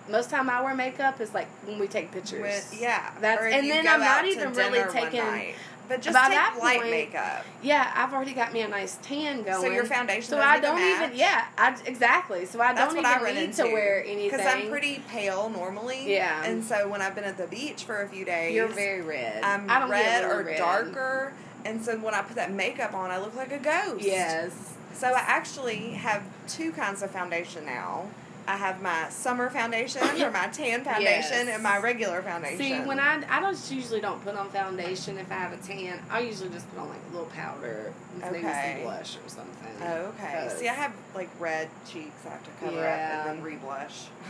most 0.10 0.30
time 0.30 0.50
I 0.50 0.62
wear 0.62 0.74
makeup 0.76 1.20
is 1.22 1.34
like 1.34 1.48
when 1.66 1.80
we 1.80 1.88
take 1.88 2.12
pictures. 2.12 2.42
With, 2.42 2.78
yeah, 2.80 3.12
That's- 3.22 3.54
and 3.54 3.70
then 3.70 3.88
I'm 3.88 4.00
not 4.00 4.26
even 4.26 4.54
really 4.54 4.84
taking- 4.92 5.20
night. 5.24 5.56
But 5.90 6.02
just 6.02 6.14
By 6.16 6.24
take 6.28 6.32
that 6.38 6.58
light 6.62 6.80
point- 6.80 6.92
makeup. 6.92 7.46
Yeah, 7.62 7.90
I've 7.96 8.14
already 8.14 8.34
got 8.34 8.52
me 8.52 8.60
a 8.60 8.68
nice 8.68 8.98
tan 9.02 9.44
going. 9.44 9.62
So 9.62 9.70
your 9.72 9.86
foundation. 9.86 10.24
So 10.24 10.38
I 10.38 10.60
don't 10.60 10.82
even. 10.82 11.16
Yeah, 11.18 11.46
I 11.58 11.78
exactly. 11.86 12.46
So 12.46 12.60
I 12.60 12.74
That's 12.74 12.94
don't 12.94 13.06
I 13.06 13.12
even 13.14 13.24
run 13.24 13.36
need 13.36 13.44
into. 13.46 13.64
to 13.64 13.72
wear 13.72 14.04
anything. 14.04 14.30
Because 14.38 14.46
I'm 14.46 14.70
pretty 14.70 15.02
pale 15.08 15.48
normally. 15.48 16.12
Yeah. 16.14 16.44
And 16.44 16.62
so 16.62 16.90
when 16.90 17.02
I've 17.02 17.16
been 17.16 17.24
at 17.24 17.38
the 17.38 17.48
beach 17.48 17.86
for 17.86 18.02
a 18.02 18.10
few 18.10 18.26
days, 18.26 18.54
You're 18.54 18.68
very 18.68 19.00
red. 19.02 19.42
I'm 19.46 19.70
I 19.70 19.88
red 19.88 20.26
or 20.26 20.44
red. 20.44 20.58
darker. 20.58 21.32
And 21.68 21.84
so 21.84 21.98
when 21.98 22.14
I 22.14 22.22
put 22.22 22.38
that 22.38 22.52
makeup 22.52 22.94
on, 22.94 23.12
I 23.12 23.20
look 23.20 23.36
like 23.36 23.52
a 23.52 23.58
ghost. 23.58 24.04
Yes. 24.04 24.74
So 24.94 25.08
I 25.10 25.20
actually 25.20 25.90
have 25.92 26.24
two 26.48 26.72
kinds 26.72 27.04
of 27.04 27.12
foundation 27.12 27.66
now. 27.66 28.08
I 28.48 28.56
have 28.56 28.82
my 28.82 29.10
summer 29.10 29.50
foundation 29.50 30.02
or 30.22 30.32
my 30.32 30.48
tan 30.48 30.82
foundation 30.86 31.04
Yes. 31.48 31.50
and 31.50 31.62
my 31.62 31.78
regular 31.80 32.22
foundation. 32.22 32.58
See, 32.60 32.80
when 32.80 32.98
I 32.98 33.22
I 33.30 33.42
don't 33.42 33.60
usually 33.70 34.00
don't 34.00 34.24
put 34.24 34.36
on 34.38 34.50
foundation 34.50 35.18
if 35.18 35.30
I 35.30 35.36
have 35.36 35.52
a 35.52 35.58
tan. 35.58 36.00
I 36.10 36.22
usually 36.22 36.50
just 36.52 36.70
put 36.72 36.80
on 36.80 36.88
like 36.88 37.02
a 37.10 37.12
little 37.12 37.28
powder, 37.28 37.92
and 38.14 38.32
maybe 38.32 38.46
Okay. 38.48 38.76
some 38.78 38.84
blush 38.86 39.18
or 39.18 39.28
something. 39.30 39.74
Oh, 39.84 40.14
okay. 40.16 40.48
See, 40.58 40.70
I 40.70 40.74
have 40.74 40.94
like 41.14 41.30
red 41.42 41.68
cheeks. 41.86 42.26
I 42.26 42.30
have 42.30 42.44
to 42.46 42.50
cover 42.66 42.78
Yeah. 42.78 42.94
up 43.24 43.28
and 43.28 43.38
then 43.40 43.44
re-blush. 43.44 44.06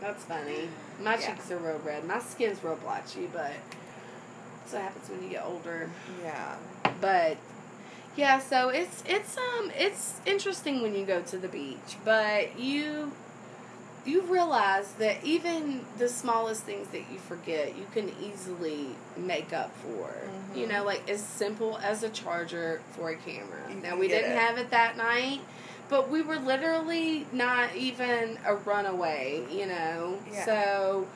That's 0.00 0.24
funny. 0.24 0.68
My 1.02 1.16
Yeah. 1.18 1.26
cheeks 1.34 1.50
are 1.50 1.58
real 1.58 1.78
red. 1.84 2.04
My 2.04 2.20
skin's 2.20 2.64
real 2.64 2.76
blotchy, 2.76 3.26
but 3.30 3.52
that's 4.72 4.74
what 4.74 4.82
happens 4.82 5.08
when 5.10 5.22
you 5.22 5.28
get 5.28 5.44
older. 5.44 5.90
yeah. 6.22 6.56
But 7.00 7.36
yeah, 8.16 8.38
so 8.38 8.68
it's 8.68 9.02
it's 9.06 9.36
um 9.36 9.70
it's 9.76 10.20
interesting 10.26 10.82
when 10.82 10.94
you 10.94 11.04
go 11.04 11.22
to 11.22 11.38
the 11.38 11.48
beach, 11.48 11.96
but 12.04 12.58
you 12.58 13.12
you 14.04 14.22
realize 14.22 14.92
that 14.94 15.22
even 15.22 15.84
the 15.98 16.08
smallest 16.08 16.64
things 16.64 16.88
that 16.88 17.04
you 17.12 17.18
forget, 17.18 17.76
you 17.76 17.86
can 17.94 18.10
easily 18.20 18.88
make 19.16 19.52
up 19.52 19.70
for. 19.76 20.08
Mhm. 20.54 20.56
You 20.58 20.66
know, 20.66 20.84
like 20.84 21.08
as 21.08 21.22
simple 21.22 21.78
as 21.78 22.02
a 22.02 22.08
charger 22.08 22.80
for 22.96 23.10
a 23.10 23.16
camera. 23.16 23.60
You 23.68 23.76
now 23.76 23.96
we 23.96 24.08
didn't 24.08 24.32
it. 24.32 24.38
have 24.38 24.58
it 24.58 24.70
that 24.70 24.96
night. 24.96 25.40
But 25.88 26.08
we 26.10 26.22
were 26.22 26.38
literally 26.38 27.26
not 27.32 27.76
even 27.76 28.38
a 28.46 28.54
runaway, 28.54 29.44
you 29.50 29.66
know. 29.66 30.18
Yeah. 30.32 30.44
So, 30.46 31.06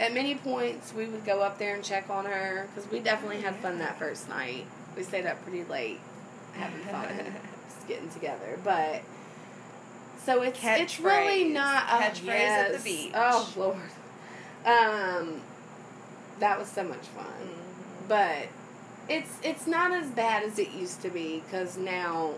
at 0.00 0.12
many 0.14 0.34
points, 0.34 0.92
we 0.94 1.06
would 1.06 1.24
go 1.24 1.40
up 1.42 1.58
there 1.58 1.74
and 1.76 1.84
check 1.84 2.10
on 2.10 2.24
her 2.24 2.66
because 2.74 2.90
we 2.90 2.98
definitely 3.00 3.40
had 3.42 3.54
fun 3.56 3.78
that 3.78 3.98
first 3.98 4.28
night. 4.28 4.64
We 4.96 5.02
stayed 5.04 5.26
up 5.26 5.40
pretty 5.44 5.62
late, 5.64 6.00
having 6.54 6.80
fun, 6.80 7.06
just 7.74 7.86
getting 7.86 8.08
together. 8.10 8.58
But 8.64 9.02
So 10.24 10.42
it's 10.42 10.58
it's 10.62 10.98
really 11.00 11.44
not 11.50 11.84
a 11.84 12.04
Catchphrase 12.04 12.24
yes. 12.26 12.70
at 12.74 12.78
the 12.78 12.82
beach. 12.84 13.12
Oh 13.14 13.52
lord. 13.56 13.76
Um, 14.66 15.40
that 16.40 16.58
was 16.58 16.68
so 16.68 16.82
much 16.84 16.98
fun, 17.14 17.26
Mhm. 17.26 18.08
but 18.08 18.48
it's 19.08 19.30
it's 19.42 19.66
not 19.66 19.92
as 19.92 20.08
bad 20.10 20.42
as 20.44 20.58
it 20.58 20.70
used 20.72 21.02
to 21.02 21.10
be 21.10 21.42
because 21.46 21.76
now, 21.76 22.34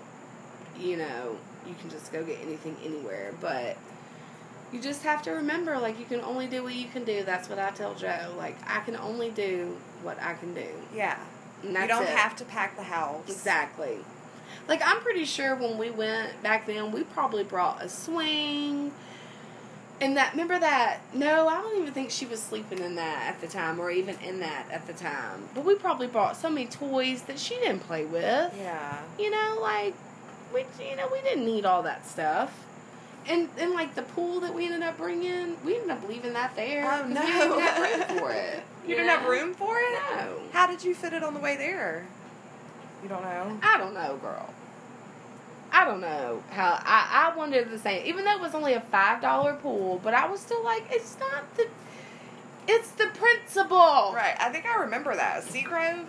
you 0.78 0.96
know, 0.96 1.36
you 1.66 1.74
can 1.80 1.90
just 1.90 2.12
go 2.12 2.22
get 2.24 2.38
anything 2.42 2.76
anywhere. 2.84 3.32
But 3.40 3.76
you 4.72 4.80
just 4.80 5.02
have 5.02 5.22
to 5.22 5.32
remember, 5.32 5.78
like 5.78 5.98
you 5.98 6.06
can 6.06 6.20
only 6.20 6.46
do 6.46 6.62
what 6.62 6.74
you 6.74 6.88
can 6.88 7.04
do. 7.04 7.22
That's 7.24 7.48
what 7.48 7.58
I 7.58 7.70
tell 7.70 7.94
Joe. 7.94 8.34
Like 8.36 8.56
I 8.66 8.80
can 8.80 8.96
only 8.96 9.30
do 9.30 9.76
what 10.02 10.20
I 10.20 10.34
can 10.34 10.54
do. 10.54 10.66
Yeah. 10.94 11.18
You 11.62 11.72
don't 11.72 12.02
it. 12.02 12.08
have 12.08 12.34
to 12.36 12.44
pack 12.44 12.76
the 12.76 12.82
house. 12.82 13.22
Exactly. 13.28 13.98
Like 14.68 14.80
I'm 14.84 15.00
pretty 15.00 15.24
sure 15.24 15.54
when 15.54 15.78
we 15.78 15.90
went 15.90 16.42
back 16.42 16.66
then, 16.66 16.90
we 16.90 17.04
probably 17.04 17.44
brought 17.44 17.82
a 17.82 17.88
swing. 17.88 18.92
And 20.00 20.16
that 20.16 20.32
remember 20.32 20.58
that? 20.58 20.98
No, 21.14 21.46
I 21.46 21.60
don't 21.60 21.80
even 21.80 21.92
think 21.92 22.10
she 22.10 22.26
was 22.26 22.42
sleeping 22.42 22.80
in 22.80 22.96
that 22.96 23.28
at 23.28 23.40
the 23.40 23.46
time, 23.46 23.78
or 23.78 23.88
even 23.90 24.16
in 24.18 24.40
that 24.40 24.66
at 24.72 24.86
the 24.88 24.92
time. 24.92 25.48
But 25.54 25.64
we 25.64 25.76
probably 25.76 26.08
brought 26.08 26.36
so 26.36 26.50
many 26.50 26.66
toys 26.66 27.22
that 27.22 27.38
she 27.38 27.54
didn't 27.56 27.80
play 27.80 28.04
with. 28.04 28.52
Yeah. 28.58 28.98
You 29.18 29.30
know, 29.30 29.58
like 29.60 29.94
we, 30.52 30.64
you 30.84 30.96
know, 30.96 31.08
we 31.12 31.20
didn't 31.20 31.44
need 31.44 31.64
all 31.64 31.84
that 31.84 32.04
stuff. 32.06 32.66
And 33.28 33.48
and 33.58 33.72
like 33.72 33.94
the 33.94 34.02
pool 34.02 34.40
that 34.40 34.52
we 34.54 34.64
ended 34.66 34.82
up 34.82 34.96
bringing, 34.98 35.56
we 35.64 35.76
ended 35.76 35.90
up 35.90 36.08
leaving 36.08 36.32
that 36.32 36.56
there. 36.56 36.84
Oh, 36.84 36.98
'cause 37.02 37.08
We 37.08 37.14
no. 37.14 37.22
didn't 37.22 37.60
have 37.60 37.78
room 38.10 38.18
for 38.18 38.30
it. 38.32 38.62
You 38.84 38.96
didn't 38.96 39.10
have 39.10 39.28
room 39.28 39.54
for 39.54 39.76
it? 39.78 39.92
No. 40.16 40.40
How 40.52 40.66
did 40.66 40.82
you 40.82 40.92
fit 40.92 41.12
it 41.12 41.22
on 41.22 41.34
the 41.34 41.40
way 41.40 41.56
there? 41.56 42.04
You 43.00 43.08
don't 43.08 43.22
know? 43.22 43.56
I 43.62 43.78
don't 43.78 43.94
know, 43.94 44.16
girl. 44.16 44.52
I 45.70 45.84
don't 45.84 46.00
know 46.00 46.42
how 46.50 46.80
I, 46.84 47.30
I 47.32 47.36
wanted 47.36 47.70
the 47.70 47.78
same 47.78 48.04
even 48.06 48.24
though 48.24 48.34
it 48.34 48.40
was 48.40 48.54
only 48.54 48.74
a 48.74 48.80
five 48.80 49.22
dollar 49.22 49.54
pool, 49.54 50.00
but 50.02 50.14
I 50.14 50.28
was 50.28 50.40
still 50.40 50.64
like, 50.64 50.84
it's 50.90 51.16
not 51.20 51.56
the 51.56 51.68
it's 52.66 52.90
the 52.90 53.06
principle. 53.14 54.12
Right. 54.14 54.34
I 54.40 54.48
think 54.50 54.66
I 54.66 54.80
remember 54.82 55.14
that. 55.14 55.44
Seagrove? 55.44 56.04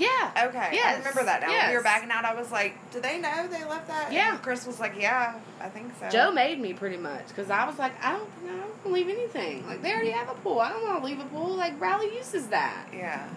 Yeah. 0.00 0.46
Okay. 0.48 0.78
I 0.82 0.96
remember 0.98 1.24
that 1.24 1.42
now. 1.42 1.48
When 1.48 1.68
we 1.68 1.74
were 1.76 1.82
Yes. 1.82 1.82
backing 1.84 2.10
out, 2.10 2.24
I 2.24 2.34
was 2.34 2.50
like, 2.50 2.74
do 2.90 3.00
they 3.00 3.18
know 3.18 3.46
they 3.48 3.64
left 3.64 3.86
that? 3.88 4.10
Yeah. 4.12 4.32
And 4.32 4.42
Chris 4.42 4.66
was 4.66 4.80
like, 4.80 4.94
yeah, 4.98 5.34
I 5.60 5.68
think 5.68 5.92
so. 6.00 6.08
Joe 6.08 6.32
made 6.32 6.58
me 6.58 6.72
pretty 6.72 6.96
much 6.96 7.28
because 7.28 7.50
I 7.50 7.66
was 7.66 7.78
like, 7.78 7.92
I 8.02 8.12
don't, 8.12 8.28
I 8.48 8.56
don't 8.82 8.92
leave 8.92 9.08
anything. 9.08 9.66
Like 9.66 9.82
they 9.82 9.92
already 9.92 10.10
have 10.10 10.28
a 10.30 10.34
pool. 10.34 10.58
I 10.60 10.70
don't 10.70 10.82
want 10.82 11.00
to 11.00 11.04
leave 11.06 11.20
a 11.20 11.24
pool. 11.26 11.54
Like 11.54 11.78
Raleigh 11.80 12.14
uses 12.14 12.46
that. 12.48 12.86
Yeah. 12.94 13.28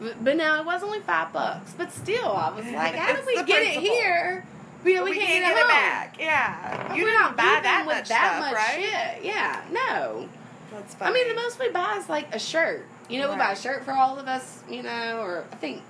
But, 0.00 0.24
but 0.24 0.36
now 0.36 0.60
it 0.60 0.64
was 0.66 0.82
only 0.82 1.00
five 1.00 1.32
bucks. 1.32 1.74
But 1.76 1.92
still, 1.92 2.32
I 2.32 2.54
was 2.54 2.64
like, 2.72 2.94
how 2.94 3.08
did 3.08 3.18
It's 3.18 3.26
we 3.26 3.34
get 3.36 3.46
principle. 3.46 3.82
it 3.82 3.90
here? 3.90 4.46
We, 4.84 4.94
we, 5.00 5.10
we 5.10 5.16
can't, 5.16 5.28
can't 5.28 5.44
get, 5.44 5.54
get 5.54 5.64
it, 5.64 5.68
back. 5.68 6.16
Yeah. 6.18 6.94
You 6.94 7.04
didn't 7.04 7.36
buy 7.36 7.60
that 7.62 7.84
with 7.86 7.96
much 7.96 8.08
that 8.08 8.36
stuff, 8.36 8.40
much 8.40 8.54
right? 8.54 9.14
shit. 9.14 9.24
Yeah, 9.24 9.60
no. 9.70 10.28
That's 10.72 10.94
funny. 10.94 11.10
I 11.10 11.14
mean, 11.14 11.28
the 11.28 11.40
most 11.40 11.58
we 11.60 11.68
buy 11.70 11.96
is 11.98 12.08
like 12.08 12.32
a 12.34 12.38
shirt. 12.38 12.86
You 13.08 13.18
know, 13.20 13.30
we 13.30 13.36
buy 13.36 13.52
a 13.52 13.56
shirt 13.56 13.84
for 13.84 13.92
all 13.92 14.18
of 14.18 14.26
us. 14.26 14.60
You 14.70 14.82
know, 14.82 15.20
or 15.20 15.44
I 15.52 15.56
think 15.56 15.82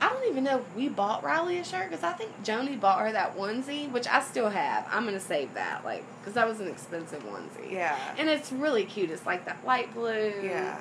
I 0.00 0.08
don't 0.08 0.28
even 0.30 0.44
know 0.44 0.58
if 0.58 0.76
we 0.76 0.88
bought 0.88 1.22
Riley 1.22 1.58
a 1.58 1.64
shirt 1.64 1.90
because 1.90 2.02
I 2.04 2.12
think 2.12 2.30
Joni 2.44 2.80
bought 2.80 3.00
her 3.00 3.12
that 3.12 3.36
onesie, 3.36 3.90
which 3.90 4.06
I 4.08 4.20
still 4.22 4.48
have. 4.48 4.86
I'm 4.90 5.04
gonna 5.04 5.20
save 5.20 5.54
that, 5.54 5.84
like, 5.84 6.04
because 6.20 6.34
that 6.34 6.48
was 6.48 6.58
an 6.60 6.68
expensive 6.68 7.22
onesie. 7.24 7.70
Yeah. 7.70 7.98
And 8.18 8.28
it's 8.28 8.50
really 8.50 8.84
cute. 8.84 9.10
It's 9.10 9.26
like 9.26 9.44
that 9.44 9.64
light 9.66 9.92
blue. 9.94 10.32
Yeah. 10.42 10.78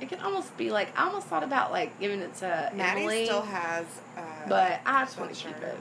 It 0.00 0.08
could 0.08 0.20
almost 0.20 0.56
be 0.56 0.70
like 0.70 0.96
I 0.98 1.06
almost 1.06 1.26
thought 1.26 1.42
about 1.42 1.72
like 1.72 1.98
giving 1.98 2.20
it 2.20 2.34
to 2.36 2.70
Maddie 2.74 3.00
Emily, 3.00 3.24
still 3.24 3.42
has. 3.42 3.84
Uh, 4.16 4.20
but 4.48 4.80
I 4.86 5.04
just 5.04 5.18
want 5.18 5.34
to 5.34 5.44
keep 5.46 5.56
it. 5.56 5.76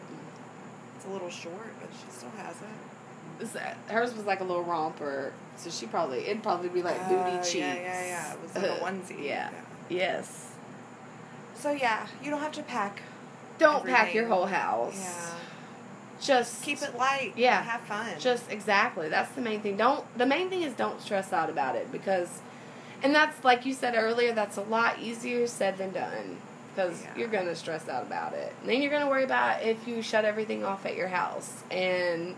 It's 0.95 1.05
a 1.05 1.09
little 1.09 1.29
short, 1.29 1.73
but 1.79 1.89
she 1.91 2.09
still 2.11 2.31
has 2.38 2.55
it. 2.61 2.67
Uh, 3.55 3.93
hers 3.93 4.15
was 4.15 4.25
like 4.25 4.39
a 4.39 4.43
little 4.43 4.63
romper, 4.63 5.31
so 5.57 5.69
she 5.69 5.85
probably 5.85 6.19
it'd 6.25 6.41
probably 6.41 6.69
be 6.69 6.81
like 6.81 6.97
booty 7.07 7.19
Oh, 7.19 7.38
cheeks. 7.38 7.53
Yeah, 7.55 7.75
yeah, 7.75 8.05
yeah. 8.07 8.33
It 8.33 8.41
was 8.41 8.55
like 8.55 8.65
a 8.65 8.73
Uh, 8.83 8.89
onesie. 8.91 9.23
yeah. 9.23 9.51
Yes. 9.89 10.46
So 11.58 11.72
yeah, 11.72 12.08
you 12.24 12.30
don't 12.30 12.41
have 12.41 12.51
to 12.53 12.64
pack. 12.64 13.01
Don't 13.58 13.86
pack 13.86 14.14
your 14.14 14.28
whole 14.28 14.45
house. 14.45 14.99
Yeah. 14.99 15.34
Just 16.22 16.64
Keep 16.64 16.82
it 16.82 16.97
light. 16.97 17.34
Yeah. 17.36 17.62
Have 17.62 17.82
fun. 17.82 18.10
Just 18.20 18.51
exactly. 18.51 19.10
That's 19.10 19.32
the 19.34 19.41
main 19.41 19.62
thing. 19.62 19.78
Don't 19.78 20.03
the 20.18 20.26
main 20.26 20.49
thing 20.49 20.62
is 20.62 20.74
don't 20.74 21.01
stress 21.01 21.34
out 21.34 21.49
about 21.49 21.76
it 21.76 21.91
because 21.91 22.41
and 23.03 23.14
that's 23.14 23.43
like 23.43 23.66
you 23.66 23.74
said 23.74 23.95
earlier, 23.95 24.34
that's 24.34 24.58
a 24.58 24.62
lot 24.62 24.99
easier 24.99 25.47
said 25.47 25.78
than 25.78 25.91
done. 25.91 26.38
Because 26.76 27.01
Yeah. 27.03 27.10
you're 27.18 27.28
gonna 27.28 27.55
stress 27.55 27.89
out 27.89 28.03
about 28.03 28.34
it. 28.34 28.53
And 28.62 28.70
then 28.70 28.82
you're 28.82 28.91
gonna 28.91 29.10
worry 29.10 29.24
about 29.24 29.64
if 29.64 29.88
you 29.88 30.01
shut 30.01 30.26
everything 30.26 30.64
off 30.64 30.86
at 30.86 30.95
your 30.95 31.08
house 31.08 31.64
and 31.72 32.36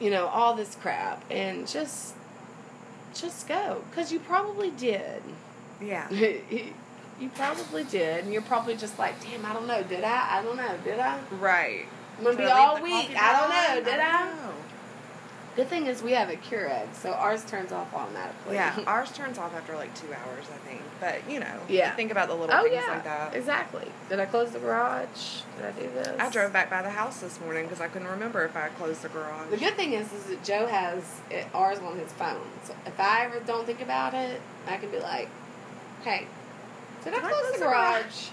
you 0.00 0.10
know, 0.10 0.26
all 0.26 0.54
this 0.54 0.74
crap. 0.74 1.24
And 1.30 1.66
just 1.68 2.14
just 3.14 3.46
go. 3.46 3.82
Because 3.90 4.10
you 4.12 4.18
probably 4.18 4.70
did. 4.70 5.22
yeah. 5.80 6.08
you 7.20 7.28
probably 7.30 7.84
did. 7.84 8.24
And 8.24 8.32
you're 8.32 8.42
probably 8.42 8.76
just 8.76 8.98
like, 8.98 9.20
damn, 9.22 9.44
I 9.46 9.52
don't 9.52 9.66
know, 9.66 9.82
did 9.82 10.04
I? 10.04 10.38
I 10.38 10.42
don't 10.42 10.56
know, 10.56 10.76
did 10.84 10.98
I? 10.98 11.18
Right. 11.40 11.86
I'm 12.18 12.24
gonna 12.24 12.36
be 12.36 12.44
all 12.44 12.80
week. 12.82 13.10
I 13.16 13.40
don't 13.40 13.84
know, 13.84 13.90
did 13.90 14.00
I? 14.00 14.08
I? 14.22 14.24
don't 14.26 14.36
know. 14.36 14.52
Good 15.56 15.68
thing 15.68 15.86
is 15.86 16.02
we 16.02 16.10
have 16.12 16.30
a 16.30 16.34
Keurig, 16.34 16.92
so 16.94 17.12
ours 17.12 17.44
turns 17.44 17.70
off 17.70 17.94
automatically. 17.94 18.56
Yeah, 18.56 18.76
ours 18.88 19.12
turns 19.12 19.38
off 19.38 19.54
after 19.54 19.76
like 19.76 19.94
two 19.94 20.08
hours, 20.12 20.46
I 20.52 20.56
think. 20.68 20.82
But 21.00 21.30
you 21.30 21.38
know, 21.38 21.60
Yeah. 21.68 21.90
you 21.90 21.96
think 21.96 22.10
about 22.10 22.26
the 22.26 22.34
little 22.34 22.52
oh 22.56 22.62
things 22.64 22.74
yeah, 22.84 22.90
like 22.92 23.04
that. 23.04 23.36
exactly. 23.36 23.86
Did 24.08 24.18
I 24.18 24.26
close 24.26 24.50
the 24.50 24.58
garage? 24.58 25.42
Did 25.56 25.66
I 25.66 25.70
do 25.72 25.88
this? 25.94 26.20
I 26.20 26.28
drove 26.30 26.52
back 26.52 26.70
by 26.70 26.82
the 26.82 26.90
house 26.90 27.20
this 27.20 27.40
morning 27.40 27.64
because 27.66 27.80
I 27.80 27.86
couldn't 27.86 28.08
remember 28.08 28.44
if 28.44 28.56
I 28.56 28.68
closed 28.70 29.02
the 29.02 29.08
garage. 29.10 29.48
The 29.50 29.56
good 29.56 29.74
thing 29.76 29.92
is, 29.92 30.12
is 30.12 30.24
that 30.24 30.42
Joe 30.42 30.66
has 30.66 31.04
it, 31.30 31.46
ours 31.54 31.78
on 31.78 31.98
his 31.98 32.10
phone. 32.12 32.40
So 32.64 32.74
if 32.84 32.98
I 32.98 33.24
ever 33.26 33.38
don't 33.46 33.64
think 33.64 33.80
about 33.80 34.12
it, 34.14 34.40
I 34.66 34.76
can 34.76 34.90
be 34.90 34.98
like, 34.98 35.28
"Hey, 36.02 36.26
did 37.04 37.14
I 37.14 37.20
close 37.20 37.52
the 37.52 37.58
garage?" 37.58 38.28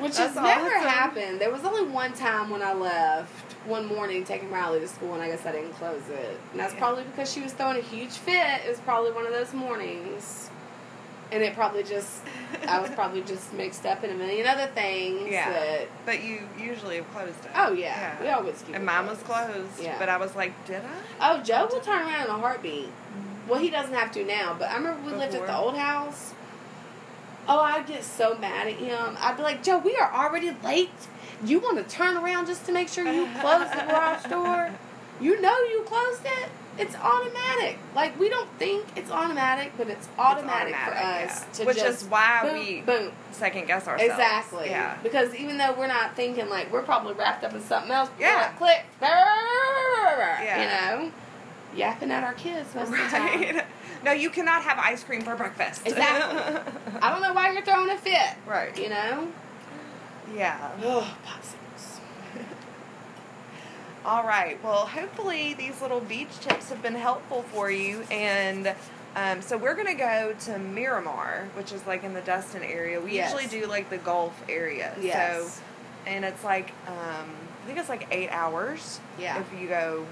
Which 0.00 0.16
has 0.18 0.34
never 0.34 0.66
awesome. 0.74 0.88
happened. 0.88 1.40
There 1.40 1.50
was 1.52 1.64
only 1.64 1.84
one 1.84 2.12
time 2.14 2.50
when 2.50 2.62
I 2.62 2.72
left 2.74 3.52
one 3.66 3.86
morning 3.86 4.24
taking 4.24 4.50
Riley 4.50 4.80
to 4.80 4.88
school, 4.88 5.14
and 5.14 5.22
I 5.22 5.28
guess 5.28 5.46
I 5.46 5.52
didn't 5.52 5.72
close 5.74 6.02
it. 6.10 6.38
And 6.50 6.60
that's 6.60 6.72
Yeah. 6.74 6.80
probably 6.80 7.04
because 7.04 7.32
she 7.32 7.40
was 7.40 7.52
throwing 7.52 7.78
a 7.78 7.80
huge 7.80 8.10
fit. 8.10 8.62
It 8.66 8.68
was 8.68 8.80
probably 8.80 9.12
one 9.12 9.24
of 9.24 9.32
those 9.32 9.52
mornings. 9.54 10.50
And 11.32 11.42
it 11.42 11.54
probably 11.54 11.82
just, 11.84 12.20
I 12.68 12.80
was 12.80 12.90
probably 12.94 13.22
just 13.22 13.52
mixed 13.54 13.86
up 13.86 14.04
in 14.04 14.10
a 14.10 14.14
million 14.14 14.46
other 14.46 14.66
things. 14.66 15.28
Yeah. 15.30 15.50
That, 15.50 15.88
But 16.04 16.22
you 16.22 16.40
usually 16.58 16.96
have 16.96 17.10
closed 17.12 17.44
it. 17.44 17.50
oh, 17.54 17.72
yeah. 17.72 18.16
yeah. 18.18 18.22
We 18.22 18.28
always 18.30 18.62
keep 18.66 18.74
And 18.74 18.84
mine 18.84 19.06
was 19.06 19.18
closed. 19.22 19.80
Yeah. 19.80 19.96
But 19.98 20.08
I 20.08 20.16
was 20.16 20.34
like, 20.36 20.52
did 20.66 20.82
I? 20.84 21.30
Oh, 21.36 21.42
Joe 21.42 21.68
will 21.70 21.80
turn 21.80 22.02
around 22.02 22.24
in 22.24 22.30
a 22.30 22.38
heartbeat. 22.38 22.86
Mm-hmm. 22.86 23.48
Well, 23.48 23.60
he 23.60 23.70
doesn't 23.70 23.94
have 23.94 24.10
to 24.12 24.24
now, 24.24 24.54
but 24.58 24.68
I 24.70 24.76
remember 24.76 25.08
we 25.10 25.16
lived 25.16 25.34
at 25.34 25.46
the 25.46 25.56
old 25.56 25.76
house. 25.76 26.34
Oh, 27.48 27.60
I'd 27.60 27.86
get 27.86 28.04
so 28.04 28.36
mad 28.38 28.66
at 28.68 28.74
him. 28.74 29.16
I'd 29.18 29.36
be 29.36 29.42
like, 29.42 29.62
Joe, 29.62 29.78
we 29.78 29.94
are 29.96 30.12
already 30.12 30.56
late. 30.64 30.90
You 31.44 31.60
want 31.60 31.76
to 31.76 31.84
turn 31.94 32.16
around 32.16 32.46
just 32.46 32.64
to 32.66 32.72
make 32.72 32.88
sure 32.88 33.04
you 33.06 33.28
close 33.40 33.68
the 33.70 33.84
garage 33.86 34.24
door? 34.30 34.70
You 35.20 35.40
know 35.40 35.56
you 35.64 35.82
closed 35.86 36.22
it. 36.24 36.48
It's 36.76 36.96
automatic. 36.96 37.78
Like 37.94 38.18
we 38.18 38.28
don't 38.28 38.48
think 38.58 38.86
it's 38.96 39.10
automatic, 39.10 39.72
but 39.76 39.88
it's 39.88 40.08
automatic, 40.18 40.74
for 40.74 40.90
automatic, 40.90 41.30
us 41.30 41.40
yeah. 41.46 41.52
to 41.52 41.64
Which 41.66 41.76
just 41.76 42.02
is 42.02 42.08
why 42.08 42.40
boom, 42.42 42.54
we 42.58 42.80
boom. 42.80 43.12
second 43.30 43.66
guess 43.68 43.86
ourselves. 43.86 44.10
Exactly. 44.12 44.70
Yeah. 44.70 44.96
Because 45.02 45.32
even 45.36 45.56
though 45.56 45.72
we're 45.78 45.86
not 45.86 46.16
thinking 46.16 46.48
like 46.48 46.72
we're 46.72 46.82
probably 46.82 47.14
wrapped 47.14 47.44
up 47.44 47.54
in 47.54 47.60
something 47.62 47.92
else, 47.92 48.10
we're 48.18 48.26
Yeah. 48.26 48.36
like, 48.36 48.58
click, 48.58 48.84
Yeah. 49.00 50.60
you 50.98 51.04
know, 51.06 51.12
yapping 51.76 52.10
at 52.10 52.24
our 52.24 52.34
kids 52.34 52.74
most 52.74 52.88
of 52.88 52.96
the 52.96 52.96
time. 53.08 53.60
No, 54.04 54.12
you 54.12 54.30
cannot 54.30 54.62
have 54.62 54.78
ice 54.78 55.02
cream 55.02 55.22
for 55.22 55.34
breakfast. 55.34 55.82
Exactly. 55.86 56.72
I 57.02 57.10
don't 57.10 57.22
know 57.22 57.32
why 57.32 57.52
you're 57.52 57.64
throwing 57.64 57.90
a 57.90 57.96
fit. 57.96 58.36
Right. 58.46 58.76
You 58.78 58.90
know. 58.90 59.28
Yeah. 60.34 60.70
Oh, 60.82 61.16
popsicles. 61.26 61.98
All 64.04 64.24
right. 64.24 64.62
Well, 64.62 64.86
hopefully 64.86 65.54
these 65.54 65.80
little 65.80 66.00
beach 66.00 66.38
tips 66.40 66.68
have 66.68 66.82
been 66.82 66.94
helpful 66.94 67.42
for 67.42 67.70
you. 67.70 68.02
And 68.10 68.74
um, 69.16 69.40
so 69.40 69.56
we're 69.56 69.74
going 69.74 69.86
to 69.86 69.94
go 69.94 70.34
to 70.40 70.58
Miramar, 70.58 71.48
which 71.54 71.72
is 71.72 71.86
like 71.86 72.04
in 72.04 72.12
the 72.12 72.20
Destin 72.20 72.62
area. 72.62 73.00
We 73.00 73.12
Yes. 73.12 73.32
usually 73.32 73.48
do 73.60 73.66
like 73.66 73.88
the 73.88 73.98
Gulf 73.98 74.34
area. 74.48 74.94
Yes. 75.00 75.54
So, 75.54 75.62
and 76.06 76.24
it's 76.24 76.44
like, 76.44 76.72
um, 76.86 77.30
I 77.62 77.66
think 77.66 77.78
it's 77.78 77.88
like 77.88 78.06
eight 78.10 78.28
hours. 78.30 79.00
Yeah. 79.18 79.40
If 79.40 79.58
you 79.58 79.68
go 79.68 80.06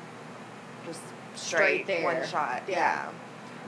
just 0.86 1.01
Straight 1.34 1.84
straight, 1.84 1.86
there. 1.86 2.05
one 2.05 2.26
shot. 2.26 2.62
Yeah. 2.66 2.76
Yeah. 2.78 3.11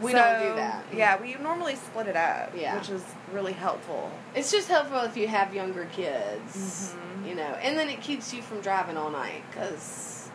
We 0.00 0.12
So, 0.12 0.18
don't 0.18 0.48
do 0.48 0.56
that. 0.56 0.84
Yeah, 0.92 1.20
we 1.20 1.34
normally 1.34 1.76
split 1.76 2.06
it 2.08 2.16
up, 2.16 2.50
Yeah. 2.54 2.76
which 2.76 2.90
is 2.90 3.02
really 3.32 3.52
helpful. 3.52 4.10
It's 4.34 4.50
just 4.50 4.68
helpful 4.68 5.00
if 5.02 5.16
you 5.16 5.28
have 5.28 5.54
younger 5.54 5.86
kids, 5.86 6.94
Mhm. 7.22 7.28
you 7.28 7.34
know, 7.34 7.56
and 7.62 7.78
then 7.78 7.88
it 7.88 8.00
keeps 8.00 8.32
you 8.34 8.42
from 8.42 8.60
driving 8.60 8.96
all 8.96 9.10
night 9.10 9.42
because 9.50 10.28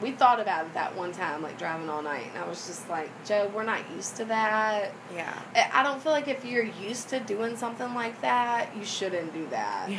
we 0.00 0.10
thought 0.12 0.40
about 0.40 0.64
it 0.66 0.74
that 0.74 0.96
one 0.96 1.12
time, 1.12 1.42
like 1.42 1.58
driving 1.58 1.88
all 1.88 2.02
night, 2.02 2.26
and 2.34 2.42
I 2.42 2.48
was 2.48 2.66
just 2.66 2.88
like, 2.88 3.10
Joe, 3.24 3.50
we're 3.54 3.62
not 3.62 3.78
used 3.94 4.16
to 4.16 4.24
that. 4.24 4.90
Yeah. 5.14 5.32
I 5.54 5.70
I 5.80 5.82
don't 5.82 6.02
feel 6.02 6.12
like 6.12 6.26
if 6.28 6.44
you're 6.44 6.64
used 6.64 7.08
to 7.10 7.20
doing 7.20 7.56
something 7.56 7.94
like 7.94 8.20
that, 8.22 8.68
you 8.76 8.84
shouldn't 8.84 9.32
do 9.32 9.46
that. 9.50 9.88
Yeah. 9.88 9.98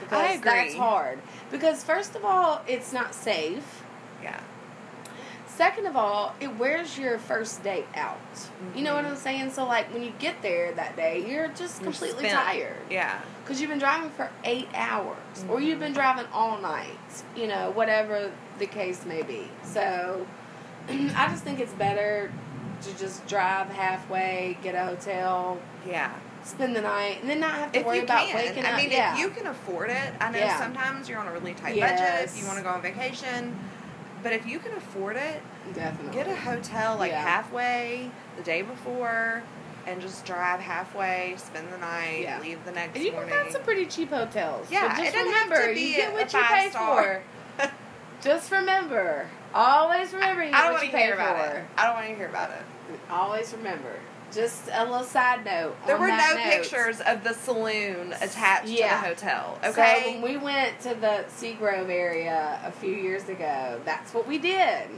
Because 0.00 0.18
I 0.20 0.32
agree. 0.32 0.50
that's 0.50 0.74
hard. 0.74 1.18
Because 1.50 1.84
first 1.84 2.14
of 2.16 2.24
all, 2.24 2.62
it's 2.66 2.92
not 2.92 3.14
safe. 3.14 3.82
Yeah. 4.22 4.38
Second 5.62 5.86
of 5.86 5.94
all, 5.94 6.34
it 6.40 6.58
wears 6.58 6.98
your 6.98 7.18
first 7.20 7.62
day 7.62 7.84
out. 7.94 8.18
You 8.74 8.82
know 8.82 8.94
what 8.96 9.04
mm-hmm. 9.04 9.12
I'm 9.12 9.16
saying? 9.16 9.52
So 9.52 9.64
like 9.64 9.94
when 9.94 10.02
you 10.02 10.12
get 10.18 10.42
there 10.42 10.72
that 10.72 10.96
day, 10.96 11.24
you're 11.24 11.46
just 11.46 11.80
You're 11.80 11.92
completely 11.92 12.30
tired 12.30 12.74
Yeah. 12.90 13.20
because 13.44 13.60
you've 13.60 13.70
been 13.70 13.78
driving 13.78 14.10
for 14.10 14.28
eight 14.42 14.66
hours, 14.74 15.44
or 15.48 15.60
you've 15.60 15.78
been 15.78 15.92
mm-hmm. 15.92 16.00
driving 16.00 16.26
all 16.32 16.60
night. 16.60 16.98
You 17.36 17.46
know, 17.46 17.70
whatever 17.70 18.32
the 18.58 18.66
case 18.66 19.06
may 19.06 19.22
be. 19.22 19.46
So 19.62 20.26
I 20.88 21.28
just 21.30 21.44
think 21.44 21.60
it's 21.60 21.74
better 21.74 22.32
to 22.80 22.98
just 22.98 23.24
drive 23.28 23.68
halfway, 23.68 24.58
get 24.64 24.74
a 24.74 24.84
hotel, 24.84 25.60
Yeah. 25.86 26.12
spend 26.42 26.74
the 26.74 26.82
night, 26.82 27.18
and 27.20 27.30
then 27.30 27.38
not 27.38 27.54
have 27.54 27.70
to 27.70 27.78
If 27.78 27.86
worry 27.86 28.00
about 28.00 28.26
can. 28.26 28.34
waking 28.34 28.66
I 28.66 28.72
up. 28.72 28.76
mean, 28.78 28.90
yeah. 28.90 29.12
if 29.12 29.20
you 29.20 29.30
can 29.30 29.46
afford 29.46 29.90
it, 29.90 30.12
I 30.20 30.32
know 30.32 30.38
Yeah. 30.38 30.58
sometimes 30.58 31.08
you're 31.08 31.20
on 31.20 31.28
a 31.28 31.32
really 31.32 31.54
tight 31.54 31.78
budget. 31.78 32.24
If 32.24 32.36
you 32.36 32.46
want 32.46 32.58
to 32.58 32.64
go 32.64 32.70
on 32.70 32.82
vacation, 32.82 33.56
but 34.24 34.32
if 34.32 34.44
you 34.44 34.58
can 34.58 34.72
afford 34.72 35.16
it, 35.16 35.40
Definitely. 35.74 36.12
get 36.14 36.28
a 36.28 36.36
hotel 36.36 36.96
like 36.96 37.12
Yeah. 37.12 37.22
halfway 37.22 38.10
the 38.36 38.42
day 38.42 38.62
before, 38.62 39.42
and 39.86 40.00
just 40.00 40.24
drive 40.24 40.60
halfway, 40.60 41.34
spend 41.38 41.72
the 41.72 41.78
night, 41.78 42.20
Yeah. 42.22 42.38
leave 42.40 42.64
the 42.64 42.72
next 42.72 42.94
And 42.96 43.04
you 43.04 43.12
can 43.12 43.28
find 43.28 43.50
some 43.52 43.62
pretty 43.62 43.86
cheap 43.86 44.10
hotels. 44.10 44.68
Yeah, 44.70 44.88
but 44.88 44.96
just 45.02 45.12
doesn't 45.14 45.32
have 45.32 45.48
to 45.48 45.54
remember, 45.54 45.74
be 45.74 45.80
you 45.80 45.96
get 45.96 46.12
what 46.12 46.32
you 46.32 46.38
pay 46.40 46.70
five-star. 46.70 47.22
for. 47.58 47.70
Just 48.22 48.52
remember, 48.52 49.26
always 49.52 50.12
remember 50.12 50.44
you 50.44 50.50
I 50.54 50.62
don't 50.62 50.64
what 50.66 50.72
want 50.74 50.84
you 50.86 50.90
pay 50.92 51.02
hear 51.06 51.16
for. 51.16 51.22
about 51.22 51.56
it. 51.56 51.64
I 51.76 51.84
don't 51.86 51.94
want 51.96 52.06
to 52.08 52.14
hear 52.14 52.28
about 52.28 52.50
it. 52.50 53.00
Always 53.10 53.52
remember. 53.52 53.96
Just 54.32 54.68
a 54.72 54.84
little 54.84 55.04
side 55.04 55.44
note. 55.44 55.74
There 55.86 55.98
were 55.98 56.06
no 56.06 56.16
note. 56.16 56.38
pictures 56.38 57.00
of 57.00 57.24
the 57.24 57.34
saloon 57.34 58.14
attached 58.20 58.68
Yeah. 58.68 58.94
to 58.96 59.02
the 59.02 59.08
hotel. 59.08 59.58
So 59.62 59.68
Okay. 59.70 60.12
when 60.12 60.22
we 60.22 60.36
went 60.36 60.80
to 60.82 60.94
the 60.94 61.24
Seagrove 61.36 61.90
area 61.90 62.60
a 62.64 62.70
few 62.70 62.92
years 62.94 63.28
ago, 63.28 63.80
that's 63.84 64.14
what 64.14 64.26
we 64.28 64.38
did. 64.38 64.88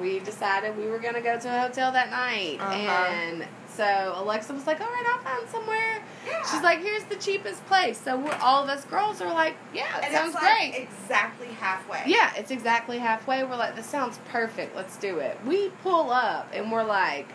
We 0.00 0.18
decided 0.20 0.76
we 0.76 0.86
were 0.86 0.98
going 0.98 1.14
to 1.14 1.20
go 1.20 1.38
to 1.38 1.48
a 1.48 1.60
hotel 1.60 1.92
that 1.92 2.10
night, 2.10 2.58
Uh-huh. 2.60 2.72
and 2.74 3.46
so 3.68 4.12
Alexa 4.16 4.52
was 4.52 4.66
like, 4.66 4.80
"All 4.80 4.86
right, 4.86 5.04
I'll 5.14 5.22
find 5.22 5.48
somewhere." 5.48 6.02
Yeah. 6.26 6.42
She's 6.50 6.62
like, 6.62 6.80
"Here's 6.80 7.04
the 7.04 7.16
cheapest 7.16 7.64
place." 7.66 7.98
So 7.98 8.16
we're, 8.16 8.34
all 8.42 8.62
of 8.64 8.68
us 8.68 8.84
girls 8.84 9.20
are 9.20 9.32
like, 9.32 9.54
"Yeah, 9.74 9.98
it 9.98 10.04
and 10.04 10.14
sounds 10.14 10.34
it's 10.34 10.42
like 10.42 10.72
great." 10.72 10.74
exactly 10.88 11.48
halfway. 11.48 12.02
Yeah, 12.06 12.32
it's 12.36 12.50
exactly 12.50 12.98
halfway. 12.98 13.44
We're 13.44 13.56
like, 13.56 13.76
this 13.76 13.86
sounds 13.86 14.18
perfect. 14.30 14.74
Let's 14.76 14.96
do 14.96 15.18
it. 15.18 15.38
We 15.46 15.70
pull 15.82 16.10
up 16.10 16.48
and 16.52 16.70
we're 16.72 16.84
like, 16.84 17.28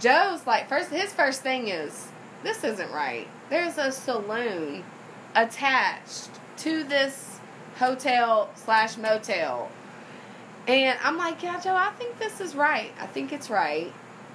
Joe's 0.00 0.46
like, 0.46 0.68
first, 0.68 0.90
his 0.90 1.12
first 1.12 1.42
thing 1.42 1.68
is, 1.68 2.08
this 2.42 2.64
isn't 2.64 2.90
right. 2.92 3.28
There's 3.50 3.78
a 3.78 3.92
saloon 3.92 4.84
attached 5.34 6.30
to 6.58 6.84
this 6.84 7.38
hotel 7.78 8.50
slash 8.54 8.96
motel. 8.96 9.70
And 10.66 10.98
I'm 11.02 11.16
like, 11.16 11.42
yeah, 11.42 11.60
Joe, 11.60 11.76
I 11.76 11.90
think 11.98 12.18
this 12.18 12.40
is 12.40 12.54
right. 12.54 12.92
I 13.00 13.06
think 13.06 13.32
it's 13.32 13.50
right. 13.50 13.92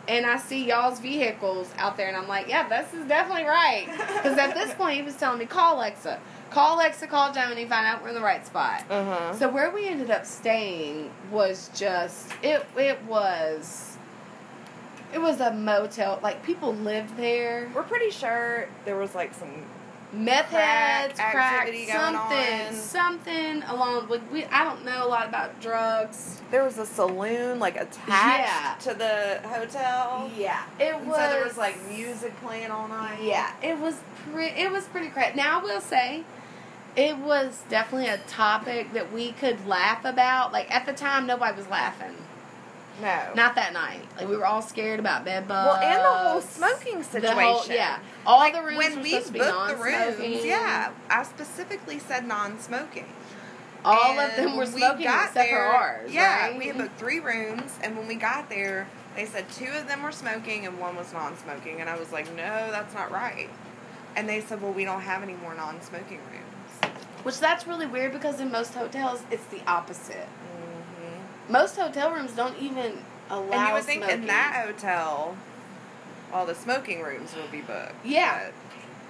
And 0.07 0.25
I 0.25 0.37
see 0.37 0.65
y'all's 0.65 0.99
vehicles 0.99 1.71
out 1.77 1.95
there, 1.97 2.07
and 2.07 2.17
I'm 2.17 2.27
like, 2.27 2.47
yeah, 2.47 2.67
this 2.67 2.93
is 2.93 3.07
definitely 3.07 3.43
right. 3.43 3.87
Because 3.89 4.37
at 4.37 4.55
this 4.55 4.73
point, 4.73 4.95
he 4.95 5.01
was 5.03 5.15
telling 5.15 5.37
me, 5.39 5.45
call 5.45 5.77
Alexa. 5.77 6.19
Call 6.49 6.77
Alexa, 6.77 7.05
call 7.07 7.31
Joni, 7.31 7.67
find 7.69 7.85
out 7.85 8.01
we're 8.01 8.09
in 8.09 8.15
the 8.15 8.21
right 8.21 8.45
spot. 8.45 8.83
Uh 8.89 9.05
huh. 9.05 9.33
So 9.35 9.49
where 9.49 9.69
we 9.69 9.87
ended 9.87 10.09
up 10.09 10.25
staying 10.25 11.11
was 11.31 11.69
just 11.75 12.31
it. 12.41 12.65
It 12.75 12.99
was 13.03 13.97
it 15.13 15.19
was 15.19 15.39
a 15.39 15.51
motel. 15.53 16.19
Like 16.23 16.43
people 16.43 16.73
lived 16.73 17.17
there. 17.17 17.69
We're 17.75 17.83
pretty 17.83 18.09
sure 18.09 18.67
there 18.85 18.97
was 18.97 19.13
like 19.13 19.33
some 19.35 19.63
Meth 20.11 20.49
Crack 20.49 21.01
heads, 21.17 21.19
crack, 21.19 21.59
activity 21.67 21.85
going 21.85 22.15
something, 22.15 22.67
on. 22.67 22.73
something 22.73 23.63
along 23.63 24.09
with. 24.09 24.21
We, 24.31 24.45
I 24.45 24.63
don't 24.63 24.83
know 24.83 25.05
a 25.05 25.07
lot 25.07 25.27
about 25.27 25.61
drugs. 25.61 26.41
there 26.49 26.63
was 26.63 26.79
a 26.79 26.85
saloon 26.85 27.59
like 27.59 27.75
attached 27.75 28.81
to 28.85 28.95
the 28.95 29.39
hotel. 29.47 30.31
Yeah, 30.35 30.63
it 30.79 30.95
And 30.95 31.07
was. 31.07 31.15
so 31.15 31.29
there 31.29 31.43
was 31.43 31.57
like 31.57 31.77
music 31.89 32.33
playing 32.41 32.71
all 32.71 32.87
night. 32.87 33.19
Yeah, 33.21 33.51
it 33.61 33.77
was 33.77 33.97
pretty. 34.31 34.59
It 34.59 34.71
was 34.71 34.85
pretty 34.85 35.09
crap. 35.09 35.35
Now 35.35 35.59
I 35.59 35.63
will 35.63 35.81
say, 35.81 36.23
it 36.95 37.17
was 37.19 37.61
definitely 37.69 38.07
a 38.09 38.17
topic 38.17 38.93
that 38.93 39.11
we 39.13 39.31
could 39.33 39.67
laugh 39.67 40.03
about. 40.05 40.51
Like 40.51 40.71
at 40.73 40.87
the 40.87 40.93
time, 40.93 41.27
nobody 41.27 41.55
was 41.55 41.67
laughing. 41.67 42.15
No. 43.01 43.31
Not 43.35 43.55
that 43.55 43.73
night. 43.73 44.01
Like 44.17 44.27
we 44.27 44.35
were 44.37 44.45
all 44.45 44.61
scared 44.61 44.99
about 44.99 45.23
bed 45.25 45.47
bugs. 45.47 45.67
well, 45.67 45.75
and 45.81 46.03
the 46.03 46.29
whole 46.29 46.41
smoking 46.41 47.03
situation. 47.03 47.35
whole- 47.37 47.65
yeah, 47.67 47.99
all 48.25 48.39
Like, 48.39 48.53
the 48.53 48.61
rooms 48.61 48.77
when 48.77 48.95
were 48.97 49.01
we 49.03 49.09
supposed 49.11 49.27
to 49.27 49.33
be 49.33 49.39
booked 49.39 49.51
the 49.51 49.57
non-smoking. 49.75 50.31
rooms, 50.33 50.45
yeah, 50.45 50.91
I 51.09 51.23
specifically 51.23 51.99
said 51.99 52.27
non-smoking. 52.27 53.05
all 53.85 54.19
of 54.19 54.35
them 54.35 54.57
were 54.57 54.65
we 54.65 54.71
smoking 54.79 55.05
got 55.05 55.27
except 55.29 55.33
there- 55.49 55.69
for 55.69 55.75
ours. 55.77 56.11
Yeah, 56.11 56.47
right? 56.47 56.57
we 56.57 56.67
had 56.67 56.77
booked 56.77 56.99
three 56.99 57.19
rooms, 57.19 57.71
and 57.81 57.97
when 57.97 58.07
we 58.07 58.15
got 58.15 58.49
there, 58.49 58.87
they 59.15 59.25
said 59.25 59.49
two 59.51 59.69
of 59.71 59.87
them 59.87 60.03
were 60.03 60.11
smoking 60.11 60.65
and 60.65 60.77
one 60.79 60.95
was 60.95 61.13
non-smoking, 61.13 61.79
and 61.81 61.89
I 61.89 61.97
was 61.97 62.11
like, 62.11 62.27
no, 62.35 62.71
that's 62.71 62.93
not 62.93 63.11
right. 63.11 63.49
And 64.15 64.27
they 64.27 64.41
said, 64.41 64.61
well, 64.61 64.73
we 64.73 64.83
don't 64.85 65.01
have 65.01 65.23
any 65.23 65.33
more 65.35 65.53
non-smoking 65.55 66.17
rooms. 66.17 66.93
Which 67.23 67.39
that's 67.39 67.67
really 67.67 67.85
weird 67.85 68.11
because 68.13 68.39
in 68.39 68.51
most 68.51 68.73
hotels 68.73 69.23
it's 69.31 69.45
the 69.45 69.61
opposite. 69.67 70.27
Most 71.49 71.75
hotel 71.77 72.11
rooms 72.11 72.31
don't 72.33 72.57
even 72.59 72.93
allow. 73.29 73.51
And 73.51 73.67
you 73.67 73.73
would 73.73 73.83
think 73.83 74.03
smoking. 74.03 74.21
in 74.21 74.27
that 74.27 74.63
hotel, 74.65 75.35
all 76.31 76.45
the 76.45 76.55
smoking 76.55 77.01
rooms 77.01 77.35
would 77.35 77.51
be 77.51 77.61
booked. 77.61 77.93
Yeah. 78.05 78.51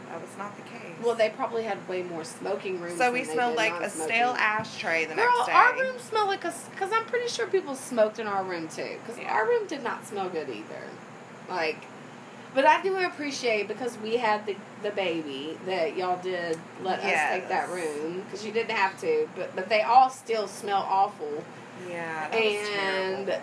but 0.06 0.14
that 0.14 0.22
was 0.22 0.38
not 0.38 0.56
the 0.56 0.64
case. 0.64 0.96
Well, 1.04 1.16
they 1.16 1.30
probably 1.30 1.64
had 1.64 1.88
way 1.88 2.02
more 2.02 2.24
smoking 2.24 2.82
rooms. 2.82 2.98
so 2.98 3.12
we 3.12 3.24
smelled 3.24 3.56
like 3.56 3.74
a 3.82 3.90
stale 3.90 4.36
ashtray 4.38 5.06
the 5.06 5.16
Girl, 5.16 5.26
next 5.26 5.48
day. 5.48 5.52
our 5.54 5.74
room 5.80 6.00
smelled 6.00 6.28
like 6.30 6.46
a. 6.46 6.54
Because 6.72 6.92
I'm 6.94 7.06
pretty 7.06 7.28
sure 7.28 7.46
people 7.48 7.76
smoked 7.76 8.20
in 8.20 8.28
our 8.28 8.44
room 8.44 8.68
too. 8.68 8.98
Because 9.06 9.20
Yeah. 9.22 9.32
our 9.34 9.46
room 9.48 9.68
did 9.68 9.84
not 9.84 10.06
smell 10.08 10.30
good 10.30 10.50
either. 10.50 10.84
Like, 11.50 11.84
but 12.54 12.66
I 12.66 12.82
do 12.82 12.98
appreciate 12.98 13.68
because 13.68 13.98
we 14.00 14.18
had 14.18 14.46
the 14.46 14.56
the 14.82 14.92
baby 14.92 15.58
that 15.66 15.98
y'all 15.98 16.22
did 16.22 16.58
let 16.84 17.00
us 17.00 17.34
take 17.34 17.50
that 17.50 17.70
room 17.70 18.22
because 18.22 18.46
you 18.46 18.52
didn't 18.52 18.76
have 18.76 19.00
to. 19.02 19.28
But 19.36 19.56
but 19.56 19.70
they 19.70 19.82
all 19.82 20.10
still 20.10 20.48
smell 20.48 20.86
awful. 20.90 21.44
Yeah, 21.90 22.34
and. 22.36 23.34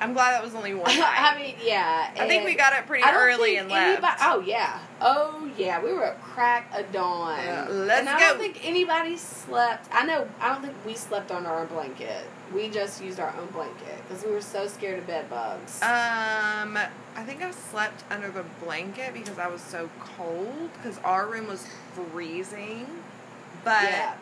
I'm 0.00 0.14
glad 0.14 0.32
that 0.32 0.42
was 0.42 0.54
only 0.54 0.72
one. 0.72 0.90
I 0.90 1.36
mean, 1.38 1.54
yeah. 1.62 2.10
I 2.18 2.26
think 2.26 2.44
we 2.44 2.54
got 2.54 2.72
it 2.72 2.86
pretty 2.86 3.04
early 3.04 3.56
and 3.56 3.68
left. 3.68 3.86
anybody- 3.86 4.16
oh 4.22 4.40
yeah, 4.40 4.78
oh 5.00 5.50
yeah. 5.58 5.82
We 5.82 5.92
were 5.92 6.04
at 6.04 6.22
crack 6.22 6.72
of 6.74 6.90
dawn. 6.90 7.38
Yeah, 7.44 7.66
let's 7.68 8.00
and 8.00 8.08
I 8.08 8.18
go. 8.18 8.28
don't 8.30 8.38
think 8.38 8.66
anybody 8.66 9.16
slept. 9.18 9.88
I 9.92 10.04
know. 10.06 10.26
I 10.40 10.48
don't 10.48 10.62
think 10.62 10.74
we 10.86 10.94
slept 10.94 11.30
on 11.30 11.44
our 11.46 11.60
own 11.60 11.66
blanket. 11.66 12.24
We 12.54 12.68
just 12.68 13.02
used 13.02 13.20
our 13.20 13.32
own 13.38 13.46
blanket 13.48 13.98
because 14.08 14.24
we 14.24 14.32
were 14.32 14.40
so 14.40 14.66
scared 14.66 14.98
of 14.98 15.06
bed 15.06 15.28
bugs. 15.30 15.80
Um, 15.82 16.76
I 17.16 17.22
think 17.24 17.42
I 17.42 17.50
slept 17.52 18.02
under 18.10 18.30
the 18.30 18.44
blanket 18.64 19.12
because 19.12 19.38
I 19.38 19.46
was 19.48 19.60
so 19.60 19.88
cold 20.00 20.70
because 20.74 20.98
our 21.04 21.26
room 21.26 21.46
was 21.46 21.66
freezing. 22.12 22.86
But 23.64 23.82
yeah, 23.82 24.14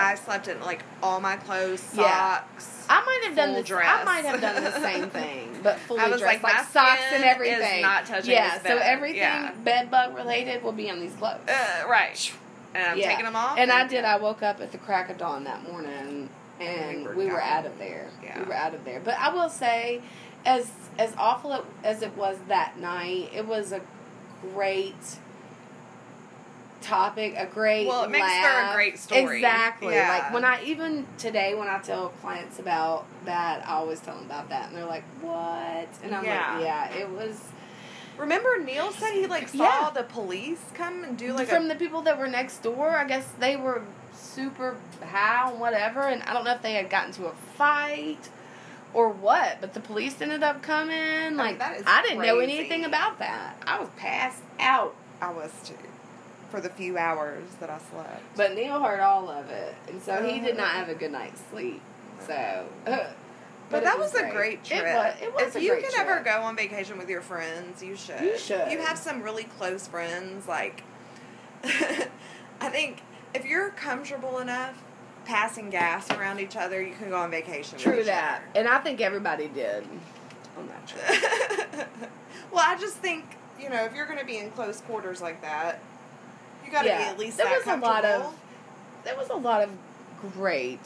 I 0.00 0.14
slept 0.16 0.48
in 0.48 0.60
like 0.60 0.82
all 1.02 1.20
my 1.20 1.36
clothes, 1.36 1.82
Yeah. 1.94 2.38
socks. 2.40 2.86
I 2.88 3.04
might 3.04 3.20
have 3.28 3.36
done 3.36 3.54
the 3.54 3.62
dress. 3.62 3.86
I 4.00 4.04
might 4.04 4.24
have 4.24 4.40
done 4.40 4.64
the 4.64 4.72
same 4.80 5.10
thing, 5.10 5.58
but 5.62 5.78
fully 5.80 6.00
I 6.00 6.08
was 6.08 6.20
dressed, 6.20 6.42
like, 6.42 6.52
like, 6.54 6.64
my 6.64 6.70
socks 6.70 7.02
and 7.12 7.22
everything. 7.24 7.60
is 7.78 7.82
not 7.82 8.06
touching 8.06 8.32
yeah, 8.32 8.60
so 8.62 8.76
everything 8.78 9.18
Yeah. 9.18 9.52
bed 9.64 9.90
bug 9.90 10.16
related 10.16 10.62
will 10.62 10.72
be 10.72 10.90
on 10.90 11.00
these 11.00 11.12
clothes. 11.14 11.38
Uh, 11.48 11.84
right. 11.88 12.32
And 12.74 12.84
I'm 12.84 12.98
Yeah. 12.98 13.08
taking 13.10 13.24
them 13.24 13.36
off. 13.36 13.58
And 13.58 13.70
I 13.70 13.86
did. 13.86 14.04
I 14.04 14.16
woke 14.16 14.42
up 14.42 14.60
at 14.60 14.72
the 14.72 14.78
crack 14.78 15.10
of 15.10 15.18
dawn 15.18 15.44
that 15.44 15.62
morning, 15.70 16.28
We 16.58 16.66
and 16.66 17.04
were 17.04 17.14
we 17.14 17.26
were 17.26 17.40
out 17.42 17.66
of 17.66 17.78
there. 17.78 18.06
Yeah. 18.22 18.38
We 18.40 18.44
were 18.46 18.54
out 18.54 18.74
of 18.74 18.84
there. 18.84 19.00
But 19.00 19.18
I 19.18 19.32
will 19.32 19.48
say, 19.48 20.02
as 20.46 20.70
as 20.98 21.12
awful 21.18 21.64
as 21.84 22.02
it 22.02 22.16
was 22.16 22.36
that 22.48 22.76
night, 22.78 23.30
it 23.34 23.46
was 23.46 23.72
a 23.72 23.80
great 24.54 24.94
topic, 26.80 27.34
a 27.36 27.46
great. 27.46 27.86
Well, 27.86 28.04
it 28.04 28.10
makes 28.10 28.26
for 28.36 28.70
a 28.70 28.72
great 28.74 28.98
story. 28.98 29.38
Exactly. 29.38 29.94
Yeah. 29.94 30.08
Like 30.08 30.32
when 30.32 30.44
I 30.44 30.62
even 30.64 31.06
today 31.18 31.54
when 31.54 31.68
I 31.68 31.78
tell 31.78 32.08
clients 32.20 32.58
about 32.58 33.06
that, 33.24 33.66
I 33.68 33.72
always 33.74 34.00
tell 34.00 34.14
them 34.16 34.24
about 34.26 34.48
that, 34.50 34.68
and 34.68 34.76
they're 34.76 34.84
like, 34.84 35.04
"What?" 35.20 35.88
And 36.02 36.14
I'm 36.14 36.24
Yeah. 36.24 36.54
like, 36.54 36.62
"Yeah, 36.64 36.90
it 36.94 37.08
was." 37.10 37.40
Remember, 38.18 38.58
Neil 38.62 38.92
said 38.92 39.12
he 39.12 39.26
like 39.26 39.48
saw 39.48 39.56
Yeah. 39.64 39.90
the 39.94 40.02
police 40.02 40.60
come 40.74 41.04
and 41.04 41.16
do 41.16 41.32
like 41.32 41.48
from 41.48 41.64
a. 41.64 41.68
the 41.68 41.74
people 41.76 42.02
that 42.02 42.18
were 42.18 42.28
next 42.28 42.62
door, 42.62 42.90
I 42.90 43.04
guess 43.04 43.26
they 43.38 43.56
were 43.56 43.82
super 44.12 44.76
high 45.02 45.50
and 45.50 45.58
whatever, 45.58 46.02
and 46.02 46.22
I 46.24 46.34
don't 46.34 46.44
know 46.44 46.52
if 46.52 46.60
they 46.62 46.74
had 46.74 46.90
gotten 46.90 47.12
to 47.14 47.26
a 47.26 47.32
fight 47.56 48.28
or 48.92 49.08
what, 49.08 49.58
but 49.60 49.72
the 49.72 49.80
police 49.80 50.20
ended 50.20 50.42
up 50.42 50.62
coming. 50.62 51.36
Like 51.36 51.58
that 51.60 51.76
is 51.78 51.84
I 51.86 52.02
didn't 52.02 52.22
know 52.22 52.40
anything 52.40 52.84
about 52.84 53.18
that. 53.20 53.56
I 53.66 53.78
was 53.80 53.88
passed 53.96 54.42
out, 54.58 54.94
I 55.22 55.30
was 55.30 55.50
too, 55.64 55.74
for 56.50 56.60
the 56.60 56.68
few 56.70 56.98
hours 56.98 57.44
that 57.60 57.70
I 57.70 57.78
slept. 57.92 58.22
but 58.36 58.54
Neil 58.54 58.82
heard 58.82 59.00
all 59.00 59.28
of 59.28 59.48
it, 59.50 59.74
and 59.88 60.02
so 60.02 60.22
he 60.22 60.40
did 60.40 60.56
not 60.56 60.70
have 60.72 60.88
a 60.88 60.94
good 60.94 61.12
night's 61.12 61.40
sleep. 61.50 61.80
So. 62.26 62.66
But, 63.70 63.82
it 63.82 63.84
that 63.84 63.98
was, 64.00 64.12
a 64.16 64.22
great. 64.22 64.32
great 64.32 64.58
It 64.58 64.64
trip. 64.80 64.94
was- 64.96 65.14
it 65.22 65.32
was 65.32 65.54
if 65.54 65.62
you 65.62 65.76
can 65.80 65.92
ever 66.00 66.24
go 66.24 66.42
on 66.42 66.56
vacation 66.56 66.98
with 66.98 67.08
your 67.08 67.20
friends, 67.20 67.80
you 67.84 67.94
should. 67.94 68.20
You 68.20 68.36
should. 68.36 68.68
You 68.72 68.78
have 68.80 68.98
some 68.98 69.22
really 69.22 69.44
close 69.44 69.86
friends, 69.86 70.48
like 70.48 70.82
I 71.64 72.68
think 72.68 73.02
if 73.32 73.44
you're 73.46 73.70
comfortable 73.70 74.38
enough 74.40 74.74
passing 75.24 75.70
gas 75.70 76.10
around 76.10 76.40
each 76.40 76.56
other, 76.56 76.82
you 76.82 76.94
can 76.94 77.10
go 77.10 77.16
on 77.18 77.30
vacation. 77.30 77.74
with 77.76 77.82
True 77.84 78.02
that, 78.04 78.42
and 78.56 78.66
I 78.66 78.78
think 78.78 79.00
everybody 79.00 79.46
did 79.46 79.84
on 80.58 80.66
that 80.68 80.88
trip. 80.88 81.72
other. 81.72 81.86
well, 82.52 82.64
I 82.66 82.76
just 82.76 82.96
think 82.96 83.24
you 83.60 83.68
know 83.70 83.84
if 83.84 83.94
you're 83.94 84.06
going 84.06 84.18
to 84.18 84.24
be 84.26 84.38
in 84.38 84.50
close 84.50 84.80
quarters 84.80 85.20
like 85.22 85.40
that, 85.42 85.78
you 86.70 86.76
got 86.76 86.82
to 86.82 86.88
be 86.88 86.94
at 86.94 87.18
least 87.18 87.36
there 87.36 87.46
was 87.46 87.66
a 87.66 87.76
lot 87.76 88.04
of 88.04 88.34
there 89.04 89.16
was 89.16 89.30
a 89.30 89.34
lot 89.34 89.62
of 89.62 89.70
great. 90.34 90.80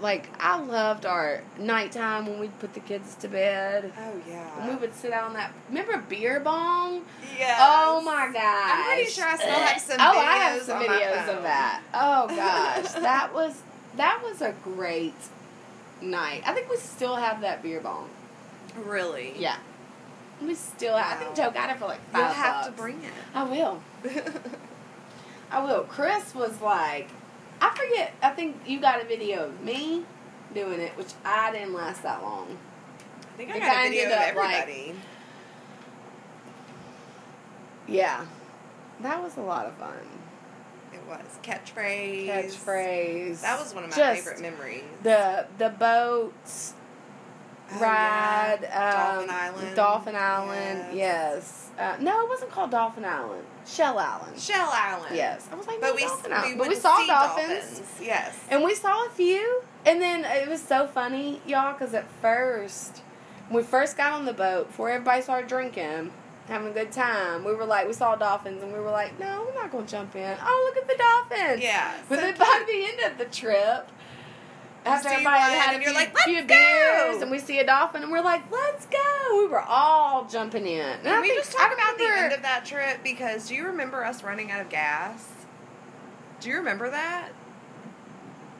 Like 0.00 0.28
I 0.40 0.60
loved 0.60 1.06
our 1.06 1.42
nighttime 1.58 2.26
when 2.26 2.40
we'd 2.40 2.58
put 2.58 2.74
the 2.74 2.80
kids 2.80 3.14
to 3.16 3.28
bed. 3.28 3.92
Oh 3.96 4.20
yeah. 4.28 4.60
And 4.60 4.70
we 4.70 4.76
would 4.76 4.94
sit 4.94 5.12
out 5.12 5.24
on 5.24 5.34
that. 5.34 5.52
Remember 5.68 5.98
beer 6.08 6.40
bong? 6.40 7.04
Yes. 7.38 7.58
Oh 7.60 8.00
my 8.02 8.30
gosh! 8.32 8.70
I'm 8.72 8.84
pretty 8.86 9.10
sure 9.10 9.26
I 9.26 9.36
still 9.36 9.50
have 9.50 9.80
some 9.80 9.96
oh, 10.00 10.18
I 10.18 10.36
have 10.38 10.62
some 10.62 10.82
videos 10.82 11.36
of 11.36 11.42
that. 11.44 11.82
Oh 11.94 12.26
gosh, 12.82 12.92
that 12.94 13.32
was 13.32 13.62
that 13.96 14.20
was 14.24 14.40
a 14.40 14.54
great 14.64 15.14
night. 16.00 16.42
I 16.46 16.52
think 16.52 16.68
we 16.68 16.78
still 16.78 17.16
have 17.16 17.40
that 17.42 17.62
beer 17.62 17.80
bong. 17.80 18.08
Really? 18.84 19.34
Yeah, 19.38 19.58
we 20.40 20.54
still. 20.54 20.96
Have, 20.96 21.16
I 21.16 21.22
think 21.22 21.36
Joe 21.36 21.50
got 21.50 21.70
it 21.70 21.78
for 21.78 21.86
like 21.86 22.00
5 22.10 22.18
You'll 22.18 22.32
have 22.32 22.66
to 22.66 22.72
bring 22.72 23.02
it. 23.04 23.12
I 23.34 23.44
will. 23.44 23.82
I 25.52 25.62
will. 25.62 25.82
Chris 25.84 26.34
was 26.34 26.60
like, 26.60 27.08
I 27.60 27.70
forget. 27.76 28.14
I 28.22 28.30
think 28.30 28.56
you 28.66 28.80
got 28.80 29.00
a 29.00 29.04
video 29.04 29.44
of 29.46 29.60
me 29.62 30.04
doing 30.54 30.80
it, 30.80 30.96
which 30.96 31.12
I 31.24 31.52
didn't 31.52 31.74
last 31.74 32.02
that 32.02 32.22
long. 32.22 32.56
I 33.34 33.36
think 33.36 33.50
I 33.52 33.58
got 33.60 33.86
a 33.86 33.88
video 33.90 34.06
of 34.06 34.12
up, 34.12 34.34
like- 34.36 34.54
everybody. 34.56 34.94
Yeah, 37.88 38.24
that 39.00 39.22
was 39.22 39.36
a 39.36 39.40
lot 39.40 39.66
of 39.66 39.74
fun. 39.74 39.92
it 40.92 41.00
was 41.08 41.20
catchphrase. 41.42 42.28
Catchphrase. 42.28 43.40
That 43.42 43.58
was 43.60 43.74
one 43.74 43.84
of 43.84 43.90
my 43.90 43.96
Just 43.96 44.22
favorite 44.24 44.40
memories. 44.40 44.84
The 45.02 45.46
the 45.58 45.68
boats 45.70 46.74
Oh, 47.74 47.80
ride. 47.80 48.58
yeah. 48.62 49.16
Um, 49.18 49.26
Dolphin 49.26 49.30
Island. 49.30 49.76
Dolphin 49.76 50.14
Island. 50.16 50.96
Yes. 50.96 51.70
Yes. 51.76 51.98
Uh, 51.98 52.02
no, 52.02 52.20
it 52.22 52.28
wasn't 52.28 52.50
called 52.50 52.70
Dolphin 52.70 53.04
Island. 53.04 53.44
Shell 53.66 53.98
Island. 53.98 54.38
Shell 54.38 54.68
Island. 54.72 55.16
Yes. 55.16 55.48
I 55.50 55.54
was 55.54 55.66
like, 55.66 55.80
But 55.80 55.88
no, 55.88 55.94
we, 55.94 56.02
Dolphin 56.02 56.58
we, 56.58 56.68
we 56.68 56.74
saw 56.74 56.98
see 56.98 57.06
dolphins. 57.06 57.82
Yes. 58.00 58.38
And 58.50 58.62
we 58.64 58.74
saw 58.74 59.06
a 59.06 59.10
few, 59.10 59.62
and 59.86 60.00
then 60.00 60.24
it 60.24 60.48
was 60.48 60.62
so 60.62 60.86
funny, 60.86 61.40
y'all, 61.46 61.72
because 61.72 61.94
at 61.94 62.06
first, 62.20 63.02
when 63.48 63.62
we 63.62 63.68
first 63.68 63.96
got 63.96 64.12
on 64.12 64.24
the 64.24 64.32
boat, 64.32 64.68
before 64.68 64.90
everybody 64.90 65.22
started 65.22 65.48
drinking, 65.48 66.12
having 66.48 66.68
a 66.68 66.72
good 66.72 66.92
time, 66.92 67.44
we 67.44 67.54
were 67.54 67.64
like, 67.64 67.86
we 67.86 67.92
saw 67.92 68.16
dolphins, 68.16 68.62
and 68.62 68.72
we 68.72 68.80
were 68.80 68.90
like, 68.90 69.18
no, 69.18 69.44
we're 69.46 69.54
not 69.60 69.70
going 69.70 69.86
to 69.86 69.90
jump 69.90 70.16
in. 70.16 70.36
Oh, 70.42 70.72
look 70.74 70.82
at 70.84 70.88
the 70.88 71.02
dolphins. 71.02 71.62
Yeah. 71.62 71.94
But 72.08 72.16
so 72.16 72.20
then 72.22 72.36
by 72.36 72.64
the 72.66 72.84
end 72.84 73.12
of 73.12 73.18
the 73.18 73.26
trip, 73.26 73.88
after 74.84 75.08
everybody 75.08 75.38
had 75.40 75.52
had 75.52 75.76
a 75.80 75.84
few, 75.84 75.94
like, 75.94 76.16
few 76.18 76.44
beers, 76.44 77.22
and 77.22 77.30
we 77.30 77.38
see 77.38 77.58
a 77.60 77.66
dolphin, 77.66 78.02
and 78.02 78.10
we're 78.10 78.20
like, 78.22 78.42
let's 78.50 78.86
go. 78.86 78.98
We 79.38 79.46
were 79.46 79.60
all 79.60 80.26
jumping 80.26 80.66
in. 80.66 80.80
And 80.80 81.08
I 81.08 81.20
we 81.20 81.28
think- 81.28 81.40
just 81.40 81.52
talk 81.56 81.70
I 81.70 81.74
about 81.74 81.98
the 81.98 82.04
end 82.06 82.32
of 82.32 82.42
that 82.42 82.64
trip? 82.64 83.02
Because 83.04 83.48
do 83.48 83.54
you 83.54 83.66
remember 83.66 84.04
us 84.04 84.22
running 84.22 84.50
out 84.50 84.60
of 84.60 84.68
gas? 84.68 85.28
Do 86.40 86.48
you 86.48 86.56
remember 86.56 86.90
that? 86.90 87.28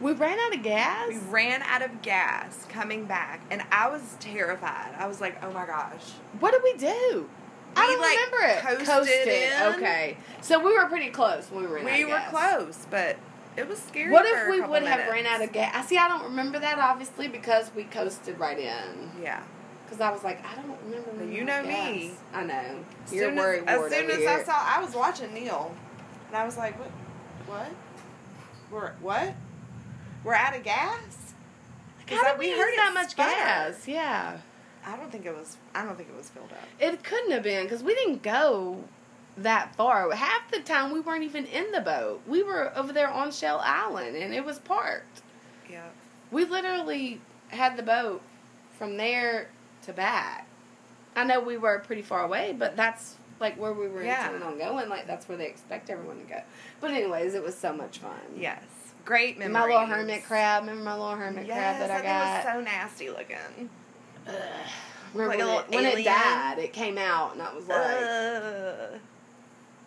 We 0.01 0.13
ran 0.13 0.39
out 0.39 0.55
of 0.55 0.63
gas. 0.63 1.09
We 1.09 1.19
ran 1.31 1.63
out 1.63 1.83
of 1.83 2.03
gas 2.03 2.67
coming 2.69 3.05
back, 3.05 3.41
and 3.51 3.63
I 3.71 3.89
was 3.89 4.17
terrified. 4.19 4.95
I 4.99 5.07
was 5.07 5.21
like, 5.21 5.41
"Oh 5.45 5.53
my 5.53 5.65
gosh!" 5.65 6.11
What 6.41 6.51
did 6.53 6.63
we 6.65 6.73
do? 6.77 7.29
I 7.77 7.87
don't 7.87 8.01
like, 8.01 8.19
remember 8.63 8.81
it. 8.83 8.87
coasted 8.87 9.29
in. 9.29 9.75
Okay. 9.75 10.17
So 10.41 10.59
we 10.59 10.77
were 10.77 10.87
pretty 10.87 11.11
close 11.11 11.49
when 11.51 11.65
we 11.65 11.71
ran 11.71 11.87
out 11.87 11.93
We 11.93 12.05
were 12.05 12.11
gas. 12.19 12.31
close, 12.31 12.87
but 12.91 13.17
it 13.57 13.69
was 13.69 13.79
scary. 13.81 14.11
What 14.11 14.25
if 14.27 14.49
we 14.49 14.61
would 14.61 14.83
have 14.83 15.11
ran 15.11 15.27
out 15.27 15.43
of 15.43 15.53
gas? 15.53 15.73
I 15.75 15.83
see, 15.83 15.99
I 15.99 16.09
don't 16.09 16.25
remember 16.25 16.59
that 16.59 16.79
obviously 16.79 17.29
because 17.29 17.71
we 17.75 17.85
coasted 17.85 18.39
right 18.39 18.59
in. 18.59 19.11
Yeah. 19.23 19.43
Because 19.85 20.01
I 20.01 20.11
was 20.11 20.25
like, 20.25 20.43
I 20.47 20.55
don't 20.55 20.79
remember. 20.85 21.25
You 21.31 21.45
know 21.45 21.63
me. 21.63 21.69
gas. 21.69 22.19
I 22.33 22.45
know. 22.45 22.85
As 23.05 23.13
You're 23.13 23.29
soon 23.29 23.37
worried. 23.37 23.65
as, 23.67 23.81
as 23.81 23.93
soon 23.93 24.11
as 24.11 24.27
I 24.27 24.43
saw, 24.43 24.55
I 24.57 24.83
was 24.83 24.95
watching 24.95 25.35
Neil, 25.35 25.75
and 26.29 26.37
I 26.37 26.47
was 26.47 26.57
like, 26.57 26.79
"What? 26.79 26.91
What? 27.47 27.71
We're 28.71 28.93
what? 29.03 29.35
We're 30.25 30.35
out 30.35 30.57
of 30.57 30.63
gas." 30.63 31.35
How 32.09 32.31
did 32.31 32.39
we, 32.39 32.51
heard 32.51 32.75
that 32.77 32.93
much 32.95 33.17
gas? 33.17 33.87
Yeah. 33.87 34.39
I 34.85 34.97
don't 34.97 35.13
think 35.13 35.27
it 35.27 35.35
was. 35.35 35.57
I 35.75 35.85
don't 35.85 35.97
think 35.97 36.09
it 36.09 36.17
was 36.17 36.31
filled 36.31 36.53
up. 36.53 36.69
It 36.81 37.05
couldn't 37.05 37.31
have 37.31 37.43
been 37.43 37.65
because 37.65 37.83
we 37.83 37.95
didn't 37.95 38.23
go 38.23 38.83
that 39.37 39.75
far. 39.77 40.11
Half 40.13 40.51
the 40.51 40.61
time 40.61 40.93
we 40.93 41.01
weren't 41.01 41.25
even 41.25 41.47
in 41.47 41.71
the 41.73 41.81
boat. 41.81 42.21
We 42.27 42.43
were 42.43 42.73
over 42.77 42.93
there 42.93 43.09
on 43.11 43.31
Shell 43.33 43.61
Island 43.65 44.17
and 44.17 44.35
it 44.35 44.45
was 44.45 44.59
parked. 44.59 45.23
Yeah. 45.71 45.89
We 46.31 46.45
literally 46.45 47.21
had 47.49 47.77
the 47.77 47.83
boat 47.83 48.23
from 48.79 48.97
there 48.97 49.49
to 49.83 49.93
back. 49.93 50.47
I 51.17 51.25
know 51.25 51.41
we 51.41 51.57
were 51.59 51.79
pretty 51.81 52.03
far 52.03 52.25
away, 52.25 52.55
but 52.59 52.77
that's 52.77 53.17
like 53.41 53.59
where 53.59 53.73
we 53.73 53.89
were 53.89 54.03
Yeah. 54.03 54.27
intending 54.27 54.43
on 54.49 54.59
going. 54.59 54.89
Like 54.89 55.07
that's 55.07 55.29
where 55.29 55.37
they 55.39 55.47
expect 55.47 55.91
everyone 55.91 56.19
to 56.19 56.25
go. 56.25 56.41
But 56.81 56.91
anyways, 56.93 57.35
it 57.35 57.43
was 57.43 57.57
so 57.57 57.73
much 57.73 57.99
fun. 57.99 58.13
Yes. 58.37 58.63
Great 59.05 59.39
memories. 59.39 59.53
My 59.55 59.65
little 59.65 59.87
hermit 59.87 60.25
crab. 60.25 60.63
Remember 60.63 60.85
my 60.85 60.93
little 60.93 61.17
hermit 61.17 61.47
yes, 61.47 61.57
crab 61.79 61.89
that 61.89 61.91
I 61.91 62.03
got? 62.03 62.45
was 62.45 62.55
so 62.55 62.61
nasty 62.61 63.11
looking. 63.11 63.69
Ugh. 64.29 64.35
Remember 65.13 65.45
Like 65.45 65.69
when, 65.71 65.83
it, 65.83 65.93
when 65.93 65.99
it 66.01 66.05
died? 66.05 66.59
It 66.59 66.73
came 66.73 66.97
out, 66.97 67.33
and 67.35 67.43
I 67.43 67.53
was 67.55 67.67
like, 67.69 67.81
Ugh. 67.81 69.01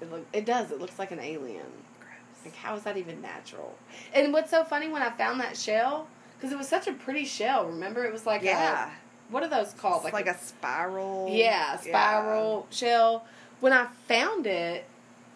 It, 0.01 0.11
look, 0.11 0.25
it 0.33 0.45
does. 0.45 0.71
It 0.71 0.79
looks 0.79 0.99
like 0.99 1.11
an 1.11 1.19
alien. 1.19 1.65
Gross. 1.99 2.45
Like, 2.45 2.55
how 2.55 2.75
is 2.75 2.83
that 2.83 2.97
even 2.97 3.21
natural? 3.21 3.75
And 4.13 4.33
what's 4.33 4.51
so 4.51 4.63
funny 4.63 4.89
when 4.89 5.01
I 5.01 5.09
found 5.11 5.39
that 5.39 5.57
shell, 5.57 6.07
because 6.37 6.51
it 6.51 6.57
was 6.57 6.67
such 6.67 6.87
a 6.87 6.93
pretty 6.93 7.25
shell. 7.25 7.65
Remember, 7.65 8.03
it 8.03 8.11
was 8.11 8.25
like 8.25 8.43
yeah. 8.43 8.89
a 8.89 8.91
what 9.29 9.43
are 9.43 9.49
those 9.49 9.73
called? 9.73 10.03
It's 10.05 10.13
like, 10.13 10.27
a 10.27 10.37
spiral. 10.37 11.27
yeah, 11.31 11.77
spiral 11.77 12.67
shell. 12.69 13.25
When 13.59 13.73
I 13.73 13.87
found 14.07 14.45
it, 14.45 14.85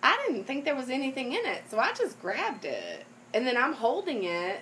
I 0.03 0.23
didn't 0.27 0.45
think 0.45 0.65
there 0.65 0.75
was 0.75 0.89
anything 0.89 1.33
in 1.33 1.45
it, 1.45 1.63
so 1.69 1.79
I 1.79 1.91
just 1.93 2.21
grabbed 2.21 2.65
it, 2.65 3.05
and 3.33 3.47
then 3.47 3.57
I'm 3.57 3.73
holding 3.73 4.23
it, 4.23 4.61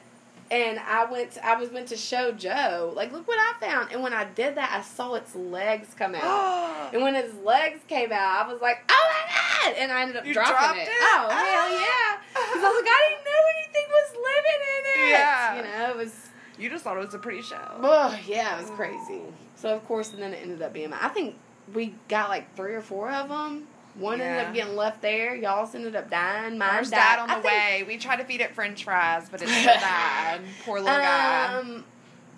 and 0.49 0.79
I 0.79 1.05
went. 1.11 1.37
I 1.43 1.55
was 1.55 1.69
went 1.71 1.87
to 1.89 1.97
show 1.97 2.31
Joe, 2.31 2.93
like, 2.95 3.11
look 3.11 3.27
what 3.27 3.37
I 3.37 3.59
found. 3.59 3.91
And 3.91 4.01
when 4.01 4.13
I 4.13 4.25
did 4.25 4.55
that, 4.55 4.71
I 4.71 4.81
saw 4.81 5.15
its 5.15 5.35
legs 5.35 5.93
come 5.97 6.15
out. 6.15 6.75
And 6.93 7.01
when 7.01 7.15
its 7.15 7.33
legs 7.43 7.81
came 7.89 8.13
out, 8.13 8.45
I 8.45 8.49
was 8.49 8.61
like, 8.61 8.77
"Oh 8.87 9.09
my 9.11 9.71
god!" 9.73 9.77
And 9.77 9.91
I 9.91 10.03
ended 10.03 10.15
up 10.15 10.25
You 10.25 10.33
dropping 10.33 10.79
it. 10.79 10.83
it? 10.83 10.89
Oh 10.89 11.27
hell 11.29 11.69
yeah! 11.69 11.83
Ah. 11.83 12.19
Because 12.31 12.63
I 12.63 12.69
was 12.69 12.81
like, 12.81 12.89
I 12.89 13.09
didn't 13.09 13.25
know 13.25 13.43
anything 13.57 13.87
was 13.89 14.09
living 14.15 14.61
in 14.71 14.83
it. 14.85 15.09
Yeah. 15.09 15.55
you 15.57 15.63
know, 15.63 15.89
it 15.91 15.97
was. 15.97 16.29
you 16.57 16.69
just 16.69 16.85
thought 16.85 16.95
it 16.95 17.05
was 17.05 17.13
a 17.13 17.19
pretty 17.19 17.41
shell. 17.41 17.79
Oh 17.83 18.17
yeah, 18.25 18.57
it 18.57 18.61
was 18.61 18.71
oh. 18.71 18.75
crazy. 18.75 19.21
So 19.55 19.75
of 19.75 19.85
course, 19.85 20.13
and 20.13 20.21
then 20.21 20.33
it 20.33 20.39
ended 20.43 20.61
up 20.61 20.71
being. 20.71 20.93
I 20.93 21.09
think 21.09 21.35
we 21.73 21.93
got 22.07 22.29
like 22.29 22.55
three 22.55 22.73
or 22.73 22.81
four 22.81 23.11
of 23.11 23.27
them. 23.27 23.67
One 23.99 24.21
ended 24.21 24.45
up 24.45 24.53
getting 24.53 24.75
left 24.75 25.01
there. 25.01 25.35
Y'all's 25.35 25.73
ended 25.73 25.95
up 25.95 26.09
dying. 26.09 26.57
Mine 26.57 26.69
Ours 26.69 26.91
died 26.91 27.19
on 27.19 27.27
the 27.27 27.35
I 27.35 27.41
way. 27.41 27.83
We 27.87 27.97
tried 27.97 28.17
to 28.17 28.25
feed 28.25 28.41
it 28.41 28.53
French 28.53 28.83
fries, 28.83 29.27
but 29.29 29.41
it 29.41 29.49
still 29.49 29.73
died. 29.73 30.41
Poor 30.65 30.79
little 30.79 30.95
guy. 30.97 31.53
Um, 31.55 31.83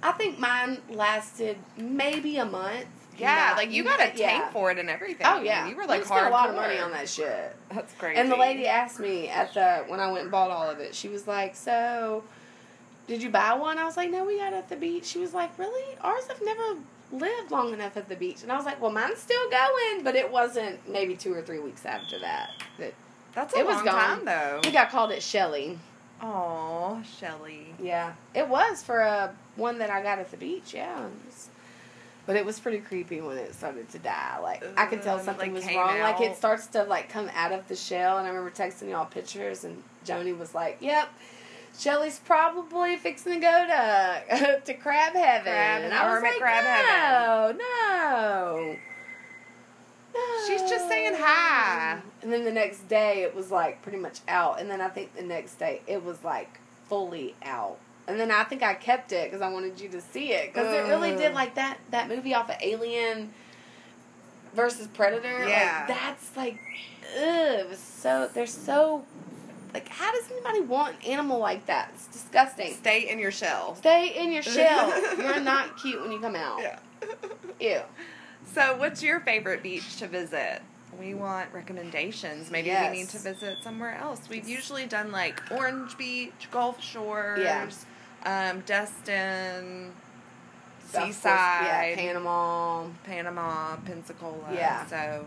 I 0.01 0.12
think 0.14 0.39
mine 0.39 0.80
lasted 0.89 1.57
maybe 1.78 2.38
a 2.38 2.45
month. 2.45 2.88
Yeah, 3.18 3.49
Not- 3.49 3.57
like 3.57 3.72
you 3.72 3.84
got 3.84 3.99
a 3.99 4.05
tank 4.05 4.18
yeah. 4.20 4.49
for 4.51 4.72
it 4.72 4.80
and 4.80 4.89
everything. 4.89 5.28
Oh 5.28 5.41
yeah, 5.41 5.68
you 5.68 5.76
were 5.76 5.86
like 5.86 6.01
we 6.01 6.05
spent 6.05 6.28
a 6.28 6.30
lot 6.30 6.49
of 6.49 6.55
money 6.55 6.78
on 6.78 6.91
that 6.91 7.10
shit. 7.10 7.53
That's 7.74 7.93
crazy. 7.95 8.18
And 8.18 8.32
the 8.32 8.38
lady 8.38 8.66
asked 8.66 8.99
me 8.99 9.28
at 9.28 9.53
the 9.53 9.84
when 9.88 9.99
I 9.99 10.10
went 10.10 10.24
and 10.24 10.32
bought 10.32 10.51
all 10.51 10.70
of 10.70 10.80
it. 10.80 10.95
She 10.95 11.10
was 11.10 11.28
like, 11.28 11.53
"So, 11.57 12.24
did 13.07 13.22
you 13.22 13.30
buy 13.30 13.55
one?" 13.55 13.78
I 13.78 13.84
was 13.84 13.97
like, 13.97 14.10
"No, 14.10 14.24
we 14.24 14.38
got 14.38 14.53
it 14.53 14.57
at 14.57 14.70
the 14.70 14.78
beach." 14.78 15.03
She 15.03 15.20
was 15.20 15.34
like, 15.34 15.57
"Really? 15.60 15.97
Ours 15.99 16.28
have 16.28 16.39
never 16.41 16.78
lived 17.12 17.51
long 17.51 17.74
enough 17.74 17.97
at 17.97 18.07
the 18.10 18.16
beach." 18.16 18.43
And 18.43 18.51
I 18.51 18.55
was 18.57 18.66
like, 18.66 18.82
"Well, 18.82 18.91
mine's 18.91 19.20
still 19.20 19.49
going, 19.49 20.03
but 20.03 20.16
it 20.16 20.32
wasn't 20.32 20.88
maybe 20.89 21.16
two 21.16 21.34
or 21.34 21.41
three 21.41 21.60
weeks 21.60 21.86
after 21.86 22.20
that 22.20 22.51
that 22.78 22.93
That's 23.34 23.53
a 23.53 23.60
it 23.60 23.66
was 23.66 23.76
gone. 23.82 23.86
time 23.86 24.26
though. 24.26 24.57
I 24.57 24.62
think 24.62 24.76
I 24.76 24.86
called 24.86 25.12
it 25.12 25.22
Shelly. 25.24 25.80
Oh, 26.22 27.01
Shelly. 27.20 27.74
Yeah, 27.82 28.14
it 28.34 28.47
was 28.47 28.84
for 28.84 28.99
a 28.99 29.34
one 29.55 29.80
that 29.80 29.89
I 29.89 30.01
got 30.03 30.20
at 30.20 30.32
the 30.32 30.38
beach. 30.38 30.74
Yeah." 30.74 31.05
It 31.05 31.12
was- 31.26 31.45
but 32.26 32.36
it 32.36 32.45
was 32.45 32.60
pretty 32.60 32.78
creepy 32.78 33.22
when 33.22 33.38
it 33.39 33.55
started 33.55 33.89
to 33.89 33.97
die. 33.97 34.38
Like 34.39 34.64
I 34.78 34.86
could 34.86 35.01
tell 35.01 35.18
something 35.20 35.51
like, 35.51 35.64
was 35.66 35.76
wrong. 35.76 35.99
Like 35.99 36.22
it 36.22 36.38
starts 36.38 36.68
to 36.68 36.84
like 36.84 37.10
come 37.10 37.28
out 37.36 37.51
of 37.51 37.68
the 37.68 37.76
shell, 37.76 38.20
and 38.20 38.28
I 38.28 38.30
remember 38.30 38.51
texting 38.51 38.89
y'all 38.91 39.05
pictures, 39.05 39.64
and 39.64 39.82
Joni 40.05 40.38
was 40.38 40.53
like, 40.53 40.78
"Yep, 40.80 41.10
Shelly's 41.78 42.20
probably 42.20 42.98
fixing 42.98 43.34
to 43.34 43.40
go 43.40 43.66
to 43.68 44.62
to 44.66 44.74
crab 44.74 45.14
heaven." 45.14 45.44
Crab- 45.54 45.82
and 45.84 45.94
I 45.94 46.14
was 46.14 46.24
like, 46.24 46.38
crab 46.38 47.56
"No, 47.56 47.58
no." 47.58 48.76
No. 50.14 50.48
She's 50.48 50.62
just 50.62 50.88
saying 50.88 51.14
hi. 51.16 52.00
And 52.22 52.34
then 52.34 52.44
the 52.44 52.52
next 52.52 52.88
day, 52.90 53.22
it 53.22 53.36
was 53.36 53.52
like 53.52 53.82
pretty 53.82 54.00
much 54.00 54.20
out. 54.28 54.60
And 54.60 54.70
then 54.70 54.82
I 54.82 54.90
think 54.90 55.16
the 55.16 55.24
next 55.24 55.60
day, 55.60 55.82
it 55.88 56.04
was 56.04 56.24
like 56.24 56.60
fully 56.88 57.36
out. 57.44 57.78
And 58.08 58.20
then 58.20 58.32
I 58.32 58.44
think 58.44 58.64
I 58.64 58.74
kept 58.74 59.12
it 59.12 59.30
because 59.30 59.42
I 59.42 59.50
wanted 59.50 59.80
you 59.80 59.88
to 59.90 60.02
see 60.02 60.32
it 60.32 60.52
because 60.52 60.74
it 60.74 60.90
really 60.90 61.16
did 61.16 61.34
like 61.34 61.56
that 61.56 61.78
that 61.92 62.10
movie 62.10 62.34
off 62.34 62.50
of 62.50 62.56
Alien 62.62 63.32
versus 64.56 64.88
Predator. 64.88 65.48
Yeah. 65.48 65.86
like, 65.88 65.88
that's 65.88 66.36
like, 66.36 66.60
ugh. 67.16 67.60
It 67.60 67.70
was 67.70 67.78
so 67.80 68.28
they're 68.34 68.48
so 68.48 69.06
Like, 69.74 69.88
how 69.90 70.12
does 70.12 70.30
anybody 70.32 70.62
want 70.62 70.96
an 71.04 71.12
animal 71.12 71.38
like 71.40 71.66
that? 71.68 71.92
It's 71.94 72.08
disgusting. 72.08 72.74
Stay 72.74 73.10
in 73.10 73.20
your 73.20 73.32
shell. 73.32 73.76
Stay 73.76 74.14
in 74.18 74.32
your 74.32 74.42
shell. 74.44 74.90
You're 75.18 75.40
not 75.40 75.78
cute 75.82 76.02
when 76.02 76.12
you 76.12 76.20
come 76.20 76.36
out. 76.36 76.60
Yeah. 76.62 76.80
Ew. 77.60 77.82
So, 78.54 78.76
what's 78.78 79.04
your 79.04 79.20
favorite 79.20 79.62
beach 79.62 79.98
to 79.98 80.08
visit? 80.08 80.62
We 81.00 81.14
want 81.14 81.54
recommendations. 81.54 82.50
Maybe 82.50 82.68
Yes. 82.70 82.92
we 82.92 82.98
need 82.98 83.10
to 83.10 83.20
visit 83.20 83.58
somewhere 83.64 83.96
else. 83.96 84.22
We've 84.28 84.48
usually 84.48 84.86
done 84.88 85.12
like 85.12 85.40
Orange 85.52 85.96
Beach, 85.98 86.48
Gulf 86.52 86.84
Shores, 86.84 87.40
Yeah. 87.44 87.70
um, 88.26 88.62
Destin, 88.66 89.92
Of 90.88 90.94
course, 90.94 91.06
Seaside, 91.16 91.90
Yeah, 91.92 91.96
Panama. 91.96 92.88
Panama, 93.04 93.76
Pensacola. 93.86 94.50
Yeah. 94.52 94.86
So, 94.88 95.26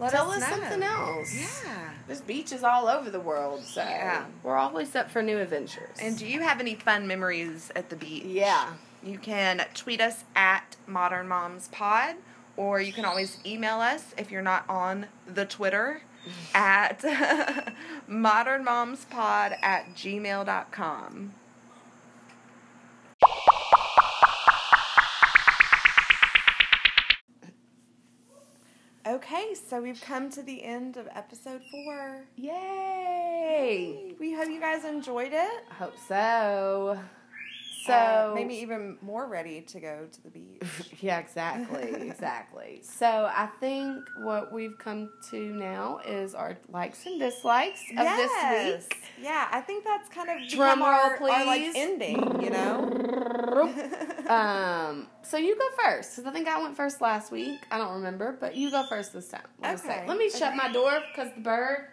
let 0.00 0.10
Tell 0.12 0.30
us 0.30 0.42
us 0.42 0.48
something 0.48 0.82
else. 0.82 1.34
Yeah. 1.34 1.90
There's 2.06 2.20
beaches 2.22 2.64
all 2.64 2.88
over 2.88 3.10
the 3.10 3.20
world, 3.20 3.62
so 3.64 3.82
Yeah. 3.82 4.24
we're 4.42 4.56
always 4.56 4.96
up 4.96 5.10
for 5.10 5.22
new 5.22 5.38
adventures. 5.38 5.96
And 6.00 6.18
do 6.18 6.26
you 6.26 6.40
have 6.40 6.58
any 6.58 6.74
fun 6.74 7.06
memories 7.06 7.70
at 7.76 7.90
the 7.90 7.96
beach? 7.96 8.24
Yeah. 8.24 8.72
You 9.02 9.18
can 9.18 9.64
tweet 9.74 10.00
us 10.00 10.24
at 10.34 10.76
Modern 10.86 11.28
Moms 11.28 11.68
Pod, 11.68 12.16
or 12.56 12.80
you 12.80 12.92
can 12.92 13.04
always 13.04 13.38
email 13.46 13.80
us 13.80 14.14
if 14.18 14.30
you're 14.30 14.42
not 14.42 14.64
on 14.68 15.06
the 15.26 15.44
Twitter 15.44 16.02
at 16.54 17.00
modernmomspod 18.10 19.56
at 19.62 19.94
gmail.com. 19.94 21.32
Okay, 29.06 29.54
so 29.54 29.80
we've 29.80 30.00
come 30.00 30.28
to 30.30 30.42
the 30.42 30.62
end 30.62 30.98
of 30.98 31.08
episode 31.14 31.62
four. 31.70 32.26
Yay! 32.36 34.14
We 34.20 34.34
hope 34.34 34.48
you 34.50 34.60
guys 34.60 34.84
enjoyed 34.84 35.32
it. 35.32 35.64
I 35.70 35.74
hope 35.74 35.94
so. 36.06 36.98
So 37.84 37.92
Uh, 37.92 38.32
maybe 38.34 38.54
even 38.56 38.98
more 39.00 39.26
ready 39.26 39.62
to 39.62 39.80
go 39.80 40.06
to 40.10 40.22
the 40.22 40.30
beach. 40.30 40.62
Yeah, 41.00 41.18
exactly, 41.18 41.94
exactly. 42.08 42.80
So 42.82 43.06
I 43.06 43.48
think 43.58 44.04
what 44.18 44.52
we've 44.52 44.76
come 44.78 45.10
to 45.30 45.36
now 45.54 46.00
is 46.06 46.34
our 46.34 46.58
likes 46.68 47.06
and 47.06 47.18
dislikes 47.18 47.80
of 47.96 48.06
this 48.06 48.80
week. 48.82 48.96
Yeah, 49.22 49.48
I 49.50 49.60
think 49.62 49.84
that's 49.84 50.08
kind 50.10 50.28
of 50.28 50.48
Drum 50.50 50.80
roll, 50.80 50.88
our, 50.88 51.14
our, 51.22 51.46
like 51.46 51.62
ending, 51.74 52.42
you 52.42 52.50
know. 52.50 52.86
Um, 54.30 55.08
so 55.22 55.38
you 55.38 55.56
go 55.58 55.68
first 55.82 56.14
because 56.14 56.24
I 56.24 56.32
think 56.32 56.46
I 56.46 56.62
went 56.62 56.76
first 56.76 57.00
last 57.00 57.32
week. 57.32 57.58
I 57.68 57.78
don't 57.78 57.94
remember, 57.94 58.36
but 58.38 58.54
you 58.54 58.70
go 58.70 58.84
first 58.84 59.12
this 59.12 59.26
time. 59.26 59.42
What 59.58 59.66
do 59.66 59.72
you 59.72 59.78
say? 59.78 59.96
Okay, 59.98 60.06
Let 60.06 60.18
me 60.18 60.30
shut 60.30 60.42
okay. 60.42 60.56
my 60.56 60.70
door 60.72 61.00
because 61.10 61.32
the 61.34 61.40
bird 61.40 61.86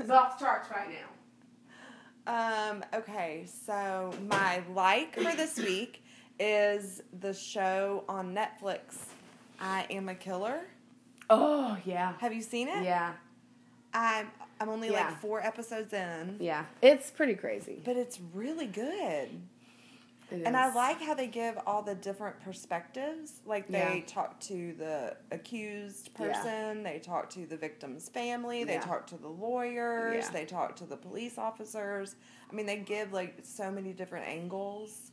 is 0.00 0.08
off 0.08 0.38
the 0.38 0.44
charts 0.46 0.70
right 0.70 0.88
now. 0.88 1.06
Um. 2.26 2.84
Okay, 2.94 3.46
so 3.66 4.12
my 4.28 4.62
like 4.74 5.14
for 5.14 5.34
this 5.36 5.56
week 5.58 6.02
is 6.38 7.02
the 7.20 7.32
show 7.32 8.04
on 8.08 8.34
Netflix. 8.34 8.96
I 9.60 9.86
am 9.90 10.08
a 10.08 10.14
killer. 10.14 10.60
Oh 11.30 11.76
yeah, 11.84 12.14
Have 12.18 12.32
you 12.32 12.42
seen 12.42 12.68
it? 12.68 12.84
yeah, 12.84 13.12
I'm. 13.94 14.30
I'm 14.60 14.68
only 14.70 14.90
Yeah. 14.90 15.08
like 15.08 15.20
four 15.20 15.42
episodes 15.44 15.92
in, 15.92 16.36
yeah. 16.40 16.64
It's 16.80 17.10
pretty 17.10 17.34
crazy. 17.34 17.82
but 17.84 17.96
it's 17.96 18.18
really 18.32 18.66
good. 18.66 19.28
It 20.30 20.42
And 20.44 20.56
I 20.56 20.72
like 20.74 21.00
how 21.00 21.14
they 21.14 21.28
give 21.28 21.56
all 21.66 21.82
the 21.82 21.94
different 21.94 22.40
perspectives. 22.40 23.40
Like 23.44 23.68
they 23.68 23.98
Yeah. 23.98 24.04
talk 24.06 24.40
to 24.40 24.72
the 24.74 25.16
accused 25.30 26.10
Yeah. 26.18 26.26
person, 26.32 26.82
they 26.82 26.98
talk 26.98 27.30
to 27.30 27.46
the 27.46 27.56
victim's 27.56 28.08
family, 28.08 28.64
they 28.64 28.74
Yeah. 28.74 28.80
talk 28.80 29.06
to 29.08 29.16
the 29.16 29.28
lawyers, 29.28 30.24
Yeah. 30.24 30.30
they 30.32 30.44
talk 30.44 30.74
to 30.76 30.84
the 30.84 30.96
police 30.96 31.38
officers. 31.38 32.16
I 32.50 32.54
mean, 32.54 32.66
they 32.66 32.78
give 32.78 33.12
like 33.12 33.40
so 33.44 33.70
many 33.70 33.92
different 33.92 34.26
angles. 34.26 35.12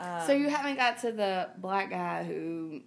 Um, 0.00 0.26
So 0.26 0.32
you 0.32 0.48
haven't 0.48 0.76
got 0.76 0.98
to 0.98 1.12
the 1.12 1.50
black 1.58 1.90
guy 1.90 2.24
who 2.24 2.82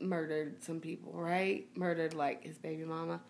murdered 0.00 0.62
some 0.62 0.80
people, 0.80 1.12
right? 1.12 1.66
Murdered 1.76 2.14
like 2.14 2.44
his 2.44 2.58
baby 2.58 2.84
mama. 2.84 3.20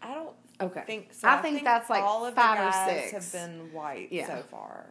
I 0.00 0.14
don't 0.14 0.36
Okay. 0.60 0.84
think 0.86 1.12
so. 1.12 1.26
I 1.28 1.42
think 1.42 1.64
that's, 1.64 1.90
like, 1.90 2.02
all 2.04 2.24
of 2.26 2.34
five 2.34 2.58
the 2.58 2.68
or 2.68 3.00
six. 3.10 3.32
have 3.32 3.32
been 3.32 3.72
white 3.72 4.12
Yeah. 4.12 4.26
so 4.26 4.42
far. 4.42 4.86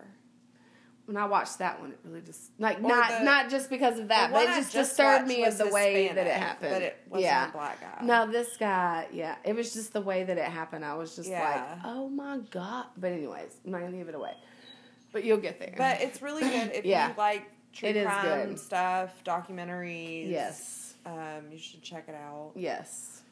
When 1.05 1.17
I 1.17 1.25
watched 1.25 1.57
that 1.57 1.81
one, 1.81 1.91
it 1.91 1.99
really 2.05 2.21
just 2.21 2.51
like 2.59 2.77
Or 2.79 2.83
not 2.83 3.09
the- 3.09 3.23
not 3.25 3.49
just 3.49 3.69
because 3.69 3.99
of 3.99 4.07
that, 4.07 4.31
but 4.31 4.43
it 4.43 4.49
I 4.51 4.55
just, 4.55 4.71
disturbed 4.71 5.27
me 5.27 5.43
of 5.43 5.57
the 5.57 5.67
way 5.67 6.07
that 6.07 6.25
it 6.27 6.33
happened. 6.33 6.71
but 6.71 6.81
it 6.81 6.97
wasn't 7.09 7.23
yeah. 7.25 7.49
a 7.49 7.51
black 7.51 7.81
guy. 7.81 8.05
No, 8.05 8.31
this 8.31 8.55
guy, 8.55 9.07
yeah, 9.11 9.35
it 9.43 9.53
was 9.53 9.73
just 9.73 9.91
the 9.91 9.99
way 9.99 10.23
that 10.23 10.37
it 10.37 10.45
happened. 10.45 10.85
I 10.85 10.95
was 10.95 11.13
just 11.15 11.29
Yeah. 11.29 11.43
like, 11.43 11.79
oh 11.83 12.07
my 12.07 12.37
god. 12.51 12.85
But 12.95 13.11
anyways, 13.11 13.53
I'm 13.65 13.71
not 13.71 13.81
gonna 13.81 13.97
give 13.97 14.07
it 14.07 14.15
away. 14.15 14.33
But 15.11 15.25
you'll 15.25 15.37
get 15.39 15.59
there. 15.59 15.73
But 15.77 15.99
it's 16.01 16.21
really 16.21 16.41
good 16.43 16.71
if 16.73 16.85
Yeah. 16.85 17.09
you 17.09 17.13
like 17.17 17.51
true 17.73 17.89
It 17.89 18.05
crime 18.05 18.49
good. 18.51 18.59
stuff, 18.59 19.11
documentaries. 19.25 20.29
yes, 20.29 20.93
Um, 21.05 21.51
you 21.51 21.57
should 21.57 21.81
check 21.83 22.05
it 22.07 22.15
out. 22.15 22.53
yes. 22.55 23.23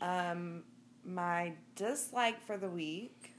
Um, 0.00 0.62
my 1.04 1.54
dislike 1.74 2.40
for 2.46 2.56
the 2.56 2.68
week. 2.68 3.29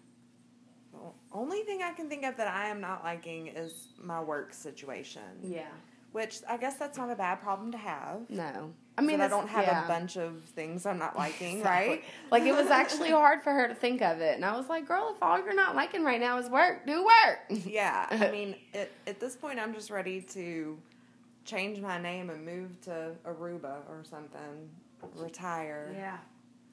The 0.92 1.00
only 1.32 1.62
thing 1.62 1.82
I 1.82 1.92
can 1.92 2.10
think 2.10 2.24
of 2.26 2.38
that 2.38 2.48
I 2.48 2.68
am 2.68 2.82
not 2.82 3.04
liking 3.04 3.48
is 3.48 3.88
my 4.02 4.22
work 4.22 4.54
situation. 4.54 5.22
Yeah. 5.42 5.68
Which 6.12 6.40
I 6.50 6.58
guess 6.58 6.76
that's 6.76 6.98
not 6.98 7.10
a 7.10 7.16
bad 7.16 7.42
problem 7.42 7.72
to 7.72 7.78
have. 7.78 8.30
No, 8.30 8.74
I 8.98 9.02
mean 9.02 9.22
I 9.22 9.30
don't 9.30 9.48
have 9.48 9.64
yeah. 9.64 9.86
a 9.86 9.88
bunch 9.88 10.18
of 10.18 10.42
things 10.42 10.86
I'm 10.86 11.00
not 11.00 11.16
liking, 11.18 11.58
Exactly. 11.60 11.90
right? 11.90 12.04
Like 12.30 12.44
it 12.44 12.54
was 12.54 12.68
actually 12.70 13.12
hard 13.12 13.42
for 13.42 13.54
her 13.54 13.70
to 13.70 13.74
think 13.74 14.02
of 14.02 14.20
it, 14.20 14.36
and 14.36 14.44
I 14.44 14.58
was 14.58 14.68
like, 14.68 14.86
"Girl, 14.86 15.14
if 15.16 15.24
all 15.24 15.40
you're 15.40 15.56
not 15.56 15.74
liking 15.74 16.04
right 16.04 16.20
now 16.20 16.38
is 16.38 16.50
work, 16.50 16.86
do 16.86 17.06
work." 17.06 17.40
Yeah, 17.66 18.08
I 18.12 18.30
mean, 18.30 18.56
at, 18.74 18.92
at 19.08 19.22
this 19.22 19.38
point, 19.38 19.58
I'm 19.58 19.74
just 19.74 19.90
ready 19.90 20.20
to 20.34 20.78
change 21.46 21.80
my 21.80 21.98
name 21.98 22.30
and 22.30 22.46
move 22.46 22.82
to 22.82 23.14
Aruba 23.26 23.78
or 23.88 24.04
something, 24.04 24.70
retire. 25.16 25.94
Yeah, 25.96 26.18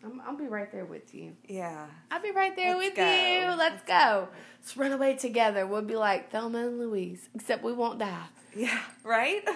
I'm, 0.05 0.20
I'll 0.26 0.36
be 0.36 0.46
right 0.46 0.70
there 0.70 0.84
with 0.84 1.14
you. 1.14 1.32
Yeah. 1.49 1.86
I'll 2.11 2.22
be 2.22 2.30
right 2.30 2.55
there 2.55 2.76
Let's 2.76 2.88
with 2.88 2.96
go. 2.96 3.03
you. 3.11 3.57
Let's 3.57 3.82
go. 3.82 4.28
Let's 4.61 4.76
run 4.76 4.92
away 4.92 5.16
together. 5.16 5.66
We'll 5.66 5.82
be 5.82 5.96
like 5.96 6.30
Thelma 6.30 6.66
and 6.66 6.78
Louise, 6.78 7.28
except 7.34 7.64
we 7.64 7.72
won't 7.72 7.99
die. 7.99 8.26
Yeah, 8.57 8.80
right? 9.05 9.42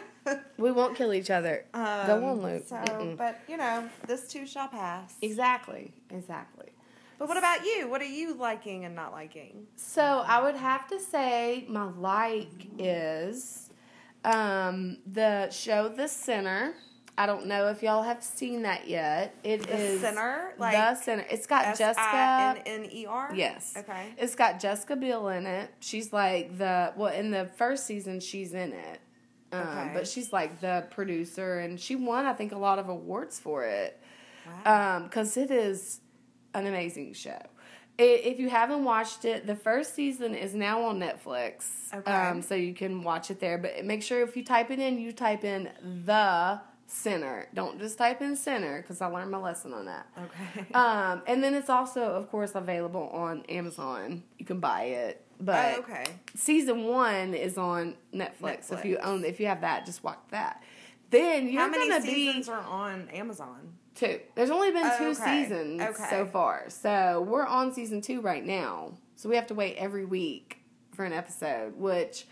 We 0.57 0.70
won't 0.70 0.97
kill 0.97 1.12
each 1.12 1.30
other. 1.30 1.64
Go 1.74 1.80
Um, 1.80 2.24
on, 2.24 2.43
Luke. 2.43 2.62
So, 2.68 2.76
Mm-mm. 2.76 3.16
but 3.16 3.40
you 3.49 3.57
know, 3.57 3.88
this 4.07 4.28
too 4.28 4.47
shall 4.47 4.68
pass. 4.68 5.16
Exactly. 5.20 5.93
Exactly. 6.11 6.68
But 7.18 7.26
what 7.26 7.36
about 7.36 7.64
you? 7.64 7.88
What 7.88 8.01
are 8.01 8.05
you 8.05 8.34
liking 8.34 8.84
and 8.84 8.95
not 8.95 9.11
liking? 9.11 9.66
So 9.74 10.22
I 10.24 10.40
would 10.40 10.55
have 10.55 10.86
to 10.88 11.01
say 11.01 11.66
my 11.68 11.84
like 11.84 12.68
is 12.78 13.70
um, 14.24 14.99
the 15.11 15.51
show 15.51 15.88
The 15.88 16.07
Sinner. 16.07 16.74
I 17.18 17.26
don't 17.26 17.46
know 17.46 17.68
if 17.68 17.82
y'all 17.82 18.02
have 18.02 18.22
seen 18.24 18.62
that 18.62 18.88
yet. 18.88 19.34
It 19.44 19.66
The 19.66 19.76
is 19.76 20.00
Sinner? 20.00 20.52
the 20.56 20.60
Like 20.62 20.96
Sinner. 20.96 21.26
It's 21.30 21.46
got 21.46 21.66
S 21.66 21.78
Jessica. 21.78 22.62
N 22.66 22.84
N 22.84 22.88
E 22.90 23.06
R. 23.06 23.32
Yes. 23.34 23.74
Okay. 23.76 24.14
It's 24.16 24.34
got 24.34 24.58
Jessica 24.60 24.96
Biel 24.96 25.28
in 25.28 25.44
it. 25.46 25.70
She's 25.80 26.12
like 26.12 26.56
the 26.56 26.92
well 26.96 27.12
in 27.12 27.30
the 27.30 27.50
first 27.56 27.86
season 27.86 28.20
she's 28.20 28.54
in 28.54 28.72
it. 28.72 29.00
Um, 29.52 29.60
Okay. 29.60 29.90
but 29.92 30.08
she's 30.08 30.32
like 30.32 30.60
the 30.62 30.86
producer 30.90 31.58
and 31.58 31.78
she 31.78 31.96
won 31.96 32.24
I 32.24 32.32
think 32.32 32.52
a 32.52 32.58
lot 32.58 32.78
of 32.78 32.88
awards 32.88 33.38
for 33.38 33.64
it. 33.66 34.00
Wow. 34.64 34.94
Um 34.96 35.08
it 35.36 35.50
is 35.50 36.00
an 36.54 36.66
amazing 36.66 37.12
show. 37.12 37.38
I 37.98 38.02
if 38.04 38.38
you 38.40 38.48
haven't 38.48 38.84
watched 38.84 39.26
it, 39.26 39.46
the 39.46 39.54
first 39.54 39.94
season 39.94 40.34
is 40.34 40.54
now 40.54 40.82
on 40.84 40.98
Netflix. 40.98 41.92
Okay. 41.94 42.10
Um, 42.10 42.40
so 42.40 42.54
you 42.54 42.72
can 42.72 43.02
watch 43.02 43.30
it 43.30 43.38
there, 43.38 43.58
but 43.58 43.84
make 43.84 44.02
sure 44.02 44.22
if 44.22 44.34
you 44.34 44.42
type 44.44 44.70
it 44.70 44.78
in, 44.78 44.98
you 44.98 45.12
type 45.12 45.44
in 45.44 45.68
the 46.06 46.58
sinner. 46.93 47.49
Don't 47.55 47.78
just 47.78 47.97
type 47.99 48.20
in 48.20 48.36
center 48.36 48.82
because 48.82 49.01
I 49.01 49.07
learned 49.07 49.30
my 49.30 49.38
lesson 49.38 49.72
on 49.72 49.86
that. 49.86 50.07
okay. 50.18 50.66
Um, 50.74 51.22
and 51.26 51.43
then 51.43 51.55
it's 51.55 51.70
also, 51.70 52.03
of 52.03 52.30
course, 52.30 52.53
available 52.55 53.09
on 53.12 53.43
Amazon. 53.49 54.22
You 54.38 54.45
can 54.47 54.61
buy 54.61 54.84
it, 54.84 55.24
but 55.40 55.74
oh, 55.76 55.80
okay. 55.80 56.05
season 56.34 56.84
one 56.84 57.34
is 57.34 57.57
on 57.59 57.97
Netflix. 58.14 58.72
If 58.72 58.84
you 58.84 58.99
own, 58.99 59.24
if 59.24 59.40
you 59.40 59.47
have 59.47 59.62
that, 59.62 59.86
just 59.86 60.05
watch 60.05 60.18
that. 60.30 60.62
Then 61.11 61.49
you're 61.49 61.61
How 61.62 61.68
many 61.68 61.88
gonna 61.90 62.03
seasons 62.03 62.47
be 62.47 62.53
are 62.53 62.61
on 62.61 63.09
Amazon? 63.11 63.74
two. 63.95 64.18
There's 64.34 64.51
only 64.51 64.70
been 64.70 64.86
Oh, 64.86 64.99
two 64.99 65.20
okay. 65.20 65.43
seasons 65.43 65.82
Okay. 65.82 66.07
so 66.09 66.24
far, 66.26 66.64
so 66.68 67.20
we're 67.28 67.47
on 67.47 67.72
season 67.74 68.01
two 68.01 68.20
right 68.22 68.45
now. 68.45 68.93
So 69.16 69.28
we 69.28 69.36
have 69.36 69.47
to 69.49 69.55
wait 69.55 69.76
every 69.76 70.05
week 70.07 70.62
for 70.95 71.05
an 71.05 71.12
episode, 71.12 71.76
which 71.76 72.26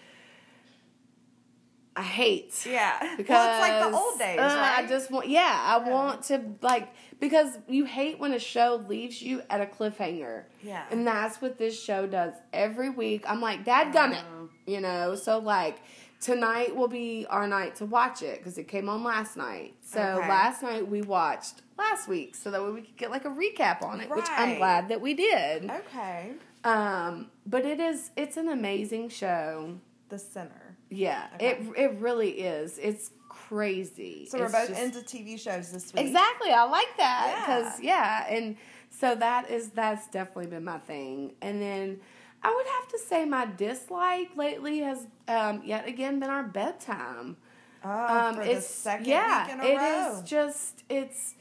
I 2.00 2.02
hate. 2.02 2.66
Yeah. 2.66 3.16
Because 3.18 3.34
well, 3.34 3.50
it's 3.50 3.68
like 3.68 3.90
the 3.92 3.98
old 3.98 4.18
days, 4.18 4.38
uh, 4.38 4.42
right? 4.42 4.78
I 4.78 4.86
just 4.86 5.10
want, 5.10 5.28
yeah, 5.28 5.60
I 5.62 5.76
want 5.90 6.22
to 6.24 6.42
like 6.62 6.88
because 7.20 7.58
you 7.68 7.84
hate 7.84 8.18
when 8.18 8.32
a 8.32 8.38
show 8.38 8.82
leaves 8.88 9.20
you 9.20 9.42
at 9.50 9.60
a 9.60 9.66
cliffhanger, 9.66 10.44
yeah. 10.62 10.84
and 10.90 11.06
that's 11.06 11.42
what 11.42 11.58
this 11.58 11.78
show 11.78 12.06
does 12.06 12.32
every 12.54 12.88
week. 12.88 13.22
I'm 13.28 13.42
like, 13.42 13.66
Dad, 13.66 13.92
gun 13.92 14.12
it, 14.12 14.18
Uh-huh. 14.20 14.46
you 14.66 14.80
know. 14.80 15.14
So 15.14 15.38
like 15.40 15.82
tonight 16.22 16.74
will 16.74 16.88
be 16.88 17.26
our 17.28 17.46
night 17.46 17.74
to 17.76 17.84
watch 17.84 18.22
it 18.22 18.38
because 18.38 18.56
it 18.56 18.66
came 18.66 18.88
on 18.88 19.04
last 19.04 19.36
night. 19.36 19.74
So 19.82 20.00
Okay. 20.00 20.28
last 20.28 20.62
night 20.62 20.88
we 20.88 21.02
watched 21.02 21.60
last 21.76 22.08
week, 22.08 22.34
so 22.34 22.50
that 22.50 22.62
way 22.64 22.70
we 22.70 22.80
could 22.80 22.96
get 22.96 23.10
like 23.10 23.26
a 23.26 23.30
recap 23.30 23.82
on 23.82 24.00
it, 24.00 24.08
which 24.08 24.26
I'm 24.30 24.56
glad 24.56 24.88
that 24.88 25.02
we 25.02 25.12
did. 25.12 25.70
Okay. 25.70 26.32
Um, 26.64 27.26
but 27.44 27.66
it 27.66 27.78
is 27.78 28.10
it's 28.16 28.38
an 28.38 28.48
amazing 28.48 29.10
show. 29.10 29.76
The 30.08 30.18
Sinner. 30.18 30.69
Yeah, 30.90 31.26
Okay. 31.36 31.50
it 31.50 31.66
it 31.76 32.00
really 32.00 32.30
is. 32.42 32.78
It's 32.78 33.10
crazy. 33.28 34.26
So 34.26 34.38
we're 34.38 34.50
both 34.50 34.68
just- 34.68 34.80
into 34.80 35.00
TV 35.00 35.38
shows 35.38 35.72
this 35.72 35.92
week. 35.94 36.06
Exactly. 36.06 36.50
I 36.50 36.64
like 36.64 36.96
that 36.98 37.44
because 37.46 37.80
yeah. 37.80 38.26
and 38.28 38.56
so 38.90 39.14
that 39.14 39.50
is 39.50 39.70
that's 39.70 40.08
definitely 40.08 40.48
been 40.48 40.64
my 40.64 40.78
thing. 40.78 41.32
And 41.40 41.62
then 41.62 42.00
I 42.42 42.54
would 42.54 42.66
have 42.66 42.88
to 42.88 42.98
say 42.98 43.24
my 43.24 43.46
dislike 43.46 44.36
lately 44.36 44.78
has 44.80 45.06
um, 45.28 45.62
yet 45.64 45.86
again 45.86 46.20
been 46.20 46.30
our 46.30 46.42
bedtime. 46.44 47.36
Oh, 47.82 48.34
for 48.34 48.44
the 48.44 48.60
second 48.60 49.06
yeah, 49.06 49.46
week 49.46 49.54
in 49.54 49.60
a 49.60 49.64
it 49.64 49.76
row. 49.78 50.12
is 50.18 50.22
just 50.28 50.84
it's 50.90 51.34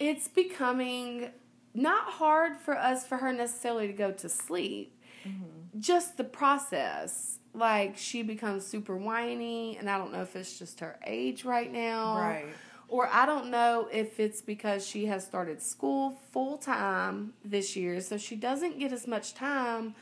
it's 0.00 0.26
becoming 0.28 1.30
not 1.74 2.04
hard 2.14 2.56
for 2.56 2.76
us 2.76 3.06
for 3.06 3.18
her 3.18 3.32
necessarily 3.32 3.86
to 3.86 3.92
go 3.92 4.10
to 4.12 4.28
sleep. 4.28 4.98
Mm-hmm. 5.24 5.80
Just 5.80 6.16
the 6.16 6.24
process. 6.24 7.38
Like 7.56 7.96
she 7.96 8.22
becomes 8.22 8.66
super 8.66 8.96
whiny, 8.96 9.76
and 9.78 9.88
I 9.88 9.96
don't 9.98 10.12
know 10.12 10.22
if 10.22 10.36
it's 10.36 10.58
just 10.58 10.80
her 10.80 10.98
age 11.06 11.44
right 11.44 11.72
now, 11.72 12.16
Right. 12.18 12.46
Or 12.88 13.08
I 13.12 13.26
don't 13.26 13.50
know 13.50 13.88
if 13.92 14.20
it's 14.20 14.42
because 14.42 14.86
she 14.86 15.06
has 15.06 15.24
started 15.24 15.60
school 15.60 16.20
full 16.32 16.56
time 16.58 17.32
this 17.44 17.74
year, 17.74 18.00
so 18.00 18.16
she 18.16 18.36
doesn't 18.36 18.78
get 18.78 18.92
as 18.92 19.06
much 19.08 19.34
time 19.34 19.94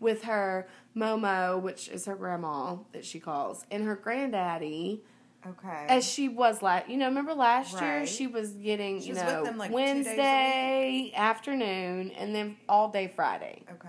with 0.00 0.24
her 0.24 0.66
Momo, 0.96 1.60
which 1.62 1.88
is 1.88 2.06
her 2.06 2.16
grandma 2.16 2.76
that 2.92 3.04
she 3.04 3.20
calls, 3.20 3.64
and 3.70 3.84
her 3.84 3.94
granddaddy 3.94 5.02
Okay. 5.46 5.86
as 5.88 6.04
she 6.04 6.28
was 6.28 6.62
last. 6.62 6.88
You 6.88 6.96
know, 6.96 7.06
remember 7.06 7.34
last 7.34 7.80
year 7.80 8.06
she 8.06 8.26
was 8.26 8.50
getting 8.54 9.00
She 9.00 9.08
you 9.08 9.14
was 9.14 9.22
know 9.22 9.36
with 9.42 9.44
them, 9.50 9.58
like? 9.58 9.70
Wednesday 9.70 11.12
afternoon 11.14 12.10
and 12.12 12.34
then 12.34 12.56
all 12.68 12.90
day 12.90 13.06
Friday. 13.14 13.62
okay. 13.70 13.88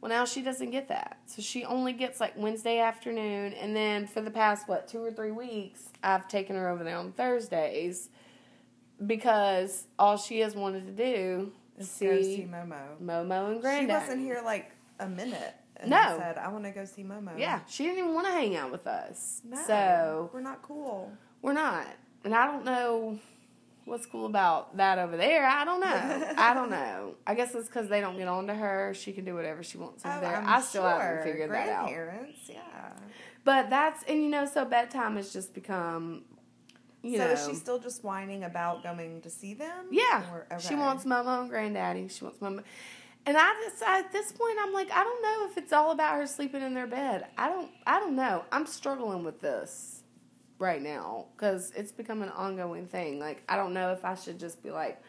Well, 0.00 0.10
now 0.10 0.24
she 0.24 0.42
doesn't 0.42 0.70
get 0.70 0.88
that, 0.88 1.18
so 1.26 1.40
she 1.42 1.64
only 1.64 1.92
gets 1.92 2.20
like 2.20 2.34
Wednesday 2.36 2.78
afternoon, 2.78 3.54
and 3.54 3.74
then 3.74 4.06
for 4.06 4.20
the 4.20 4.30
past 4.30 4.68
what 4.68 4.86
two 4.88 5.02
or 5.02 5.10
three 5.10 5.30
weeks, 5.32 5.88
I've 6.02 6.28
taken 6.28 6.54
her 6.54 6.68
over 6.68 6.84
there 6.84 6.96
on 6.98 7.12
Thursdays 7.12 8.10
because 9.04 9.84
all 9.98 10.16
she 10.16 10.40
has 10.40 10.54
wanted 10.54 10.86
to 10.86 10.92
do 10.92 11.52
is 11.78 11.86
Let's 11.86 12.00
go 12.00 12.22
see 12.22 12.36
see 12.36 12.42
Momo. 12.50 12.98
Momo 13.02 13.52
and 13.52 13.60
Granddad. 13.60 13.88
She 13.88 13.92
wasn't 14.04 14.20
here 14.20 14.40
like 14.44 14.70
a 15.00 15.08
minute. 15.08 15.54
And 15.78 15.90
No. 15.90 16.16
said, 16.18 16.38
I 16.38 16.48
want 16.48 16.64
to 16.64 16.70
go 16.70 16.84
see 16.86 17.02
Momo. 17.02 17.38
Yeah, 17.38 17.60
she 17.68 17.84
didn't 17.84 17.98
even 17.98 18.14
want 18.14 18.26
to 18.26 18.32
hang 18.32 18.56
out 18.56 18.72
with 18.72 18.86
us. 18.86 19.42
No. 19.44 19.62
So 19.66 20.30
we're 20.32 20.40
not 20.40 20.62
cool. 20.62 21.12
We're 21.42 21.52
not. 21.52 21.86
And 22.24 22.34
I 22.34 22.46
don't 22.46 22.64
know 22.64 23.18
what's 23.86 24.04
cool 24.04 24.26
about 24.26 24.76
that 24.76 24.98
over 24.98 25.16
there. 25.16 25.46
I 25.46 25.64
don't 25.64 25.80
know. 25.80 26.34
I 26.36 26.52
don't 26.52 26.70
know. 26.70 27.14
I 27.26 27.34
guess 27.34 27.54
it's 27.54 27.68
because 27.68 27.88
they 27.88 28.00
don't 28.00 28.18
get 28.18 28.28
on 28.28 28.48
to 28.48 28.54
her. 28.54 28.92
She 28.94 29.12
can 29.12 29.24
do 29.24 29.34
whatever 29.34 29.62
she 29.62 29.78
wants 29.78 30.04
over 30.04 30.16
oh, 30.18 30.20
there. 30.20 30.36
Oh, 30.36 30.40
I'm 30.40 30.48
I 30.48 30.60
still 30.60 30.82
sure. 30.82 31.00
haven't 31.00 31.22
figured 31.24 31.50
that 31.52 31.68
out. 31.68 31.86
Grandparents, 31.86 32.40
yeah. 32.48 32.92
But 33.44 33.70
that's, 33.70 34.02
and 34.08 34.22
you 34.22 34.28
know, 34.28 34.44
so 34.44 34.64
bedtime 34.64 35.16
has 35.16 35.32
just 35.32 35.54
become, 35.54 36.22
you 37.02 37.16
so 37.16 37.26
know. 37.26 37.30
is 37.30 37.46
she 37.46 37.54
still 37.54 37.78
just 37.78 38.02
whining 38.02 38.42
about 38.42 38.82
going 38.82 39.20
to 39.22 39.30
see 39.30 39.54
them? 39.54 39.86
yeah. 39.92 40.24
Or- 40.32 40.60
She 40.60 40.74
wants 40.74 41.04
Momo 41.04 41.40
and 41.40 41.48
Granddaddy. 41.48 42.08
She 42.08 42.24
wants 42.24 42.40
Momo. 42.40 42.64
And 43.24 43.36
I 43.36 43.54
just 43.64 43.82
at 43.82 44.12
this 44.12 44.30
point 44.30 44.56
I'm 44.62 44.72
like 44.72 44.88
I 44.92 45.02
don't 45.02 45.20
know 45.20 45.48
if 45.50 45.58
it's 45.58 45.72
all 45.72 45.90
about 45.90 46.14
her 46.14 46.28
sleeping 46.28 46.62
in 46.62 46.74
their 46.74 46.86
bed. 46.86 47.26
I 47.36 47.48
don't 47.48 47.70
I 47.84 47.98
don't 47.98 48.14
know. 48.14 48.44
I'm 48.52 48.66
struggling 48.66 49.24
with 49.24 49.40
this 49.40 49.95
right 50.58 50.80
now 50.82 51.26
cuz 51.36 51.72
it's 51.76 51.92
become 51.92 52.22
an 52.22 52.30
ongoing 52.30 52.86
thing. 52.86 53.18
Like 53.18 53.42
I 53.48 53.56
don't 53.56 53.72
know 53.74 53.92
if 53.92 54.04
I 54.04 54.14
should 54.14 54.38
just 54.38 54.62
be 54.62 54.70
like 54.70 55.00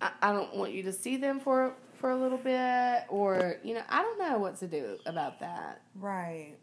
I, 0.00 0.10
I 0.20 0.32
don't 0.32 0.54
want 0.56 0.72
you 0.72 0.82
to 0.84 0.92
see 0.92 1.16
them 1.16 1.40
for 1.40 1.74
for 1.94 2.10
a 2.10 2.16
little 2.16 2.38
bit 2.38 3.04
or 3.08 3.56
you 3.62 3.74
know 3.74 3.82
I 3.88 4.02
don't 4.02 4.18
know 4.18 4.38
what 4.38 4.56
to 4.58 4.66
do 4.66 4.98
about 5.06 5.40
that. 5.40 5.82
Right. 5.94 6.56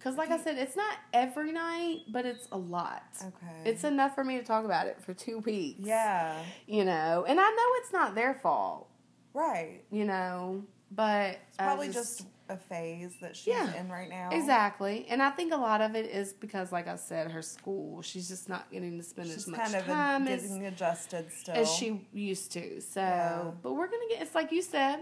Cuz 0.00 0.16
like 0.16 0.30
I 0.30 0.38
said 0.38 0.58
it's 0.58 0.76
not 0.76 0.96
every 1.12 1.52
night, 1.52 2.00
but 2.08 2.26
it's 2.26 2.48
a 2.52 2.58
lot. 2.58 3.02
Okay. 3.22 3.70
It's 3.70 3.84
enough 3.84 4.14
for 4.14 4.24
me 4.24 4.36
to 4.38 4.44
talk 4.44 4.64
about 4.64 4.86
it 4.88 5.00
for 5.00 5.14
2 5.14 5.38
weeks. 5.38 5.80
Yeah. 5.80 6.42
You 6.66 6.84
know, 6.84 7.24
and 7.26 7.38
I 7.40 7.48
know 7.48 7.66
it's 7.82 7.92
not 7.92 8.14
their 8.14 8.34
fault 8.34 8.88
Right. 9.34 9.82
you 9.90 10.04
know, 10.04 10.64
but 10.90 11.38
It's 11.48 11.56
probably 11.56 11.88
just, 11.88 12.26
a 12.52 12.56
phase 12.56 13.14
that 13.20 13.34
she's 13.34 13.48
Yeah. 13.48 13.74
in 13.74 13.88
right 13.90 14.08
now. 14.08 14.30
exactly. 14.30 15.06
And 15.08 15.20
I 15.22 15.30
think 15.30 15.52
a 15.52 15.56
lot 15.56 15.80
of 15.80 15.96
it 15.96 16.06
is 16.06 16.32
because, 16.32 16.70
like 16.70 16.86
I 16.86 16.96
said, 16.96 17.30
her 17.32 17.42
school. 17.42 18.00
She's 18.02 18.28
just 18.28 18.48
not 18.48 18.70
getting 18.70 18.96
to 18.98 19.02
spend 19.04 19.26
She's 19.28 19.38
as 19.38 19.48
much 19.48 19.60
kind 19.60 19.74
of 19.74 19.84
time 19.86 20.26
a, 20.28 20.30
as, 20.30 20.42
getting 20.42 20.66
adjusted 20.66 21.32
still. 21.32 21.54
as 21.56 21.70
she 21.72 22.06
used 22.12 22.52
to. 22.52 22.80
So, 22.80 23.00
Yeah. 23.00 23.50
but 23.62 23.72
we're 23.72 23.86
gonna 23.88 24.08
get. 24.10 24.22
It's 24.22 24.34
like 24.34 24.52
you 24.52 24.62
said. 24.62 25.00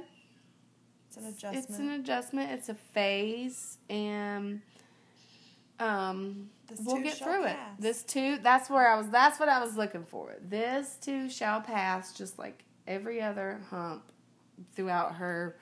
it's 1.08 1.16
an 1.18 1.26
adjustment. 1.26 1.56
It's 1.68 1.78
an 1.78 1.90
adjustment. 1.90 2.50
It's 2.52 2.68
a 2.68 2.74
phase, 2.74 3.78
and 3.90 4.62
um, 5.78 6.50
This 6.68 6.80
we'll 6.84 7.02
get 7.02 7.14
through 7.14 7.44
pass. 7.44 7.78
it. 7.78 7.82
This 7.82 8.02
too. 8.02 8.38
That's 8.42 8.68
where 8.70 8.88
I 8.92 8.96
was. 8.96 9.08
That's 9.08 9.40
what 9.40 9.48
I 9.48 9.62
was 9.64 9.76
looking 9.76 10.04
for. 10.04 10.36
This 10.40 10.96
too 11.00 11.28
shall 11.30 11.60
pass, 11.60 12.12
just 12.12 12.38
like 12.38 12.64
every 12.86 13.20
other 13.20 13.60
hump 13.70 14.12
throughout 14.74 15.14
her 15.14 15.56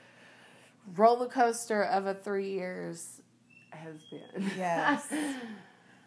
roller 0.96 1.26
coaster 1.28 1.82
of 1.84 2.06
a 2.06 2.14
three 2.14 2.50
years 2.50 3.20
has 3.70 3.96
been. 4.10 4.50
Yes. 4.56 5.12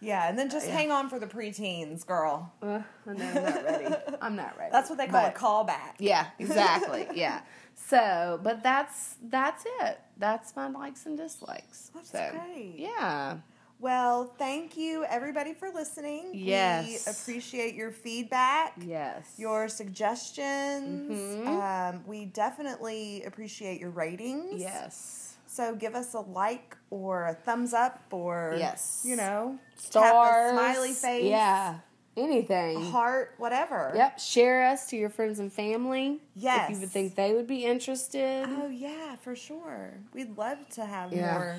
Yeah, 0.04 0.28
and 0.28 0.36
then 0.36 0.50
just 0.50 0.66
Yeah. 0.66 0.74
hang 0.74 0.92
on 0.92 1.10
for 1.10 1.20
the 1.20 1.28
preteens, 1.28 2.04
girl. 2.04 2.52
Know, 2.64 2.84
I'm 3.06 3.18
not 3.18 3.64
ready. 3.64 3.96
I'm 4.24 4.36
not 4.36 4.58
ready. 4.58 4.72
That's 4.72 4.90
what 4.90 4.98
they 4.98 5.06
call 5.06 5.22
But- 5.22 5.36
a 5.36 5.40
callback. 5.40 5.94
Yeah, 6.00 6.26
exactly. 6.40 7.08
yeah. 7.14 7.42
So, 7.76 8.40
but 8.42 8.64
that's 8.64 9.18
that's 9.22 9.64
it. 9.82 10.00
That's 10.18 10.56
my 10.56 10.68
likes 10.70 11.06
and 11.06 11.16
dislikes. 11.16 11.92
That's 11.94 12.10
so, 12.10 12.32
great. 12.32 12.74
Yeah. 12.80 13.38
Well, 13.82 14.32
thank 14.38 14.78
you 14.78 15.04
everybody 15.10 15.54
for 15.54 15.70
listening. 15.72 16.30
Yes. 16.34 16.86
We 16.88 17.12
appreciate 17.12 17.74
your 17.74 17.90
feedback. 17.92 18.74
Yes. 18.86 19.34
Your 19.38 19.68
suggestions. 19.68 21.12
Mhm. 21.12 21.48
Um, 21.48 22.04
we 22.06 22.26
definitely 22.26 23.24
appreciate 23.24 23.80
your 23.82 23.90
ratings. 23.90 24.62
Yes. 24.62 25.34
So 25.48 25.74
give 25.74 25.96
us 25.96 26.14
a 26.14 26.20
like 26.20 26.78
or 26.92 27.26
a 27.26 27.34
thumbs 27.34 27.74
up 27.74 28.00
or 28.12 28.56
Yes. 28.58 29.02
you 29.04 29.16
know, 29.16 29.58
Stars. 29.78 30.52
smiley 30.52 30.94
face, 30.94 31.26
Yeah. 31.26 31.80
Anything. 32.16 32.80
heart, 32.92 33.34
whatever. 33.40 33.94
Yep. 33.96 34.20
Share 34.20 34.64
us 34.66 34.86
to 34.92 34.96
your 34.96 35.10
friends 35.10 35.40
and 35.40 35.52
family. 35.52 36.22
Yes. 36.36 36.70
If 36.70 36.76
you 36.76 36.82
would 36.82 36.92
think 36.92 37.16
they 37.16 37.34
would 37.34 37.48
be 37.48 37.66
interested. 37.66 38.46
Oh 38.48 38.68
yeah, 38.68 39.16
for 39.16 39.36
sure. 39.36 39.94
We'd 40.14 40.38
love 40.38 40.70
to 40.76 40.86
have 40.86 41.12
Yeah. 41.12 41.34
more 41.34 41.56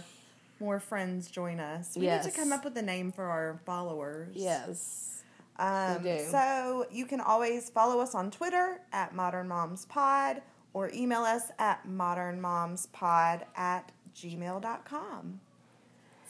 more 0.63 0.81
friends 0.81 1.31
join 1.31 1.61
us. 1.61 1.97
We 1.97 2.05
Yes. 2.07 2.25
need 2.25 2.33
to 2.33 2.39
come 2.39 2.53
up 2.53 2.65
with 2.65 2.77
a 2.79 2.83
name 2.83 3.13
for 3.13 3.25
our 3.25 3.61
followers. 3.67 4.35
Yes. 4.35 5.23
Um, 5.59 6.03
We 6.03 6.17
do. 6.19 6.25
So 6.31 6.87
you 6.91 7.05
can 7.05 7.21
always 7.21 7.69
follow 7.69 8.01
us 8.01 8.15
on 8.15 8.31
Twitter 8.31 8.81
at 8.93 9.15
Modern 9.15 9.49
Moms 9.49 9.85
Pod 9.87 10.41
or 10.73 10.91
email 10.95 11.23
us 11.23 11.51
at 11.59 11.87
modernmomspod 11.87 13.43
at 13.57 13.93
gmail.com. 14.15 15.41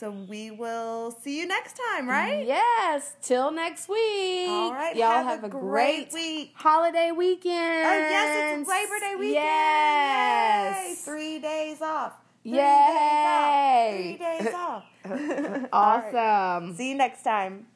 So 0.00 0.10
we 0.10 0.50
will 0.50 1.12
see 1.12 1.38
you 1.38 1.46
next 1.46 1.78
time, 1.90 2.08
right? 2.08 2.44
Yes. 2.44 3.14
Till 3.22 3.52
next 3.52 3.88
week. 3.88 4.48
All 4.48 4.72
right. 4.72 4.96
Y'all 4.96 5.22
have, 5.22 5.26
have, 5.26 5.44
a, 5.44 5.46
a 5.46 5.50
great, 5.50 6.10
great 6.10 6.12
week. 6.12 6.52
holiday 6.56 7.12
weekend. 7.12 7.86
Oh, 7.86 8.08
yes, 8.10 8.58
it's 8.58 8.68
Labor 8.68 8.98
Day 8.98 9.14
weekend. 9.14 9.34
Yes. 9.34 10.88
Yay. 10.88 10.94
Three 11.04 11.38
days 11.38 11.80
off. 11.82 12.14
Three 12.42 12.52
Yay. 12.58 14.18
days 14.18 14.54
off. 14.54 14.84
Three 15.02 15.16
days 15.18 15.44
off. 15.44 15.68
All 15.72 15.98
right. 15.98 16.14
Awesome. 16.14 16.74
See 16.76 16.90
you 16.90 16.96
next 16.96 17.22
time. 17.22 17.66